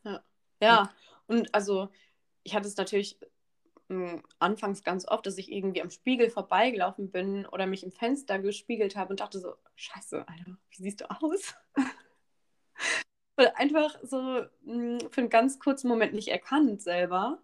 Ja. 0.05 0.23
ja, 0.61 0.93
und 1.27 1.53
also 1.55 1.89
ich 2.43 2.55
hatte 2.55 2.69
es 2.69 2.77
natürlich 2.77 3.19
anfangs 4.39 4.83
ganz 4.83 5.07
oft, 5.07 5.27
dass 5.27 5.39
ich 5.39 5.51
irgendwie 5.51 5.83
am 5.83 5.91
Spiegel 5.91 6.31
vorbeigelaufen 6.31 7.11
bin 7.11 7.47
oder 7.47 7.67
mich 7.67 7.85
im 7.85 7.93
Fenster 7.93 8.39
gespiegelt 8.39 8.97
habe 8.97 9.11
und 9.11 9.21
dachte 9.21 9.39
so, 9.39 9.55
scheiße, 9.77 10.27
Alter, 10.27 10.59
wie 10.71 10.83
siehst 10.83 11.01
du 11.01 11.11
aus? 11.11 11.55
einfach 13.55 13.97
so 14.03 14.45
mh, 14.63 15.09
für 15.11 15.21
einen 15.21 15.31
ganz 15.31 15.59
kurzen 15.59 15.89
Moment 15.89 16.15
nicht 16.15 16.29
erkannt 16.29 16.83
selber. 16.83 17.39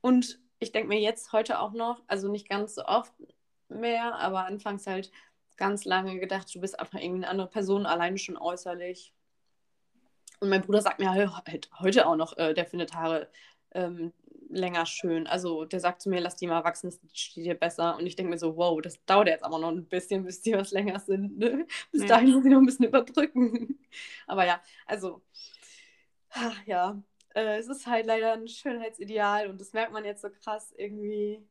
Und 0.00 0.38
ich 0.58 0.72
denke 0.72 0.88
mir 0.88 1.00
jetzt 1.00 1.32
heute 1.32 1.60
auch 1.60 1.72
noch, 1.72 2.02
also 2.08 2.28
nicht 2.30 2.48
ganz 2.48 2.74
so 2.74 2.84
oft, 2.84 3.12
mehr, 3.68 4.14
aber 4.16 4.44
anfangs 4.44 4.86
halt 4.86 5.10
ganz 5.56 5.84
lange 5.84 6.18
gedacht, 6.18 6.54
du 6.54 6.60
bist 6.60 6.78
einfach 6.78 7.00
irgendwie 7.00 7.24
eine 7.24 7.28
andere 7.28 7.48
Person, 7.48 7.86
alleine 7.86 8.18
schon 8.18 8.36
äußerlich. 8.36 9.12
Und 10.40 10.50
mein 10.50 10.62
Bruder 10.62 10.82
sagt 10.82 11.00
mir 11.00 11.10
halt 11.10 11.70
heute 11.80 12.06
auch 12.06 12.16
noch, 12.16 12.36
äh, 12.36 12.52
der 12.52 12.66
findet 12.66 12.94
Haare 12.94 13.28
ähm, 13.72 14.12
länger 14.56 14.86
schön. 14.86 15.26
Also 15.26 15.64
der 15.64 15.80
sagt 15.80 16.02
zu 16.02 16.08
mir, 16.10 16.20
lass 16.20 16.36
die 16.36 16.46
mal 16.46 16.64
wachsen, 16.64 16.90
das 16.90 17.00
steht 17.12 17.44
dir 17.44 17.54
besser. 17.54 17.96
Und 17.96 18.06
ich 18.06 18.16
denke 18.16 18.30
mir 18.30 18.38
so, 18.38 18.56
wow, 18.56 18.80
das 18.80 19.04
dauert 19.04 19.28
jetzt 19.28 19.44
aber 19.44 19.58
noch 19.58 19.70
ein 19.70 19.86
bisschen, 19.86 20.24
bis 20.24 20.42
die 20.42 20.54
was 20.54 20.72
länger 20.72 21.00
sind. 21.00 21.38
Ne? 21.38 21.66
Bis 21.92 22.02
ja. 22.02 22.08
dahin 22.08 22.32
muss 22.32 22.44
ich 22.44 22.50
noch 22.50 22.58
ein 22.58 22.66
bisschen 22.66 22.86
überbrücken. 22.86 23.78
aber 24.26 24.46
ja, 24.46 24.60
also, 24.86 25.22
ach, 26.30 26.66
ja, 26.66 27.02
äh, 27.34 27.58
es 27.58 27.68
ist 27.68 27.86
halt 27.86 28.06
leider 28.06 28.32
ein 28.32 28.48
Schönheitsideal 28.48 29.48
und 29.48 29.60
das 29.60 29.72
merkt 29.72 29.92
man 29.92 30.04
jetzt 30.04 30.22
so 30.22 30.28
krass 30.30 30.72
irgendwie. 30.76 31.46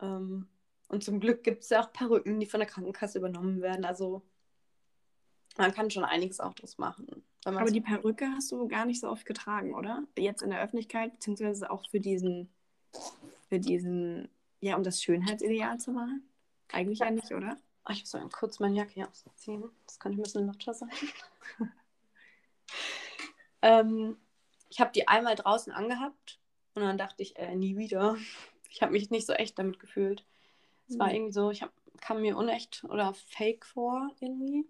Ähm, 0.00 0.48
und 0.88 1.04
zum 1.04 1.20
Glück 1.20 1.44
gibt 1.44 1.62
es 1.64 1.70
ja 1.70 1.82
auch 1.82 1.92
Perücken, 1.92 2.40
die 2.40 2.46
von 2.46 2.60
der 2.60 2.68
Krankenkasse 2.68 3.18
übernommen 3.18 3.60
werden. 3.62 3.84
Also 3.84 4.22
man 5.56 5.72
kann 5.72 5.90
schon 5.90 6.04
einiges 6.04 6.40
auch 6.40 6.54
draus 6.54 6.78
machen. 6.78 7.24
Aber 7.44 7.70
die 7.70 7.80
Perücke 7.80 8.26
hast 8.34 8.50
du 8.52 8.68
gar 8.68 8.84
nicht 8.84 9.00
so 9.00 9.08
oft 9.08 9.24
getragen, 9.24 9.74
oder? 9.74 10.02
Jetzt 10.16 10.42
in 10.42 10.50
der 10.50 10.60
Öffentlichkeit, 10.60 11.12
beziehungsweise 11.12 11.70
auch 11.70 11.88
für 11.88 12.00
diesen, 12.00 12.52
für 13.48 13.58
diesen, 13.58 14.28
ja, 14.60 14.76
um 14.76 14.82
das 14.82 15.02
Schönheitsideal 15.02 15.78
zu 15.78 15.92
machen? 15.92 16.28
Eigentlich 16.72 16.98
ja, 16.98 17.10
nicht, 17.10 17.32
oder? 17.32 17.56
Oh, 17.88 17.92
ich 17.92 18.00
muss 18.00 18.12
mal 18.12 18.28
kurz 18.28 18.58
meine 18.60 18.76
Jacke 18.76 18.92
hier 18.92 19.08
ausziehen. 19.08 19.64
Das 19.86 19.98
könnte 19.98 20.18
ein 20.18 20.22
bisschen 20.22 20.46
lauter 20.46 20.74
sein. 20.74 20.90
ähm, 23.62 24.16
ich 24.68 24.80
habe 24.80 24.92
die 24.92 25.08
einmal 25.08 25.34
draußen 25.34 25.72
angehabt 25.72 26.38
und 26.74 26.82
dann 26.82 26.98
dachte 26.98 27.22
ich, 27.22 27.36
äh, 27.38 27.54
nie 27.54 27.76
wieder. 27.76 28.16
Ich 28.68 28.82
habe 28.82 28.92
mich 28.92 29.10
nicht 29.10 29.26
so 29.26 29.32
echt 29.32 29.58
damit 29.58 29.78
gefühlt. 29.78 30.24
Es 30.88 30.98
war 30.98 31.08
mhm. 31.08 31.14
irgendwie 31.14 31.32
so, 31.32 31.50
ich 31.50 31.62
hab, 31.62 31.72
kam 32.00 32.20
mir 32.20 32.36
unecht 32.36 32.84
oder 32.88 33.14
fake 33.14 33.64
vor 33.64 34.10
irgendwie. 34.20 34.66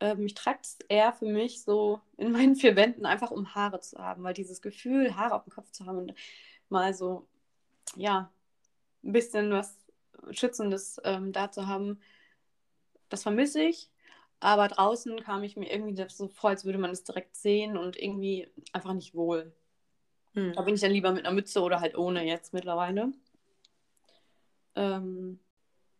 Ähm, 0.00 0.26
ich 0.26 0.34
trage 0.34 0.58
es 0.62 0.78
eher 0.88 1.12
für 1.12 1.26
mich 1.26 1.62
so 1.62 2.00
in 2.16 2.32
meinen 2.32 2.56
vier 2.56 2.76
Wänden 2.76 3.06
einfach, 3.06 3.30
um 3.30 3.54
Haare 3.54 3.80
zu 3.80 3.98
haben, 3.98 4.22
weil 4.22 4.34
dieses 4.34 4.62
Gefühl, 4.62 5.16
Haare 5.16 5.34
auf 5.34 5.44
dem 5.44 5.52
Kopf 5.52 5.70
zu 5.70 5.86
haben 5.86 5.98
und 5.98 6.14
mal 6.68 6.94
so, 6.94 7.26
ja, 7.96 8.30
ein 9.02 9.12
bisschen 9.12 9.50
was 9.50 9.76
Schützendes 10.30 11.00
ähm, 11.04 11.32
da 11.32 11.50
zu 11.50 11.66
haben, 11.66 12.00
das 13.08 13.22
vermisse 13.22 13.62
ich. 13.62 13.90
Aber 14.40 14.68
draußen 14.68 15.20
kam 15.20 15.42
ich 15.42 15.56
mir 15.56 15.70
irgendwie 15.70 16.04
so 16.08 16.28
vor, 16.28 16.50
als 16.50 16.64
würde 16.64 16.78
man 16.78 16.90
es 16.90 17.04
direkt 17.04 17.36
sehen 17.36 17.76
und 17.76 17.96
irgendwie 17.96 18.48
einfach 18.72 18.92
nicht 18.92 19.14
wohl. 19.14 19.54
Hm. 20.34 20.52
Da 20.54 20.62
bin 20.62 20.74
ich 20.74 20.80
dann 20.80 20.90
lieber 20.90 21.12
mit 21.12 21.24
einer 21.24 21.34
Mütze 21.34 21.62
oder 21.62 21.80
halt 21.80 21.96
ohne 21.96 22.26
jetzt 22.26 22.52
mittlerweile. 22.52 23.12
Ähm, 24.74 25.38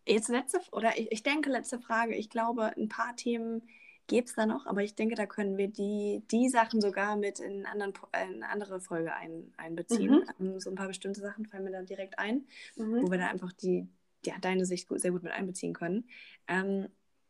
Jetzt 0.07 0.29
letzte, 0.29 0.61
oder 0.73 0.99
ich, 0.99 1.11
ich 1.11 1.23
denke, 1.23 1.51
letzte 1.51 1.79
Frage. 1.79 2.15
Ich 2.15 2.29
glaube, 2.29 2.77
ein 2.77 2.89
paar 2.89 3.17
Themen 3.17 3.63
gäbe 4.07 4.27
es 4.27 4.35
da 4.35 4.47
noch, 4.47 4.67
aber 4.67 4.83
ich 4.83 4.95
denke, 4.95 5.15
da 5.15 5.27
können 5.27 5.57
wir 5.57 5.69
die, 5.69 6.23
die 6.31 6.49
Sachen 6.49 6.81
sogar 6.81 7.17
mit 7.17 7.41
in, 7.41 7.67
anderen, 7.67 7.95
in 8.13 8.43
eine 8.43 8.49
andere 8.49 8.81
Folge 8.81 9.15
ein, 9.15 9.53
einbeziehen. 9.57 10.25
Mhm. 10.39 10.47
Ähm, 10.47 10.61
so 10.61 10.71
ein 10.71 10.77
paar 10.77 10.89
bestimmte 10.89 11.21
Sachen 11.21 11.47
fallen 11.47 11.65
mir 11.65 11.73
dann 11.73 11.87
direkt 11.87 12.19
ein, 12.19 12.47
mhm. 12.77 13.03
wo 13.03 13.11
wir 13.11 13.19
da 13.19 13.29
einfach 13.29 13.53
die, 13.53 13.89
ja, 14.25 14.35
deine 14.41 14.67
Sicht 14.67 14.89
gut, 14.89 15.01
sehr 15.01 15.13
gut 15.13 15.23
mit 15.23 15.33
einbeziehen 15.33 15.73
können. 15.73 16.09
Ähm, 16.49 16.89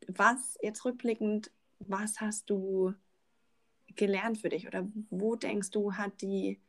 was 0.09 0.59
jetzt 0.63 0.85
rückblickend, 0.85 1.51
was 1.79 2.21
hast 2.21 2.51
du 2.51 2.95
gelernt 3.95 4.39
für 4.39 4.49
dich 4.49 4.67
oder 4.67 4.87
wo 5.11 5.37
denkst 5.37 5.71
du, 5.71 5.95
hat 5.95 6.21
die, 6.21 6.61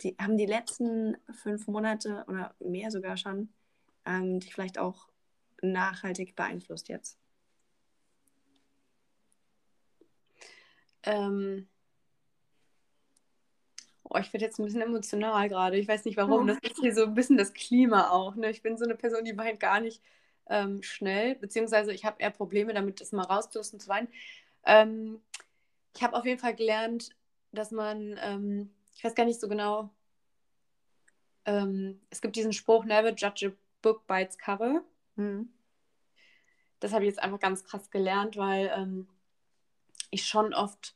die, 0.00 0.16
haben 0.18 0.36
die 0.36 0.46
letzten 0.46 1.16
fünf 1.42 1.66
Monate 1.66 2.24
oder 2.28 2.54
mehr 2.60 2.90
sogar 2.90 3.16
schon 3.16 3.50
ähm, 4.06 4.40
dich 4.40 4.54
vielleicht 4.54 4.78
auch 4.78 5.08
nachhaltig 5.60 6.36
beeinflusst 6.36 6.88
jetzt? 6.88 7.18
Ähm, 11.06 11.68
oh, 14.04 14.18
ich 14.18 14.32
werde 14.32 14.44
jetzt 14.44 14.58
ein 14.58 14.64
bisschen 14.64 14.82
emotional 14.82 15.48
gerade. 15.48 15.76
Ich 15.78 15.88
weiß 15.88 16.04
nicht 16.04 16.16
warum. 16.16 16.46
Das 16.46 16.58
ist 16.58 16.78
hier 16.80 16.94
so 16.94 17.04
ein 17.04 17.14
bisschen 17.14 17.36
das 17.36 17.54
Klima 17.54 18.10
auch. 18.10 18.34
Ne? 18.34 18.50
Ich 18.50 18.62
bin 18.62 18.76
so 18.76 18.84
eine 18.84 18.94
Person, 18.94 19.24
die 19.24 19.36
weint 19.36 19.60
gar 19.60 19.80
nicht 19.80 20.02
ähm, 20.48 20.82
schnell, 20.82 21.34
beziehungsweise 21.36 21.92
ich 21.92 22.04
habe 22.04 22.20
eher 22.20 22.30
Probleme 22.30 22.72
damit, 22.74 23.00
das 23.00 23.12
mal 23.12 23.24
rauszulassen 23.24 23.80
zu 23.80 23.88
weinen. 23.88 24.08
Ähm, 24.64 25.20
ich 25.94 26.02
habe 26.02 26.16
auf 26.16 26.24
jeden 26.24 26.40
Fall 26.40 26.54
gelernt, 26.54 27.10
dass 27.52 27.70
man, 27.70 28.18
ähm, 28.22 28.70
ich 28.94 29.02
weiß 29.02 29.14
gar 29.14 29.24
nicht 29.24 29.40
so 29.40 29.48
genau, 29.48 29.90
ähm, 31.44 32.00
es 32.10 32.20
gibt 32.20 32.36
diesen 32.36 32.52
Spruch, 32.52 32.84
never 32.84 33.14
judge 33.14 33.48
a 33.48 33.52
Book 33.82 34.06
by 34.06 34.22
its 34.22 34.36
Cover. 34.36 34.82
Mhm. 35.16 35.48
Das 36.80 36.92
habe 36.92 37.04
ich 37.04 37.08
jetzt 37.08 37.22
einfach 37.22 37.40
ganz 37.40 37.64
krass 37.64 37.90
gelernt, 37.90 38.36
weil 38.36 38.70
ähm, 38.76 39.08
ich 40.10 40.26
schon 40.26 40.54
oft 40.54 40.94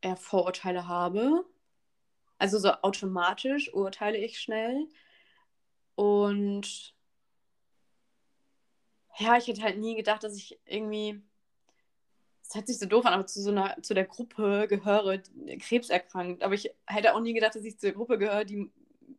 eher 0.00 0.16
Vorurteile 0.16 0.88
habe. 0.88 1.44
Also 2.38 2.58
so 2.58 2.70
automatisch 2.82 3.72
urteile 3.72 4.18
ich 4.18 4.38
schnell. 4.40 4.86
Und 5.94 6.94
ja, 9.18 9.36
ich 9.38 9.46
hätte 9.46 9.62
halt 9.62 9.78
nie 9.78 9.96
gedacht, 9.96 10.22
dass 10.22 10.36
ich 10.36 10.58
irgendwie, 10.66 11.22
das 12.42 12.54
hört 12.54 12.66
sich 12.66 12.78
so 12.78 12.86
doof 12.86 13.06
an, 13.06 13.14
aber 13.14 13.26
zu 13.26 13.42
so 13.42 13.50
einer, 13.50 13.82
zu 13.82 13.94
der 13.94 14.04
Gruppe 14.04 14.66
gehöre, 14.68 15.22
krebserkrankt. 15.58 16.42
Aber 16.42 16.54
ich 16.54 16.70
hätte 16.86 17.14
auch 17.14 17.20
nie 17.20 17.32
gedacht, 17.32 17.54
dass 17.54 17.64
ich 17.64 17.78
zu 17.78 17.86
der 17.86 17.94
Gruppe 17.94 18.18
gehöre, 18.18 18.44
die 18.44 18.70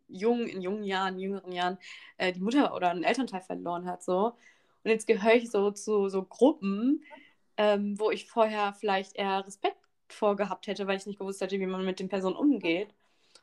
jung, 0.07 0.47
in 0.47 0.61
jungen 0.61 0.83
Jahren, 0.83 1.19
jüngeren 1.19 1.51
Jahren, 1.51 1.77
äh, 2.17 2.31
die 2.31 2.39
Mutter 2.39 2.75
oder 2.75 2.91
einen 2.91 3.03
Elternteil 3.03 3.41
verloren 3.41 3.87
hat. 3.87 4.03
So. 4.03 4.33
Und 4.83 4.91
jetzt 4.91 5.07
gehöre 5.07 5.35
ich 5.35 5.49
so 5.49 5.71
zu 5.71 6.09
so 6.09 6.23
Gruppen, 6.23 7.03
ähm, 7.57 7.99
wo 7.99 8.11
ich 8.11 8.29
vorher 8.29 8.73
vielleicht 8.73 9.15
eher 9.15 9.45
Respekt 9.45 9.77
vorgehabt 10.09 10.67
hätte, 10.67 10.87
weil 10.87 10.97
ich 10.97 11.05
nicht 11.05 11.19
gewusst 11.19 11.41
hätte, 11.41 11.59
wie 11.59 11.65
man 11.65 11.85
mit 11.85 11.99
den 11.99 12.09
Personen 12.09 12.35
umgeht. 12.35 12.89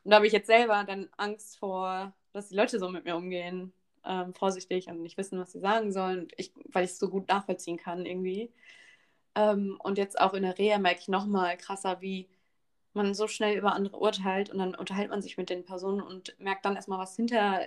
Und 0.04 0.10
da 0.10 0.16
habe 0.16 0.26
ich 0.26 0.32
jetzt 0.32 0.46
selber 0.46 0.84
dann 0.84 1.08
Angst 1.16 1.58
vor, 1.58 2.14
dass 2.32 2.48
die 2.48 2.56
Leute 2.56 2.78
so 2.78 2.88
mit 2.88 3.04
mir 3.04 3.16
umgehen, 3.16 3.72
ähm, 4.04 4.34
vorsichtig 4.34 4.88
und 4.88 5.02
nicht 5.02 5.16
wissen, 5.18 5.38
was 5.40 5.52
sie 5.52 5.60
sagen 5.60 5.92
sollen, 5.92 6.28
ich, 6.36 6.52
weil 6.66 6.84
ich 6.84 6.92
es 6.92 6.98
so 6.98 7.08
gut 7.08 7.28
nachvollziehen 7.28 7.76
kann 7.78 8.06
irgendwie. 8.06 8.52
Ähm, 9.34 9.78
und 9.82 9.98
jetzt 9.98 10.20
auch 10.20 10.34
in 10.34 10.42
der 10.42 10.58
Reha 10.58 10.78
merke 10.78 11.00
ich 11.00 11.08
nochmal 11.08 11.56
krasser, 11.56 12.00
wie 12.00 12.28
man 12.92 13.14
so 13.14 13.26
schnell 13.28 13.58
über 13.58 13.74
andere 13.74 13.98
urteilt 13.98 14.50
und 14.50 14.58
dann 14.58 14.74
unterhält 14.74 15.10
man 15.10 15.22
sich 15.22 15.36
mit 15.36 15.50
den 15.50 15.64
Personen 15.64 16.00
und 16.00 16.38
merkt 16.38 16.64
dann 16.64 16.76
erstmal, 16.76 16.98
was 16.98 17.16
hinter 17.16 17.62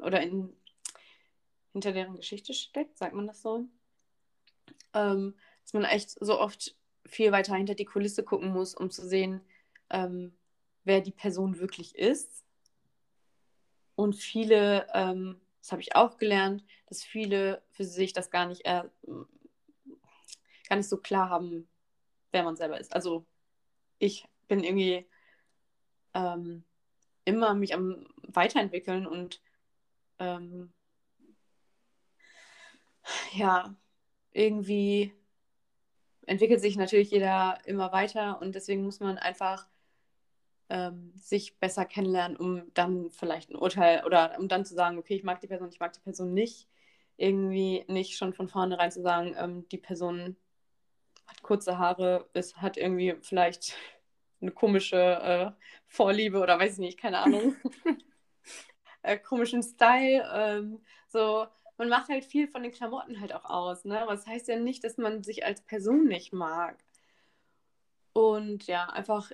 oder 0.00 0.20
in, 0.22 0.54
hinter 1.72 1.92
deren 1.92 2.16
Geschichte 2.16 2.54
steckt, 2.54 2.98
sagt 2.98 3.14
man 3.14 3.26
das 3.26 3.42
so. 3.42 3.66
Ähm, 4.94 5.34
dass 5.62 5.72
man 5.72 5.84
echt 5.84 6.10
so 6.10 6.38
oft 6.38 6.76
viel 7.06 7.32
weiter 7.32 7.54
hinter 7.54 7.74
die 7.74 7.84
Kulisse 7.84 8.24
gucken 8.24 8.52
muss, 8.52 8.74
um 8.74 8.90
zu 8.90 9.06
sehen, 9.06 9.40
ähm, 9.90 10.36
wer 10.84 11.00
die 11.00 11.12
Person 11.12 11.58
wirklich 11.58 11.94
ist. 11.96 12.44
Und 13.94 14.14
viele, 14.14 14.86
ähm, 14.94 15.40
das 15.60 15.72
habe 15.72 15.82
ich 15.82 15.94
auch 15.94 16.18
gelernt, 16.18 16.64
dass 16.86 17.04
viele 17.04 17.62
für 17.70 17.84
sich 17.84 18.12
das 18.12 18.30
gar 18.30 18.46
nicht, 18.46 18.64
äh, 18.64 18.84
gar 20.68 20.76
nicht 20.76 20.88
so 20.88 20.96
klar 20.96 21.28
haben, 21.28 21.68
wer 22.32 22.42
man 22.42 22.56
selber 22.56 22.80
ist. 22.80 22.94
Also 22.94 23.26
ich 23.98 24.26
bin 24.48 24.64
irgendwie 24.64 25.06
ähm, 26.14 26.64
immer 27.24 27.54
mich 27.54 27.74
am 27.74 28.06
Weiterentwickeln 28.22 29.06
und 29.06 29.40
ähm, 30.18 30.72
ja, 33.34 33.74
irgendwie 34.32 35.12
entwickelt 36.26 36.60
sich 36.60 36.76
natürlich 36.76 37.10
jeder 37.10 37.58
immer 37.64 37.92
weiter 37.92 38.40
und 38.40 38.54
deswegen 38.54 38.84
muss 38.84 39.00
man 39.00 39.18
einfach 39.18 39.66
ähm, 40.68 41.12
sich 41.16 41.58
besser 41.58 41.84
kennenlernen, 41.84 42.36
um 42.36 42.72
dann 42.74 43.10
vielleicht 43.10 43.50
ein 43.50 43.56
Urteil 43.56 44.04
oder 44.06 44.36
um 44.38 44.48
dann 44.48 44.64
zu 44.64 44.74
sagen, 44.74 44.98
okay, 44.98 45.14
ich 45.14 45.24
mag 45.24 45.40
die 45.40 45.46
Person, 45.46 45.68
ich 45.68 45.80
mag 45.80 45.92
die 45.92 46.00
Person 46.00 46.32
nicht. 46.32 46.68
Irgendwie 47.18 47.84
nicht 47.88 48.16
schon 48.16 48.32
von 48.32 48.48
vornherein 48.48 48.90
zu 48.90 49.02
sagen, 49.02 49.34
ähm, 49.38 49.68
die 49.68 49.78
Person 49.78 50.36
hat 51.26 51.42
kurze 51.42 51.78
Haare, 51.78 52.28
es 52.32 52.56
hat 52.56 52.78
irgendwie 52.78 53.16
vielleicht 53.20 53.74
eine 54.40 54.50
komische 54.50 54.96
äh, 54.96 55.50
Vorliebe 55.86 56.40
oder 56.40 56.58
weiß 56.58 56.74
ich 56.74 56.78
nicht, 56.78 56.98
keine 56.98 57.18
Ahnung. 57.18 57.54
äh, 59.02 59.18
komischen 59.18 59.62
Style. 59.62 60.26
Ähm, 60.34 60.80
so, 61.08 61.46
man 61.78 61.88
macht 61.88 62.08
halt 62.08 62.24
viel 62.24 62.48
von 62.48 62.62
den 62.62 62.72
Klamotten 62.72 63.20
halt 63.20 63.34
auch 63.34 63.44
aus, 63.44 63.84
ne? 63.84 64.00
Aber 64.00 64.12
das 64.12 64.26
heißt 64.26 64.48
ja 64.48 64.58
nicht, 64.58 64.84
dass 64.84 64.98
man 64.98 65.22
sich 65.22 65.44
als 65.44 65.62
Person 65.62 66.04
nicht 66.06 66.32
mag. 66.32 66.82
Und 68.12 68.66
ja, 68.66 68.86
einfach 68.86 69.30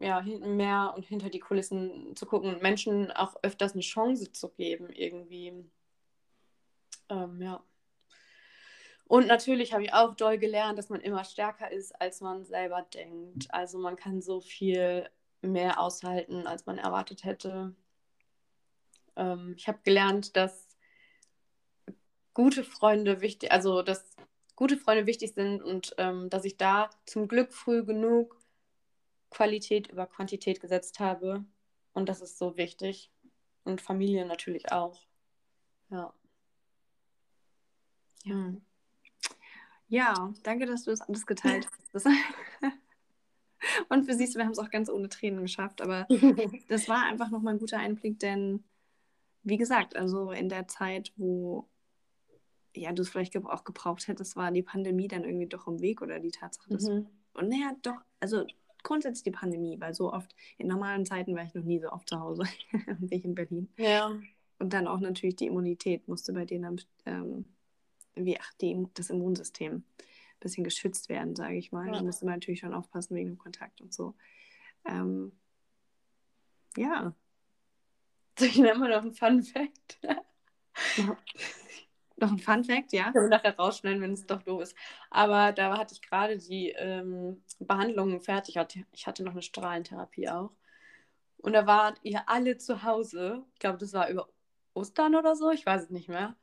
ja, 0.00 0.20
mehr 0.22 0.92
und 0.96 1.06
hinter 1.06 1.30
die 1.30 1.40
Kulissen 1.40 2.16
zu 2.16 2.26
gucken 2.26 2.52
und 2.54 2.62
Menschen 2.62 3.10
auch 3.12 3.36
öfters 3.42 3.72
eine 3.72 3.82
Chance 3.82 4.32
zu 4.32 4.50
geben, 4.50 4.90
irgendwie. 4.90 5.52
Ähm, 7.08 7.40
ja. 7.40 7.62
Und 9.06 9.26
natürlich 9.26 9.72
habe 9.72 9.84
ich 9.84 9.92
auch 9.92 10.14
doll 10.16 10.38
gelernt, 10.38 10.78
dass 10.78 10.88
man 10.88 11.00
immer 11.00 11.24
stärker 11.24 11.70
ist, 11.70 11.92
als 12.00 12.20
man 12.20 12.44
selber 12.44 12.82
denkt. 12.94 13.46
Also 13.50 13.78
man 13.78 13.96
kann 13.96 14.22
so 14.22 14.40
viel 14.40 15.08
mehr 15.42 15.78
aushalten, 15.80 16.46
als 16.46 16.66
man 16.66 16.78
erwartet 16.78 17.24
hätte. 17.24 17.74
Ähm, 19.16 19.54
ich 19.56 19.68
habe 19.68 19.80
gelernt, 19.84 20.36
dass 20.36 20.71
gute 22.34 22.64
Freunde 22.64 23.20
wichtig, 23.20 23.52
also 23.52 23.82
dass 23.82 24.16
gute 24.56 24.76
Freunde 24.76 25.06
wichtig 25.06 25.34
sind 25.34 25.62
und 25.62 25.94
ähm, 25.98 26.30
dass 26.30 26.44
ich 26.44 26.56
da 26.56 26.90
zum 27.06 27.28
Glück 27.28 27.52
früh 27.52 27.84
genug 27.84 28.36
Qualität 29.30 29.88
über 29.88 30.06
Quantität 30.06 30.60
gesetzt 30.60 31.00
habe. 31.00 31.44
Und 31.94 32.08
das 32.08 32.20
ist 32.20 32.38
so 32.38 32.56
wichtig. 32.56 33.10
Und 33.64 33.80
Familie 33.80 34.26
natürlich 34.26 34.72
auch. 34.72 35.00
Ja. 35.90 36.12
Ja. 38.24 38.54
Ja, 39.88 40.32
danke, 40.42 40.66
dass 40.66 40.84
du 40.84 40.90
das 40.90 41.02
alles 41.02 41.26
geteilt 41.26 41.68
hast. 41.92 42.06
Und 43.88 44.04
für 44.04 44.14
siehst 44.14 44.34
du, 44.34 44.38
wir 44.38 44.44
haben 44.44 44.52
es 44.52 44.58
auch 44.58 44.70
ganz 44.70 44.88
ohne 44.88 45.08
Tränen 45.08 45.42
geschafft. 45.42 45.82
Aber 45.82 46.06
das 46.68 46.88
war 46.88 47.04
einfach 47.04 47.30
nochmal 47.30 47.54
ein 47.54 47.60
guter 47.60 47.78
Einblick, 47.78 48.18
denn 48.18 48.64
wie 49.44 49.56
gesagt, 49.56 49.96
also 49.96 50.30
in 50.30 50.48
der 50.48 50.68
Zeit, 50.68 51.12
wo 51.16 51.68
ja, 52.74 52.92
du 52.92 53.02
es 53.02 53.08
vielleicht 53.08 53.36
auch 53.36 53.64
gebraucht 53.64 54.08
hättest, 54.08 54.36
war 54.36 54.50
die 54.50 54.62
Pandemie 54.62 55.08
dann 55.08 55.24
irgendwie 55.24 55.46
doch 55.46 55.66
im 55.66 55.80
Weg 55.80 56.02
oder 56.02 56.18
die 56.20 56.30
Tatsache, 56.30 56.70
dass. 56.70 56.88
Mhm. 56.88 57.06
Und 57.34 57.48
naja, 57.48 57.74
doch, 57.82 58.00
also 58.20 58.46
grundsätzlich 58.82 59.24
die 59.24 59.30
Pandemie, 59.30 59.80
weil 59.80 59.94
so 59.94 60.12
oft, 60.12 60.34
in 60.58 60.66
normalen 60.66 61.06
Zeiten 61.06 61.34
war 61.34 61.44
ich 61.44 61.54
noch 61.54 61.64
nie 61.64 61.80
so 61.80 61.90
oft 61.90 62.08
zu 62.08 62.20
Hause, 62.20 62.44
bin 62.72 63.08
ich 63.10 63.24
in 63.24 63.34
Berlin. 63.34 63.68
Ja. 63.76 64.12
Und 64.58 64.72
dann 64.72 64.86
auch 64.86 65.00
natürlich 65.00 65.36
die 65.36 65.46
Immunität 65.46 66.06
musste 66.08 66.32
bei 66.32 66.44
denen, 66.44 66.80
ähm, 67.06 67.44
wie, 68.14 68.38
ach, 68.38 68.52
die, 68.60 68.86
das 68.94 69.10
Immunsystem 69.10 69.74
ein 69.74 69.84
bisschen 70.40 70.64
geschützt 70.64 71.08
werden, 71.08 71.34
sage 71.34 71.56
ich 71.56 71.72
mal. 71.72 71.86
Ja. 71.86 71.92
Da 71.92 72.02
musste 72.02 72.26
man 72.26 72.34
natürlich 72.34 72.60
schon 72.60 72.74
aufpassen 72.74 73.16
wegen 73.16 73.30
dem 73.30 73.38
Kontakt 73.38 73.80
und 73.80 73.92
so. 73.92 74.14
Ähm, 74.84 75.32
ja. 76.76 77.14
Soll 78.38 78.48
ich 78.48 78.58
mal 78.58 78.88
noch 78.88 79.02
einen 79.02 79.14
Fun 79.14 79.42
Fact? 79.42 79.98
Noch 82.22 82.30
ein 82.30 82.38
Fun 82.38 82.62
Fact, 82.62 82.92
ja? 82.92 83.08
Ich 83.08 83.14
kann 83.14 83.28
nachher 83.30 83.56
rausschneiden, 83.56 84.00
wenn 84.00 84.12
es 84.12 84.26
doch 84.26 84.42
doof 84.42 84.62
ist. 84.62 84.76
Aber 85.10 85.50
da 85.50 85.76
hatte 85.76 85.92
ich 85.92 86.02
gerade 86.02 86.38
die 86.38 86.68
ähm, 86.70 87.42
Behandlungen 87.58 88.20
fertig. 88.20 88.56
Ich 88.92 89.08
hatte 89.08 89.24
noch 89.24 89.32
eine 89.32 89.42
Strahlentherapie 89.42 90.28
auch. 90.28 90.52
Und 91.38 91.52
da 91.52 91.66
waren 91.66 91.96
ihr 92.04 92.22
alle 92.28 92.58
zu 92.58 92.84
Hause. 92.84 93.44
Ich 93.54 93.58
glaube, 93.58 93.78
das 93.78 93.92
war 93.92 94.08
über 94.08 94.28
Ostern 94.72 95.16
oder 95.16 95.34
so. 95.34 95.50
Ich 95.50 95.66
weiß 95.66 95.82
es 95.82 95.90
nicht 95.90 96.08
mehr. 96.08 96.36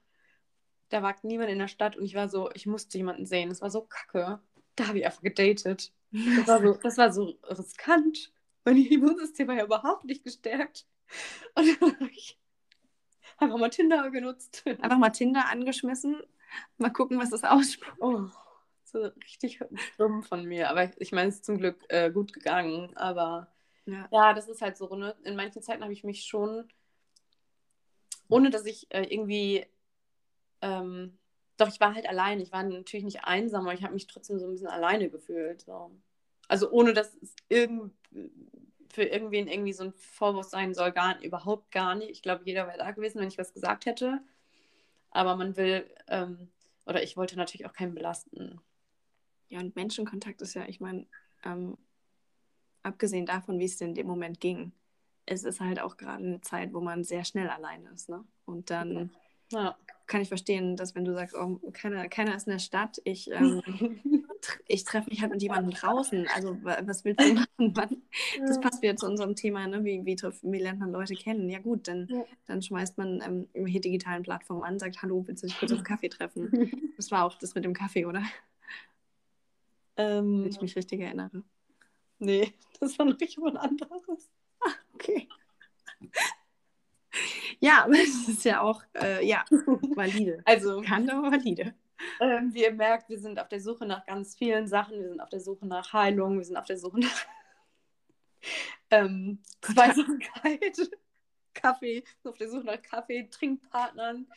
Da 0.89 1.01
war 1.01 1.15
niemand 1.23 1.49
in 1.49 1.59
der 1.59 1.69
Stadt 1.69 1.95
und 1.95 2.03
ich 2.03 2.15
war 2.15 2.27
so, 2.27 2.51
ich 2.53 2.65
musste 2.65 2.97
jemanden 2.97 3.25
sehen. 3.25 3.47
Das 3.47 3.61
war 3.61 3.69
so 3.69 3.83
kacke. 3.83 4.41
Da 4.75 4.87
habe 4.87 4.99
ich 4.99 5.05
einfach 5.05 5.21
gedatet. 5.21 5.93
Das 6.11 6.47
war 6.47 6.61
so, 6.61 6.73
das 6.73 6.97
war 6.97 7.13
so 7.13 7.37
riskant. 7.47 8.33
Mein 8.65 8.77
Immunsystem 8.77 9.47
war 9.47 9.55
ja 9.55 9.65
überhaupt 9.65 10.03
nicht 10.03 10.25
gestärkt. 10.25 10.87
Und 11.55 11.67
dann 11.79 11.99
habe 11.99 12.09
ich 12.11 12.38
Einfach 13.39 13.57
mal 13.57 13.69
Tinder 13.69 14.09
genutzt. 14.11 14.63
Einfach 14.65 14.97
mal 14.97 15.09
Tinder 15.09 15.45
angeschmissen. 15.49 16.21
Mal 16.77 16.91
gucken, 16.91 17.19
was 17.19 17.29
das 17.29 17.43
ausspricht. 17.43 17.93
Oh, 17.99 18.25
so 18.83 18.99
richtig 19.23 19.59
dumm 19.97 20.23
von 20.23 20.45
mir. 20.45 20.69
Aber 20.69 20.91
ich 20.99 21.11
meine, 21.11 21.29
es 21.29 21.35
ist 21.35 21.45
zum 21.45 21.57
Glück 21.57 21.83
äh, 21.89 22.11
gut 22.11 22.33
gegangen. 22.33 22.95
Aber 22.97 23.51
ja. 23.85 24.07
ja. 24.11 24.33
das 24.33 24.47
ist 24.47 24.61
halt 24.61 24.77
so. 24.77 24.93
Ne? 24.95 25.15
In 25.23 25.35
manchen 25.35 25.61
Zeiten 25.61 25.83
habe 25.83 25.93
ich 25.93 26.03
mich 26.03 26.25
schon, 26.25 26.67
ohne 28.27 28.49
dass 28.49 28.65
ich 28.65 28.87
äh, 28.93 29.03
irgendwie, 29.03 29.65
ähm, 30.61 31.17
doch 31.57 31.67
ich 31.67 31.79
war 31.79 31.93
halt 31.93 32.07
allein. 32.07 32.39
Ich 32.39 32.51
war 32.51 32.63
natürlich 32.63 33.05
nicht 33.05 33.23
einsam, 33.23 33.65
aber 33.65 33.73
ich 33.73 33.83
habe 33.83 33.93
mich 33.93 34.07
trotzdem 34.07 34.39
so 34.39 34.45
ein 34.47 34.51
bisschen 34.51 34.67
alleine 34.67 35.09
gefühlt. 35.09 35.61
So. 35.61 35.91
Also 36.47 36.71
ohne 36.71 36.93
dass 36.93 37.15
es 37.15 37.35
irgendwie 37.47 37.91
für 38.91 39.03
irgendwen 39.03 39.47
irgendwie 39.47 39.73
so 39.73 39.83
ein 39.83 39.93
Vorwurf 39.93 40.47
sein 40.47 40.73
soll, 40.73 40.91
gar 40.91 41.21
überhaupt 41.21 41.71
gar 41.71 41.95
nicht. 41.95 42.09
Ich 42.09 42.21
glaube, 42.21 42.43
jeder 42.45 42.67
wäre 42.67 42.77
da 42.77 42.91
gewesen, 42.91 43.19
wenn 43.19 43.27
ich 43.27 43.37
was 43.37 43.53
gesagt 43.53 43.85
hätte. 43.85 44.19
Aber 45.11 45.35
man 45.35 45.57
will, 45.57 45.89
ähm, 46.07 46.49
oder 46.85 47.03
ich 47.03 47.17
wollte 47.17 47.37
natürlich 47.37 47.65
auch 47.65 47.73
keinen 47.73 47.93
belasten. 47.93 48.59
Ja, 49.49 49.59
und 49.59 49.75
Menschenkontakt 49.75 50.41
ist 50.41 50.53
ja, 50.53 50.65
ich 50.67 50.79
meine, 50.79 51.07
ähm, 51.43 51.77
abgesehen 52.83 53.25
davon, 53.25 53.59
wie 53.59 53.65
es 53.65 53.81
in 53.81 53.95
dem 53.95 54.07
Moment 54.07 54.39
ging, 54.39 54.71
es 55.25 55.43
ist 55.43 55.59
halt 55.59 55.79
auch 55.79 55.97
gerade 55.97 56.23
eine 56.23 56.41
Zeit, 56.41 56.73
wo 56.73 56.81
man 56.81 57.03
sehr 57.03 57.23
schnell 57.23 57.49
allein 57.49 57.85
ist. 57.87 58.09
Ne? 58.09 58.23
Und 58.45 58.69
dann 58.69 59.11
ja. 59.51 59.77
Kann 60.09 60.21
ich 60.21 60.27
verstehen, 60.27 60.75
dass 60.75 60.95
wenn 60.95 61.05
du 61.05 61.13
sagst, 61.13 61.35
oh, 61.35 61.61
keiner, 61.71 62.09
keiner 62.09 62.35
ist 62.35 62.47
in 62.47 62.51
der 62.51 62.59
Stadt, 62.59 62.99
ich, 63.05 63.31
ähm, 63.31 63.61
ich 64.67 64.83
treffe 64.83 65.09
mich 65.09 65.21
halt 65.21 65.31
mit 65.31 65.41
jemandem 65.41 65.71
draußen. 65.71 66.27
Also 66.35 66.57
was 66.61 67.05
willst 67.05 67.21
du 67.21 67.33
machen? 67.35 67.47
Mann? 67.75 68.01
Das 68.39 68.59
passt 68.59 68.81
wieder 68.81 68.97
zu 68.97 69.05
unserem 69.05 69.35
Thema, 69.35 69.67
ne? 69.67 69.85
wie, 69.85 70.03
wie, 70.05 70.17
wie 70.17 70.59
lernt 70.59 70.79
man 70.79 70.91
Leute 70.91 71.13
kennen? 71.13 71.47
Ja 71.49 71.59
gut, 71.59 71.87
dann, 71.87 72.07
ja. 72.09 72.25
dann 72.47 72.61
schmeißt 72.61 72.97
man 72.97 73.21
ähm, 73.21 73.47
über 73.53 73.69
digitalen 73.69 74.23
Plattformen 74.23 74.63
an, 74.63 74.79
sagt, 74.79 75.01
hallo, 75.01 75.23
willst 75.27 75.43
du 75.43 75.47
dich 75.47 75.57
kurz 75.57 75.71
auf 75.71 75.83
Kaffee 75.83 76.09
treffen? 76.09 76.91
Das 76.97 77.11
war 77.11 77.23
auch 77.23 77.35
das 77.35 77.55
mit 77.55 77.63
dem 77.63 77.73
Kaffee, 77.73 78.05
oder? 78.05 78.23
Ähm, 79.95 80.43
Wenn 80.43 80.49
ich 80.49 80.61
mich 80.61 80.75
richtig 80.75 81.01
erinnere. 81.01 81.43
Nee, 82.17 82.53
das 82.79 82.97
war 82.97 83.05
noch 83.05 83.19
jemand 83.21 83.57
anderes. 83.57 84.29
Ah, 84.61 84.73
okay. 84.93 85.27
Ja, 87.59 87.83
aber 87.85 87.93
es 87.95 88.27
ist 88.27 88.45
ja 88.45 88.61
auch, 88.61 88.81
äh, 88.95 89.25
ja, 89.25 89.43
valide. 89.95 90.41
Also, 90.45 90.81
Kann 90.81 91.09
aber 91.09 91.31
valide. 91.31 91.73
ähm, 92.21 92.53
wie 92.53 92.63
ihr 92.63 92.73
merkt, 92.73 93.09
wir 93.09 93.19
sind 93.19 93.39
auf 93.39 93.47
der 93.49 93.59
Suche 93.61 93.85
nach 93.85 94.05
ganz 94.05 94.35
vielen 94.35 94.67
Sachen. 94.67 94.99
Wir 94.99 95.09
sind 95.09 95.19
auf 95.21 95.29
der 95.29 95.41
Suche 95.41 95.67
nach 95.67 95.91
Heilung, 95.93 96.37
wir 96.37 96.45
sind 96.45 96.57
auf 96.57 96.65
der 96.65 96.77
Suche 96.77 96.99
nach 96.99 97.25
ähm, 98.91 99.39
Zweisamkeit, 99.61 100.77
Kaffee, 101.53 102.03
auf 102.23 102.37
der 102.37 102.49
Suche 102.49 102.65
nach 102.65 102.81
Kaffee, 102.81 103.27
Trinkpartnern. 103.29 104.27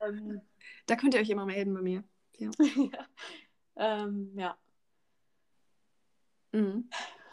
Ähm, 0.00 0.40
Da 0.86 0.96
könnt 0.96 1.14
ihr 1.14 1.20
euch 1.20 1.30
immer 1.30 1.46
melden 1.46 1.74
bei 1.74 1.82
mir. 1.82 2.04
Ja. 2.38 2.50
ja. 2.58 3.06
Ähm, 3.76 4.32
ja. 4.36 4.56
Mhm. 6.52 6.88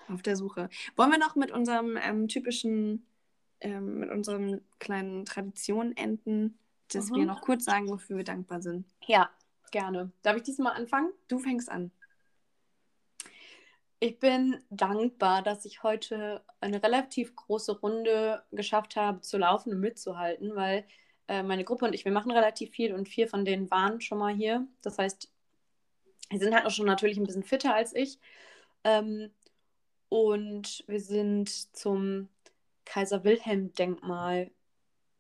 Auf 0.10 0.22
der 0.22 0.36
Suche. 0.36 0.70
Wollen 0.96 1.12
wir 1.12 1.18
noch 1.20 1.36
mit 1.36 1.52
unserem 1.52 1.98
ähm, 1.98 2.28
typischen, 2.28 3.06
ähm, 3.62 4.00
mit 4.00 4.10
unseren 4.12 4.62
kleinen 4.80 5.26
Traditionen 5.26 5.96
enden, 5.98 6.60
dass 6.90 7.12
Mhm. 7.12 7.16
wir 7.16 7.26
noch 7.26 7.42
kurz 7.42 7.66
sagen, 7.66 7.90
wofür 7.90 8.18
wir 8.18 8.24
dankbar 8.24 8.62
sind? 8.62 8.86
ja, 9.08 9.30
gerne. 9.72 10.12
Darf 10.24 10.38
ich 10.38 10.44
diesmal 10.44 10.74
anfangen? 10.74 11.12
Du 11.28 11.40
fängst 11.40 11.70
an. 11.70 11.92
Ich 14.00 14.20
bin 14.20 14.58
dankbar, 14.72 15.44
dass 15.44 15.64
ich 15.66 15.84
heute 15.84 16.44
eine 16.60 16.82
relativ 16.82 17.36
große 17.36 17.80
Runde 17.80 18.44
geschafft 18.52 18.96
habe 18.96 19.22
zu 19.22 19.38
laufen 19.38 19.74
und 19.74 19.80
mitzuhalten, 19.80 20.56
weil 20.56 20.86
äh, 21.28 21.44
meine 21.44 21.64
Gruppe 21.64 21.86
und 21.86 21.94
ich, 21.94 22.04
wir 22.04 22.12
machen 22.12 22.32
relativ 22.32 22.72
viel 22.72 22.94
und 22.96 23.08
vier 23.08 23.28
von 23.28 23.46
denen 23.46 23.70
waren 23.70 24.02
schon 24.02 24.18
mal 24.18 24.34
hier. 24.34 24.68
Das 24.82 24.98
heißt, 24.98 25.32
die 26.32 26.38
sind 26.38 26.56
halt 26.56 26.66
auch 26.66 26.72
schon 26.72 26.86
natürlich 26.86 27.18
ein 27.18 27.26
bisschen 27.26 27.44
fitter 27.44 27.76
als 27.76 27.94
ich. 27.96 28.20
Ähm, 28.84 29.32
und 30.10 30.84
wir 30.88 31.00
sind 31.02 31.50
zum 31.76 32.30
Kaiser 32.86 33.24
Wilhelm-Denkmal 33.24 34.52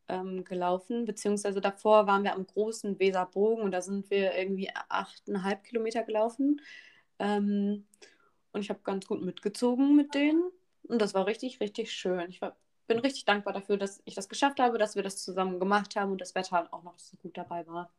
ähm, 0.07 0.43
gelaufen, 0.43 1.05
beziehungsweise 1.05 1.61
davor 1.61 2.07
waren 2.07 2.23
wir 2.23 2.33
am 2.33 2.45
großen 2.45 2.99
Weserbogen 2.99 3.63
und 3.63 3.71
da 3.71 3.81
sind 3.81 4.09
wir 4.09 4.35
irgendwie 4.35 4.69
achteinhalb 4.89 5.63
Kilometer 5.63 6.03
gelaufen. 6.03 6.61
Ähm, 7.19 7.85
und 8.51 8.61
ich 8.61 8.69
habe 8.69 8.81
ganz 8.83 9.05
gut 9.07 9.21
mitgezogen 9.21 9.95
mit 9.95 10.13
denen. 10.13 10.51
Und 10.83 11.01
das 11.01 11.13
war 11.13 11.25
richtig, 11.27 11.59
richtig 11.61 11.91
schön. 11.93 12.29
Ich 12.29 12.41
war, 12.41 12.57
bin 12.87 12.99
richtig 12.99 13.25
dankbar 13.25 13.53
dafür, 13.53 13.77
dass 13.77 14.01
ich 14.05 14.15
das 14.15 14.27
geschafft 14.27 14.59
habe, 14.59 14.77
dass 14.77 14.95
wir 14.95 15.03
das 15.03 15.23
zusammen 15.23 15.59
gemacht 15.59 15.95
haben 15.95 16.11
und 16.11 16.21
das 16.21 16.35
Wetter 16.35 16.67
auch 16.73 16.83
noch 16.83 16.99
so 16.99 17.15
gut 17.17 17.37
dabei 17.37 17.65
war. 17.67 17.91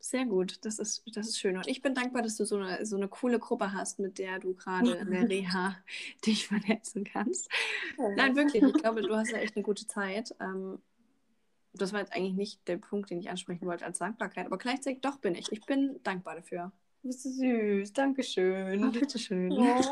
Sehr 0.00 0.26
gut, 0.26 0.64
das 0.64 0.78
ist, 0.78 1.02
das 1.14 1.28
ist 1.28 1.40
schön. 1.40 1.56
Und 1.56 1.66
ich 1.66 1.82
bin 1.82 1.94
dankbar, 1.94 2.22
dass 2.22 2.36
du 2.36 2.44
so 2.44 2.56
eine, 2.56 2.86
so 2.86 2.96
eine 2.96 3.08
coole 3.08 3.38
Gruppe 3.40 3.72
hast, 3.72 3.98
mit 3.98 4.18
der 4.18 4.38
du 4.38 4.54
gerade 4.54 4.92
in 4.92 5.10
der 5.10 5.22
Reha 5.28 5.76
dich 6.26 6.46
vernetzen 6.46 7.04
kannst. 7.04 7.50
Nein, 8.16 8.36
wirklich. 8.36 8.62
Ich 8.62 8.72
glaube, 8.82 9.02
du 9.02 9.16
hast 9.16 9.32
ja 9.32 9.38
echt 9.38 9.56
eine 9.56 9.64
gute 9.64 9.86
Zeit. 9.86 10.34
Ähm, 10.40 10.80
das 11.74 11.92
war 11.92 12.00
jetzt 12.00 12.12
eigentlich 12.12 12.34
nicht 12.34 12.68
der 12.68 12.76
Punkt, 12.76 13.10
den 13.10 13.20
ich 13.20 13.28
ansprechen 13.28 13.66
wollte 13.66 13.84
als 13.84 13.98
Dankbarkeit, 13.98 14.46
aber 14.46 14.58
gleichzeitig 14.58 15.00
doch 15.00 15.18
bin 15.18 15.34
ich. 15.34 15.50
Ich 15.52 15.60
bin 15.66 16.00
dankbar 16.02 16.36
dafür. 16.36 16.72
Du 17.02 17.08
bist 17.08 17.22
süß, 17.22 17.92
Dankeschön. 17.92 18.84
Oh, 18.84 18.90
bitteschön. 18.90 19.52
Oh. 19.52 19.82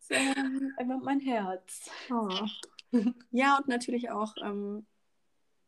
So, 0.00 0.14
einmal 0.76 0.98
mein 0.98 1.20
Herz. 1.20 1.90
Oh. 2.10 2.28
Ja, 3.30 3.58
und 3.58 3.68
natürlich 3.68 4.10
auch, 4.10 4.34
ähm, 4.42 4.86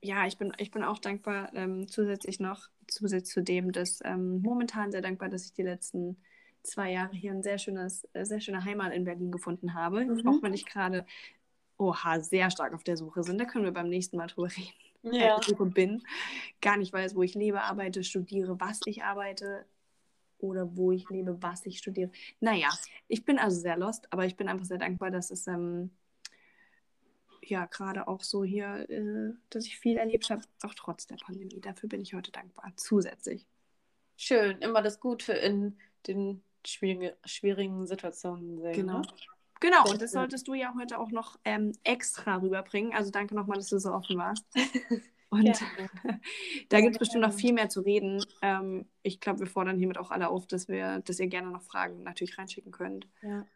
ja, 0.01 0.27
ich 0.27 0.39
bin, 0.39 0.53
ich 0.59 0.71
bin 0.71 0.83
auch 0.83 0.99
dankbar, 0.99 1.53
ähm, 1.55 1.87
zusätzlich 1.89 2.41
noch, 2.41 2.69
zusätzlich 2.95 3.33
zu 3.33 3.43
dem, 3.43 3.73
dass 3.73 4.01
ähm, 4.05 4.41
momentan 4.43 4.93
sehr 4.93 5.03
dankbar, 5.03 5.29
dass 5.29 5.47
ich 5.47 5.53
die 5.53 5.63
letzten 5.63 6.17
zwei 6.63 6.93
Jahre 6.93 7.15
hier 7.15 7.33
ein 7.33 7.43
sehr 7.43 7.59
schönes, 7.59 8.09
äh, 8.13 8.25
sehr 8.25 8.41
schöne 8.41 8.65
Heimat 8.65 8.93
in 8.93 9.05
Berlin 9.05 9.33
gefunden 9.33 9.75
habe. 9.75 10.05
Mhm. 10.05 10.27
Auch 10.27 10.43
wenn 10.43 10.55
ich 10.55 10.67
gerade, 10.67 11.07
oha, 11.77 12.21
sehr 12.21 12.51
stark 12.51 12.75
auf 12.75 12.85
der 12.85 12.97
Suche 12.97 13.23
bin. 13.23 13.39
Da 13.39 13.45
können 13.45 13.65
wir 13.65 13.73
beim 13.73 13.89
nächsten 13.89 14.17
Mal 14.17 14.29
drüber 14.29 14.49
reden. 14.57 15.15
Ja. 15.15 15.41
Suche 15.43 15.67
bin, 15.67 16.03
gar 16.61 16.77
nicht 16.77 16.93
weiß, 16.93 17.17
wo 17.17 17.23
ich 17.23 17.35
lebe, 17.35 17.61
arbeite, 17.61 18.05
studiere, 18.05 18.61
was 18.61 18.81
ich 18.87 19.03
arbeite 19.03 19.67
oder 20.39 20.77
wo 20.77 20.93
ich 20.93 21.09
lebe, 21.11 21.43
was 21.43 21.67
ich 21.67 21.79
studiere. 21.79 22.11
Naja, 22.39 22.69
ich 23.09 23.25
bin 23.25 23.39
also 23.39 23.61
sehr 23.61 23.77
lost, 23.77 24.13
aber 24.13 24.27
ich 24.27 24.37
bin 24.37 24.49
einfach 24.49 24.65
sehr 24.65 24.79
dankbar, 24.79 25.11
dass 25.11 25.33
es 25.33 25.49
ähm, 25.49 25.91
ja 27.43 27.67
gerade 27.67 28.09
auch 28.09 28.23
so 28.23 28.45
hier, 28.45 28.89
äh, 28.89 29.35
dass 29.51 29.67
ich 29.67 29.79
viel 29.79 29.97
erlebt 29.97 30.31
habe, 30.31 30.43
auch 30.63 30.75
trotz 30.75 31.07
der 31.07 31.17
Pandemie. 31.17 31.61
Dafür 31.61 31.89
bin 31.89 32.01
ich 32.01 32.15
heute 32.15 32.33
dankbar, 32.33 32.73
zusätzlich. 32.77 33.47
Schön, 34.17 34.59
immer 34.59 34.83
das 34.83 35.01
Gute 35.01 35.33
in 35.33 35.77
den 36.07 36.43
schwierigen, 36.65 37.15
schwierigen 37.25 37.87
Situationen 37.87 38.61
sehen. 38.61 38.73
Genau. 38.73 39.01
Ne? 39.01 39.07
Genau, 39.61 39.89
und 39.89 40.03
das 40.03 40.11
solltest 40.11 40.49
du 40.49 40.55
ja 40.55 40.75
heute 40.77 40.99
auch 40.99 41.13
noch 41.13 41.39
ähm, 41.45 41.73
extra 41.85 42.37
rüberbringen. 42.37 42.93
Also 42.95 43.13
danke 43.13 43.37
nochmal, 43.37 43.59
dass 43.59 43.69
du 43.69 43.79
so 43.79 43.93
offen 43.93 44.19
warst. 44.19 44.45
Und 45.33 45.45
Gerne. 46.03 46.21
da 46.69 46.81
gibt 46.83 46.93
es 46.93 46.99
bestimmt 46.99 47.23
noch 47.23 47.33
viel 47.33 47.55
mehr 47.55 47.71
zu 47.71 47.81
reden. 47.81 48.23
Ähm, 48.43 48.85
ich 49.03 49.19
glaube, 49.19 49.41
wir 49.41 49.47
fordern 49.47 49.79
hiermit 49.79 49.97
auch 49.97 50.11
alle 50.11 50.29
auf, 50.29 50.47
dass 50.47 50.69
wir, 50.69 51.01
dass 51.01 51.19
ihr 51.21 51.27
gerne 51.29 51.51
noch 51.51 51.63
Fragen 51.63 52.03
natürlich 52.03 52.37
reinschicken 52.37 52.71
könnt. 52.71 53.09
Ja. 53.23 53.47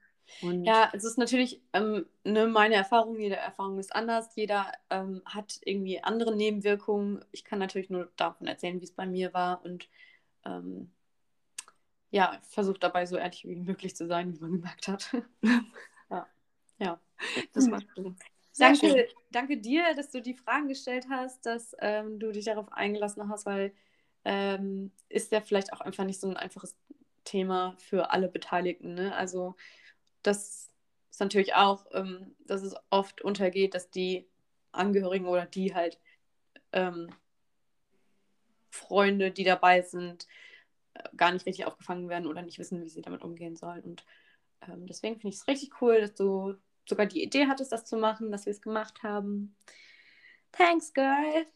Und 0.43 0.65
Ja, 0.65 0.91
es 0.93 1.05
ist 1.05 1.19
natürlich 1.19 1.61
ähm, 1.73 2.07
ne, 2.25 2.47
meine 2.47 2.75
Erfahrung, 2.75 3.19
jede 3.19 3.37
Erfahrung 3.37 3.79
ist 3.79 3.95
anders. 3.95 4.35
Jeder 4.37 4.73
ähm, 4.91 5.23
hat 5.25 5.61
irgendwie 5.65 6.03
andere 6.03 6.35
Nebenwirkungen. 6.35 7.25
Ich 7.33 7.45
kann 7.45 7.59
natürlich 7.59 7.91
nur 7.91 8.11
davon 8.17 8.47
erzählen, 8.47 8.81
wie 8.81 8.85
es 8.85 8.93
bei 8.93 9.07
mir 9.07 9.33
war 9.35 9.65
und 9.65 9.89
ähm, 10.45 10.91
ja, 12.11 12.41
versuche 12.49 12.79
dabei 12.79 13.07
so 13.07 13.17
ehrlich 13.17 13.45
wie 13.47 13.57
möglich 13.57 13.97
zu 13.97 14.07
sein, 14.07 14.35
wie 14.35 14.41
man 14.41 14.53
gemerkt 14.53 14.89
hat. 14.89 15.13
ja. 16.11 16.27
ja. 16.79 17.01
das 17.53 17.67
macht 17.67 17.87
Sinn. 17.95 18.17
Danke, 18.59 19.09
danke 19.31 19.59
dir, 19.59 19.95
dass 19.95 20.11
du 20.11 20.23
die 20.23 20.35
Fragen 20.35 20.69
gestellt 20.69 21.07
hast, 21.11 21.45
dass 21.45 21.77
ähm, 21.79 22.19
du 22.19 22.33
dich 22.33 22.47
darauf 22.47 22.73
eingelassen 22.73 23.29
hast, 23.29 23.45
weil 23.45 23.75
ähm, 24.25 24.93
ist 25.09 25.31
ja 25.31 25.41
vielleicht 25.41 25.73
auch 25.73 25.81
einfach 25.81 26.05
nicht 26.05 26.21
so 26.21 26.29
ein 26.29 26.37
einfaches 26.37 26.75
Thema 27.25 27.75
für 27.79 28.11
alle 28.11 28.29
Beteiligten. 28.29 28.95
Ne? 28.95 29.15
Also 29.15 29.57
das 30.27 30.71
ist 31.11 31.21
natürlich 31.21 31.55
auch, 31.55 31.87
ähm, 31.93 32.35
dass 32.41 32.63
es 32.63 32.75
oft 32.91 33.23
untergeht, 33.23 33.75
dass 33.75 33.91
die 33.91 34.29
Angehörigen 34.73 35.27
oder 35.27 35.47
die 35.47 35.75
halt 35.75 35.99
ähm, 36.73 37.09
Freunde, 38.71 39.31
die 39.31 39.45
dabei 39.45 39.83
sind, 39.83 40.27
äh, 40.95 41.09
gar 41.17 41.33
nicht 41.33 41.47
richtig 41.47 41.65
aufgefangen 41.67 42.09
werden 42.09 42.27
oder 42.27 42.43
nicht 42.43 42.59
wissen, 42.59 42.83
wie 42.83 42.89
sie 42.89 43.03
damit 43.03 43.23
umgehen 43.23 43.57
sollen. 43.57 43.83
Und 43.83 44.05
ähm, 44.63 44.87
deswegen 44.87 45.17
finde 45.17 45.35
ich 45.35 45.41
es 45.41 45.49
richtig 45.49 45.81
cool, 45.81 46.01
dass 46.01 46.15
du 46.15 46.55
sogar 46.89 47.07
die 47.07 47.23
Idee 47.23 47.47
hattest, 47.47 47.73
das 47.73 47.85
zu 47.85 47.97
machen, 47.97 48.31
dass 48.31 48.47
wir 48.47 48.51
es 48.51 48.61
gemacht 48.61 49.03
haben. 49.03 49.57
Thanks, 50.53 50.93
girl. 50.93 51.47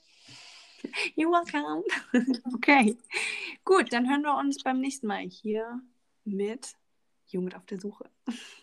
You're 1.17 1.31
welcome. 1.31 1.85
okay. 2.55 2.97
Gut, 3.65 3.93
dann 3.93 4.09
hören 4.09 4.23
wir 4.23 4.37
uns 4.37 4.63
beim 4.63 4.81
nächsten 4.81 5.07
Mal 5.07 5.29
hier 5.29 5.81
mit 6.25 6.75
Jugend 7.27 7.55
auf 7.55 7.67
der 7.67 7.81
Suche. 7.81 8.09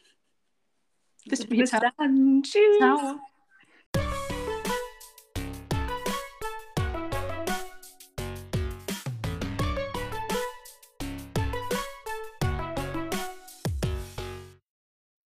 Bis 1.29 1.41
Bis 1.55 1.71
später. 1.71 1.79
dann. 1.97 2.43
Tschüss. 2.43 2.61
Ciao. 2.77 3.19